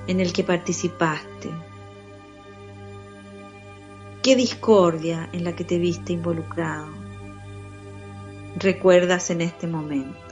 en 0.06 0.20
el 0.20 0.34
que 0.34 0.44
participaste, 0.44 1.50
qué 4.22 4.36
discordia 4.36 5.30
en 5.32 5.44
la 5.44 5.56
que 5.56 5.64
te 5.64 5.78
viste 5.78 6.12
involucrado. 6.12 6.88
Recuerdas 8.56 9.30
en 9.30 9.40
este 9.40 9.66
momento. 9.66 10.29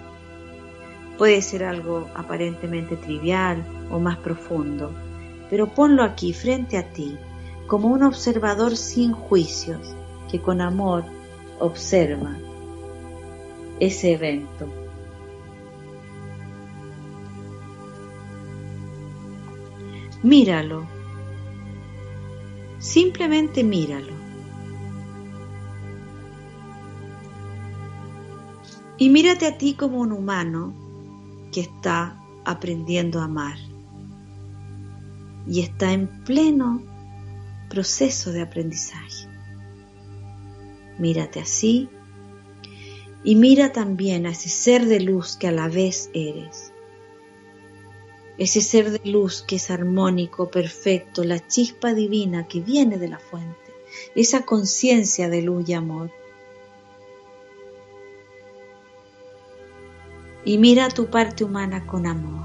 Puede 1.19 1.43
ser 1.43 1.65
algo 1.65 2.09
aparentemente 2.15 2.97
trivial 2.97 3.67
o 3.91 3.99
más 3.99 4.19
profundo, 4.19 4.95
pero 5.51 5.67
ponlo 5.67 6.05
aquí 6.05 6.33
frente 6.33 6.79
a 6.79 6.93
ti 6.93 7.19
como 7.67 7.89
un 7.89 8.05
observador 8.05 8.77
sin 8.77 9.13
juicios 9.13 9.97
que 10.31 10.41
con 10.41 10.61
amor 10.61 11.05
observa 11.59 12.37
ese 13.81 14.13
evento. 14.13 14.69
Míralo, 20.23 20.87
simplemente 22.79 23.65
míralo. 23.65 24.15
Y 28.99 29.11
mírate 29.11 29.47
a 29.47 29.59
ti 29.59 29.75
como 29.75 29.99
un 29.99 30.13
humano 30.13 30.88
que 31.59 31.65
está 31.65 32.17
aprendiendo 32.45 33.19
a 33.19 33.25
amar 33.25 33.59
y 35.49 35.59
está 35.59 35.93
en 35.93 36.07
pleno 36.23 36.81
proceso 37.69 38.31
de 38.31 38.43
aprendizaje. 38.43 39.27
Mírate 41.01 41.41
así 41.41 41.89
y 43.25 43.35
mira 43.35 43.73
también 43.73 44.25
a 44.27 44.31
ese 44.31 44.49
ser 44.51 44.87
de 44.87 45.01
luz 45.01 45.37
que 45.37 45.49
a 45.49 45.51
la 45.51 45.67
vez 45.67 46.11
eres. 46.15 46.73
Ese 48.39 48.61
ser 48.61 48.93
de 48.93 49.11
luz 49.11 49.43
que 49.43 49.57
es 49.57 49.69
armónico, 49.73 50.53
perfecto, 50.53 51.25
la 51.25 51.45
chispa 51.45 51.93
divina 51.93 52.47
que 52.47 52.61
viene 52.61 52.99
de 52.99 53.09
la 53.09 53.19
fuente, 53.19 53.73
esa 54.15 54.43
conciencia 54.43 55.29
de 55.29 55.43
luz 55.43 55.69
y 55.69 55.73
amor. 55.73 56.13
Y 60.45 60.59
mira 60.59 60.89
tu 60.89 61.07
parte 61.07 61.45
humana 61.45 61.87
con 61.87 62.07
amor. 62.07 62.39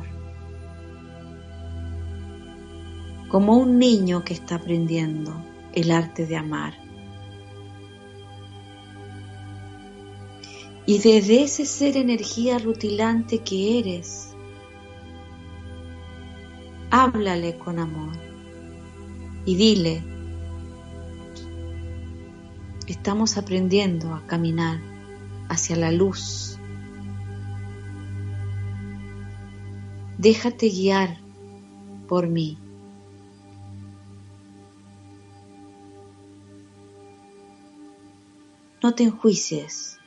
como 3.33 3.57
un 3.57 3.79
niño 3.79 4.23
que 4.23 4.35
está 4.35 4.57
aprendiendo 4.57 5.33
el 5.73 5.89
arte 5.89 6.27
de 6.27 6.37
amar. 6.37 6.75
Y 10.85 10.99
desde 10.99 11.41
ese 11.41 11.65
ser 11.65 11.97
energía 11.97 12.59
rutilante 12.59 13.39
que 13.39 13.79
eres, 13.79 14.35
háblale 16.91 17.57
con 17.57 17.79
amor 17.79 18.13
y 19.45 19.55
dile, 19.55 20.03
estamos 22.85 23.39
aprendiendo 23.39 24.13
a 24.13 24.27
caminar 24.27 24.79
hacia 25.49 25.75
la 25.75 25.91
luz. 25.91 26.52
Déjate 30.23 30.69
guiar 30.69 31.17
por 32.07 32.27
mí. 32.27 32.57
No 38.81 38.95
te 38.95 39.03
enjuicies, 39.03 39.99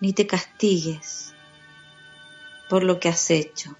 ni 0.00 0.12
te 0.12 0.26
castigues 0.26 1.34
por 2.68 2.84
lo 2.84 3.00
que 3.00 3.08
has 3.08 3.30
hecho. 3.30 3.74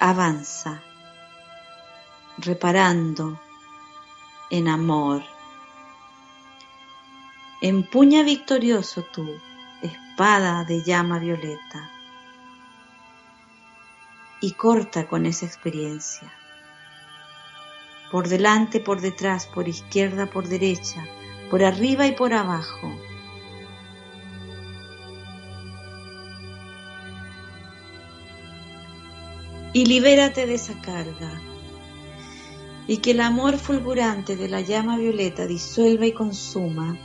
Avanza, 0.00 0.82
reparando 2.38 3.38
en 4.48 4.68
amor. 4.68 5.22
Empuña 7.60 8.22
victorioso 8.22 9.02
tu 9.02 9.47
espada 10.18 10.64
de 10.64 10.82
llama 10.82 11.20
violeta 11.20 11.88
y 14.40 14.50
corta 14.54 15.06
con 15.06 15.26
esa 15.26 15.46
experiencia 15.46 16.32
por 18.10 18.26
delante, 18.26 18.80
por 18.80 19.00
detrás, 19.00 19.46
por 19.46 19.68
izquierda, 19.68 20.26
por 20.26 20.48
derecha, 20.48 21.06
por 21.52 21.62
arriba 21.62 22.08
y 22.08 22.16
por 22.16 22.32
abajo. 22.32 22.92
Y 29.72 29.86
libérate 29.86 30.46
de 30.46 30.54
esa 30.54 30.80
carga. 30.80 31.40
Y 32.88 32.96
que 32.96 33.12
el 33.12 33.20
amor 33.20 33.56
fulgurante 33.58 34.34
de 34.34 34.48
la 34.48 34.62
llama 34.62 34.96
violeta 34.96 35.46
disuelva 35.46 36.06
y 36.06 36.12
consuma 36.12 36.98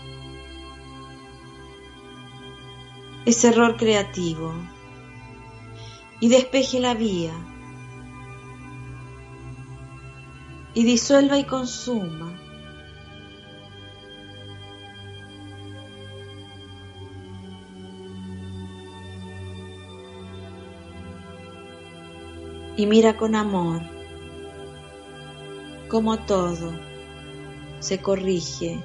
ese 3.25 3.49
error 3.49 3.77
creativo 3.77 4.53
y 6.19 6.29
despeje 6.29 6.79
la 6.79 6.93
vía 6.93 7.33
y 10.73 10.83
disuelva 10.83 11.37
y 11.37 11.43
consuma. 11.45 12.39
Y 22.75 22.87
mira 22.87 23.15
con 23.17 23.35
amor 23.35 23.81
como 25.87 26.17
todo 26.17 26.73
se 27.79 28.01
corrige 28.01 28.83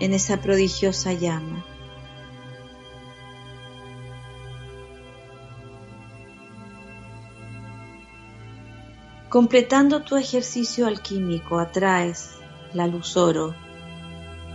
en 0.00 0.12
esa 0.12 0.42
prodigiosa 0.42 1.14
llama. 1.14 1.64
Completando 9.30 10.02
tu 10.02 10.16
ejercicio 10.16 10.88
alquímico, 10.88 11.60
atraes 11.60 12.32
la 12.74 12.88
luz 12.88 13.16
oro 13.16 13.54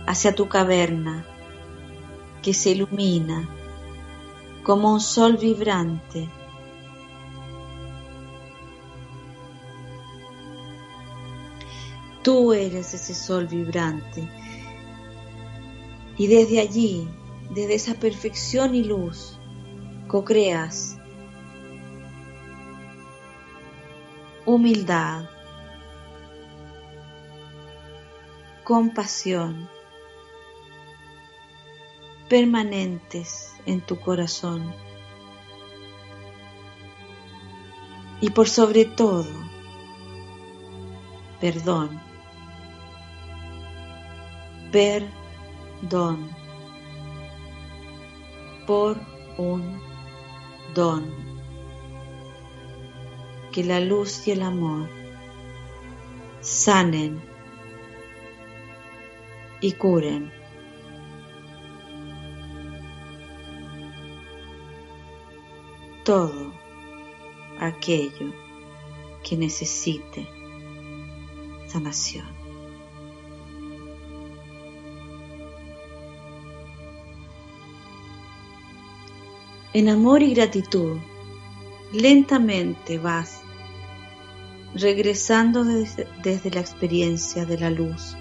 hacia 0.06 0.34
tu 0.34 0.50
caverna 0.50 1.24
que 2.42 2.52
se 2.52 2.72
ilumina 2.72 3.48
como 4.62 4.92
un 4.92 5.00
sol 5.00 5.38
vibrante. 5.38 6.28
Tú 12.22 12.52
eres 12.52 12.92
ese 12.92 13.14
sol 13.14 13.46
vibrante 13.46 14.28
y 16.18 16.26
desde 16.26 16.60
allí, 16.60 17.08
desde 17.48 17.76
esa 17.76 17.94
perfección 17.94 18.74
y 18.74 18.84
luz, 18.84 19.38
co-creas 20.06 20.95
humildad, 24.46 25.28
compasión 28.64 29.68
permanentes 32.28 33.54
en 33.66 33.80
tu 33.80 33.98
corazón. 34.00 34.72
Y 38.20 38.30
por 38.30 38.48
sobre 38.48 38.84
todo, 38.84 39.26
perdón, 41.40 42.00
perdón, 44.72 46.30
por 48.66 48.98
un 49.36 49.80
don 50.74 51.25
que 53.56 53.64
la 53.64 53.80
luz 53.80 54.28
y 54.28 54.32
el 54.32 54.42
amor 54.42 54.86
sanen 56.42 57.22
y 59.62 59.72
curen. 59.72 60.30
todo 66.04 66.52
aquello 67.58 68.30
que 69.24 69.38
necesite 69.38 70.28
sanación. 71.66 72.28
En 79.72 79.88
amor 79.88 80.22
y 80.22 80.34
gratitud, 80.34 80.98
lentamente 81.92 82.98
vas 82.98 83.45
regresando 84.78 85.64
desde, 85.64 86.50
la 86.50 86.60
experiencia 86.60 87.46
de 87.46 87.58
la 87.58 87.70
luz, 87.70 88.16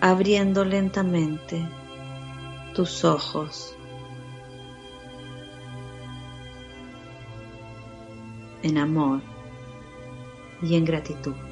abriendo 0.00 0.64
lentamente 0.64 1.66
tus 2.74 3.04
ojos 3.04 3.74
en 8.62 8.78
amor 8.78 9.22
y 10.62 10.76
en 10.76 10.84
gratitud. 10.84 11.47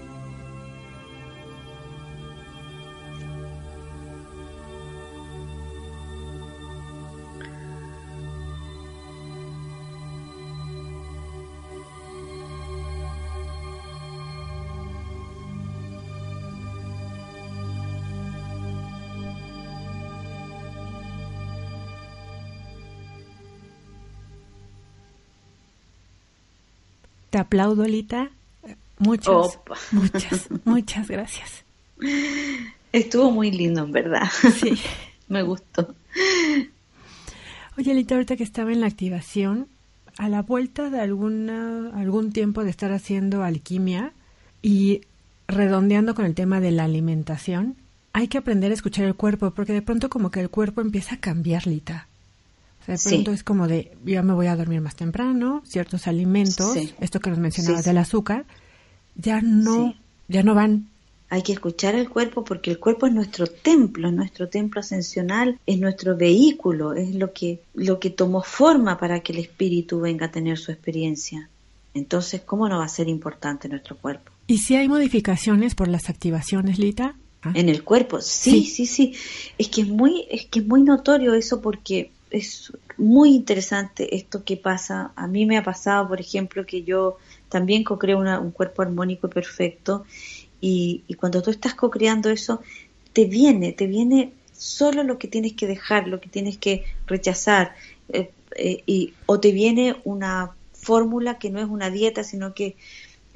Te 27.36 27.40
aplaudo, 27.40 27.84
Lita. 27.84 28.30
Muchas, 28.98 29.60
muchas, 29.92 30.48
muchas 30.64 31.06
gracias. 31.06 31.64
Estuvo 32.92 33.30
muy 33.30 33.50
lindo, 33.50 33.84
en 33.84 33.92
verdad. 33.92 34.22
Sí. 34.58 34.72
Me 35.28 35.42
gustó. 35.42 35.94
Oye, 37.76 37.92
Lita, 37.92 38.14
ahorita 38.14 38.36
que 38.36 38.42
estaba 38.42 38.72
en 38.72 38.80
la 38.80 38.86
activación, 38.86 39.68
a 40.16 40.30
la 40.30 40.40
vuelta 40.40 40.88
de 40.88 40.98
alguna, 40.98 41.90
algún 41.94 42.32
tiempo 42.32 42.64
de 42.64 42.70
estar 42.70 42.90
haciendo 42.90 43.42
alquimia 43.42 44.14
y 44.62 45.02
redondeando 45.46 46.14
con 46.14 46.24
el 46.24 46.34
tema 46.34 46.60
de 46.60 46.70
la 46.70 46.84
alimentación, 46.84 47.76
hay 48.14 48.28
que 48.28 48.38
aprender 48.38 48.70
a 48.70 48.74
escuchar 48.74 49.04
el 49.04 49.14
cuerpo, 49.14 49.50
porque 49.50 49.74
de 49.74 49.82
pronto 49.82 50.08
como 50.08 50.30
que 50.30 50.40
el 50.40 50.48
cuerpo 50.48 50.80
empieza 50.80 51.16
a 51.16 51.20
cambiar, 51.20 51.66
Lita. 51.66 52.08
O 52.88 52.96
sea, 52.96 52.96
de 52.96 53.16
pronto 53.16 53.32
es 53.32 53.42
como 53.42 53.66
de, 53.66 53.96
ya 54.04 54.22
me 54.22 54.32
voy 54.32 54.46
a 54.46 54.56
dormir 54.56 54.80
más 54.80 54.94
temprano, 54.94 55.62
ciertos 55.66 56.06
alimentos, 56.06 56.76
esto 57.00 57.20
que 57.20 57.30
nos 57.30 57.38
mencionabas 57.38 57.84
del 57.84 57.98
azúcar, 57.98 58.46
ya 59.16 59.40
no, 59.40 59.94
ya 60.28 60.42
no 60.42 60.54
van. 60.54 60.88
Hay 61.28 61.42
que 61.42 61.52
escuchar 61.52 61.96
el 61.96 62.08
cuerpo 62.08 62.44
porque 62.44 62.70
el 62.70 62.78
cuerpo 62.78 63.08
es 63.08 63.12
nuestro 63.12 63.48
templo, 63.48 64.08
es 64.08 64.14
nuestro 64.14 64.48
templo 64.48 64.80
ascensional, 64.80 65.58
es 65.66 65.78
nuestro 65.80 66.16
vehículo, 66.16 66.92
es 66.92 67.16
lo 67.16 67.32
que, 67.32 67.60
lo 67.74 67.98
que 67.98 68.10
tomó 68.10 68.42
forma 68.42 68.98
para 68.98 69.20
que 69.20 69.32
el 69.32 69.40
espíritu 69.40 70.00
venga 70.00 70.26
a 70.26 70.30
tener 70.30 70.56
su 70.56 70.70
experiencia. 70.70 71.48
Entonces, 71.94 72.42
¿cómo 72.42 72.68
no 72.68 72.78
va 72.78 72.84
a 72.84 72.88
ser 72.88 73.08
importante 73.08 73.68
nuestro 73.68 73.96
cuerpo? 73.96 74.30
¿Y 74.46 74.58
si 74.58 74.76
hay 74.76 74.88
modificaciones 74.88 75.74
por 75.74 75.88
las 75.88 76.08
activaciones, 76.08 76.78
Lita? 76.78 77.16
¿Ah? 77.42 77.52
En 77.54 77.68
el 77.68 77.82
cuerpo, 77.82 78.20
sí, 78.20 78.64
sí, 78.64 78.86
sí, 78.86 79.14
Es 79.58 79.68
que 79.68 79.80
es 79.80 79.88
muy, 79.88 80.26
es 80.30 80.46
que 80.46 80.60
es 80.60 80.66
muy 80.66 80.82
notorio 80.82 81.34
eso 81.34 81.60
porque 81.60 82.12
es 82.30 82.72
muy 82.96 83.34
interesante 83.34 84.16
esto 84.16 84.44
que 84.44 84.56
pasa. 84.56 85.12
A 85.16 85.26
mí 85.26 85.46
me 85.46 85.58
ha 85.58 85.62
pasado, 85.62 86.08
por 86.08 86.20
ejemplo, 86.20 86.66
que 86.66 86.82
yo 86.82 87.16
también 87.48 87.84
co-creo 87.84 88.18
un 88.18 88.50
cuerpo 88.50 88.82
armónico 88.82 89.26
y 89.26 89.30
perfecto 89.30 90.04
y, 90.60 91.14
cuando 91.18 91.42
tú 91.42 91.50
estás 91.50 91.74
co-creando 91.74 92.30
eso, 92.30 92.60
te 93.12 93.26
viene, 93.26 93.72
te 93.72 93.86
viene 93.86 94.32
solo 94.52 95.02
lo 95.02 95.18
que 95.18 95.28
tienes 95.28 95.52
que 95.52 95.66
dejar, 95.66 96.08
lo 96.08 96.20
que 96.20 96.28
tienes 96.28 96.56
que 96.58 96.84
rechazar, 97.06 97.74
eh, 98.08 98.30
eh, 98.56 98.82
y, 98.86 99.12
o 99.26 99.38
te 99.38 99.52
viene 99.52 99.96
una 100.04 100.54
fórmula 100.72 101.38
que 101.38 101.50
no 101.50 101.60
es 101.60 101.66
una 101.66 101.90
dieta, 101.90 102.24
sino 102.24 102.54
que 102.54 102.76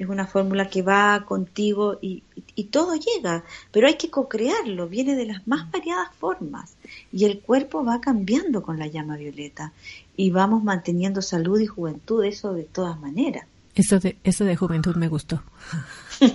es 0.01 0.09
una 0.09 0.25
fórmula 0.25 0.67
que 0.67 0.81
va 0.81 1.25
contigo 1.27 1.99
y, 2.01 2.23
y 2.55 2.65
todo 2.65 2.95
llega, 2.95 3.43
pero 3.71 3.85
hay 3.85 3.97
que 3.97 4.09
co-crearlo, 4.09 4.89
viene 4.89 5.15
de 5.15 5.27
las 5.27 5.45
más 5.47 5.69
variadas 5.69 6.09
formas 6.19 6.73
y 7.13 7.25
el 7.25 7.39
cuerpo 7.39 7.85
va 7.85 8.01
cambiando 8.01 8.63
con 8.63 8.79
la 8.79 8.87
llama 8.87 9.15
violeta 9.15 9.73
y 10.17 10.31
vamos 10.31 10.63
manteniendo 10.63 11.21
salud 11.21 11.59
y 11.59 11.67
juventud, 11.67 12.23
eso 12.25 12.53
de 12.53 12.63
todas 12.63 12.99
maneras. 12.99 13.45
Eso 13.75 13.99
de, 13.99 14.17
eso 14.23 14.43
de 14.43 14.55
juventud 14.55 14.95
me 14.95 15.07
gustó. 15.07 15.43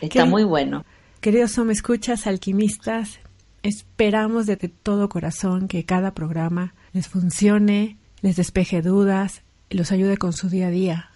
Está 0.00 0.24
muy 0.24 0.44
bueno. 0.44 0.86
Queridos 1.20 1.58
me 1.58 1.74
escuchas, 1.74 2.26
alquimistas, 2.26 3.18
esperamos 3.62 4.46
de 4.46 4.56
todo 4.56 5.10
corazón 5.10 5.68
que 5.68 5.84
cada 5.84 6.12
programa 6.12 6.72
les 6.94 7.08
funcione, 7.08 7.98
les 8.22 8.36
despeje 8.36 8.80
dudas, 8.80 9.42
y 9.68 9.76
los 9.76 9.92
ayude 9.92 10.16
con 10.16 10.32
su 10.32 10.48
día 10.48 10.68
a 10.68 10.70
día. 10.70 11.10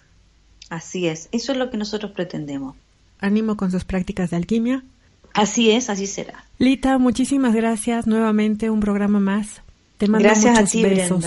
Así 0.69 1.07
es, 1.07 1.29
eso 1.31 1.51
es 1.51 1.57
lo 1.57 1.69
que 1.69 1.77
nosotros 1.77 2.11
pretendemos. 2.11 2.75
Ánimo 3.19 3.55
con 3.55 3.71
sus 3.71 3.85
prácticas 3.85 4.31
de 4.31 4.37
alquimia. 4.37 4.83
Así 5.33 5.71
es, 5.71 5.89
así 5.89 6.07
será. 6.07 6.45
Lita, 6.59 6.97
muchísimas 6.97 7.53
gracias. 7.55 8.05
Nuevamente 8.05 8.69
un 8.69 8.79
programa 8.79 9.19
más. 9.19 9.61
Te 9.97 10.07
mando 10.07 10.27
gracias 10.27 10.53
muchos 10.53 10.69
a 10.69 10.71
ti, 10.71 10.83
besos. 10.83 11.25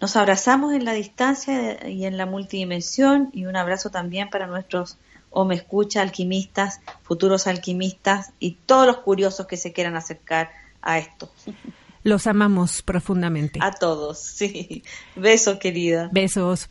Nos 0.00 0.16
abrazamos 0.16 0.74
en 0.74 0.84
la 0.84 0.92
distancia 0.92 1.88
y 1.88 2.04
en 2.04 2.16
la 2.16 2.24
multidimensión 2.24 3.30
y 3.32 3.46
un 3.46 3.56
abrazo 3.56 3.90
también 3.90 4.30
para 4.30 4.46
nuestros 4.46 4.96
o 5.30 5.44
me 5.44 5.56
escucha 5.56 6.02
alquimistas, 6.02 6.80
futuros 7.02 7.46
alquimistas 7.46 8.32
y 8.38 8.52
todos 8.66 8.86
los 8.86 8.98
curiosos 8.98 9.46
que 9.46 9.56
se 9.56 9.72
quieran 9.72 9.96
acercar 9.96 10.50
a 10.80 10.98
esto. 10.98 11.30
Los 12.04 12.26
amamos 12.26 12.82
profundamente. 12.82 13.58
A 13.62 13.72
todos, 13.72 14.18
sí. 14.36 14.82
Besos, 15.16 15.58
querida. 15.58 16.08
Besos. 16.12 16.70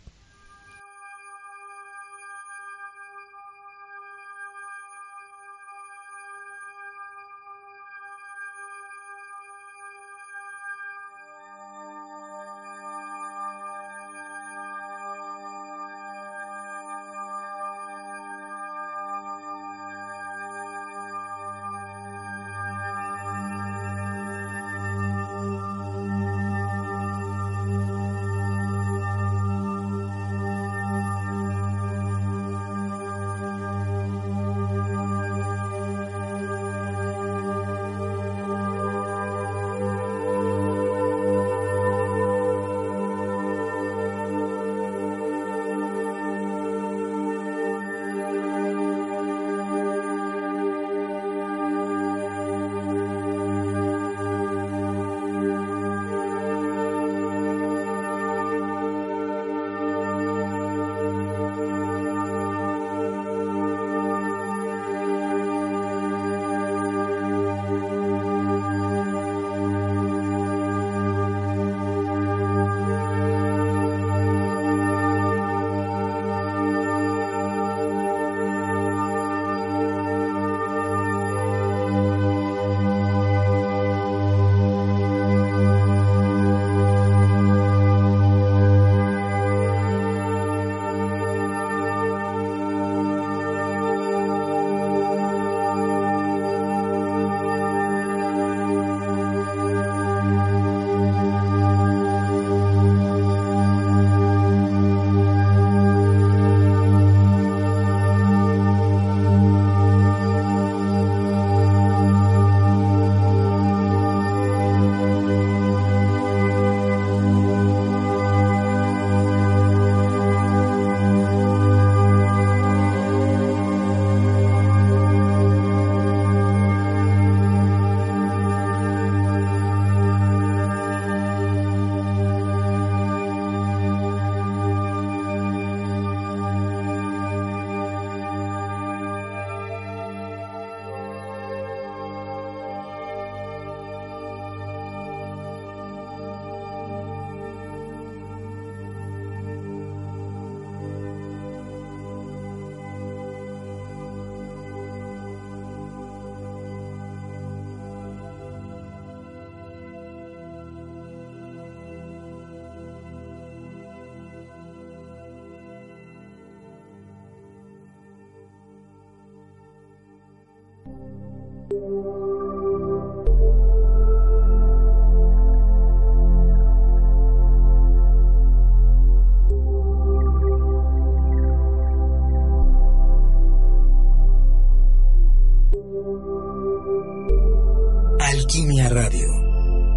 Alquimia 188.19 188.89
Radio. 188.89 189.27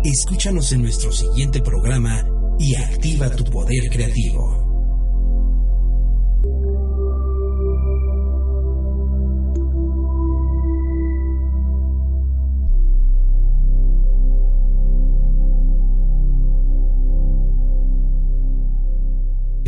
Escúchanos 0.05 0.73
en 0.73 0.83
nuestro 0.83 1.11
siguiente 1.13 1.63
programa 1.63 2.27
y 2.59 2.75
activa 2.75 3.31
tu 3.31 3.45
poder 3.45 3.89
creativo. 3.91 4.60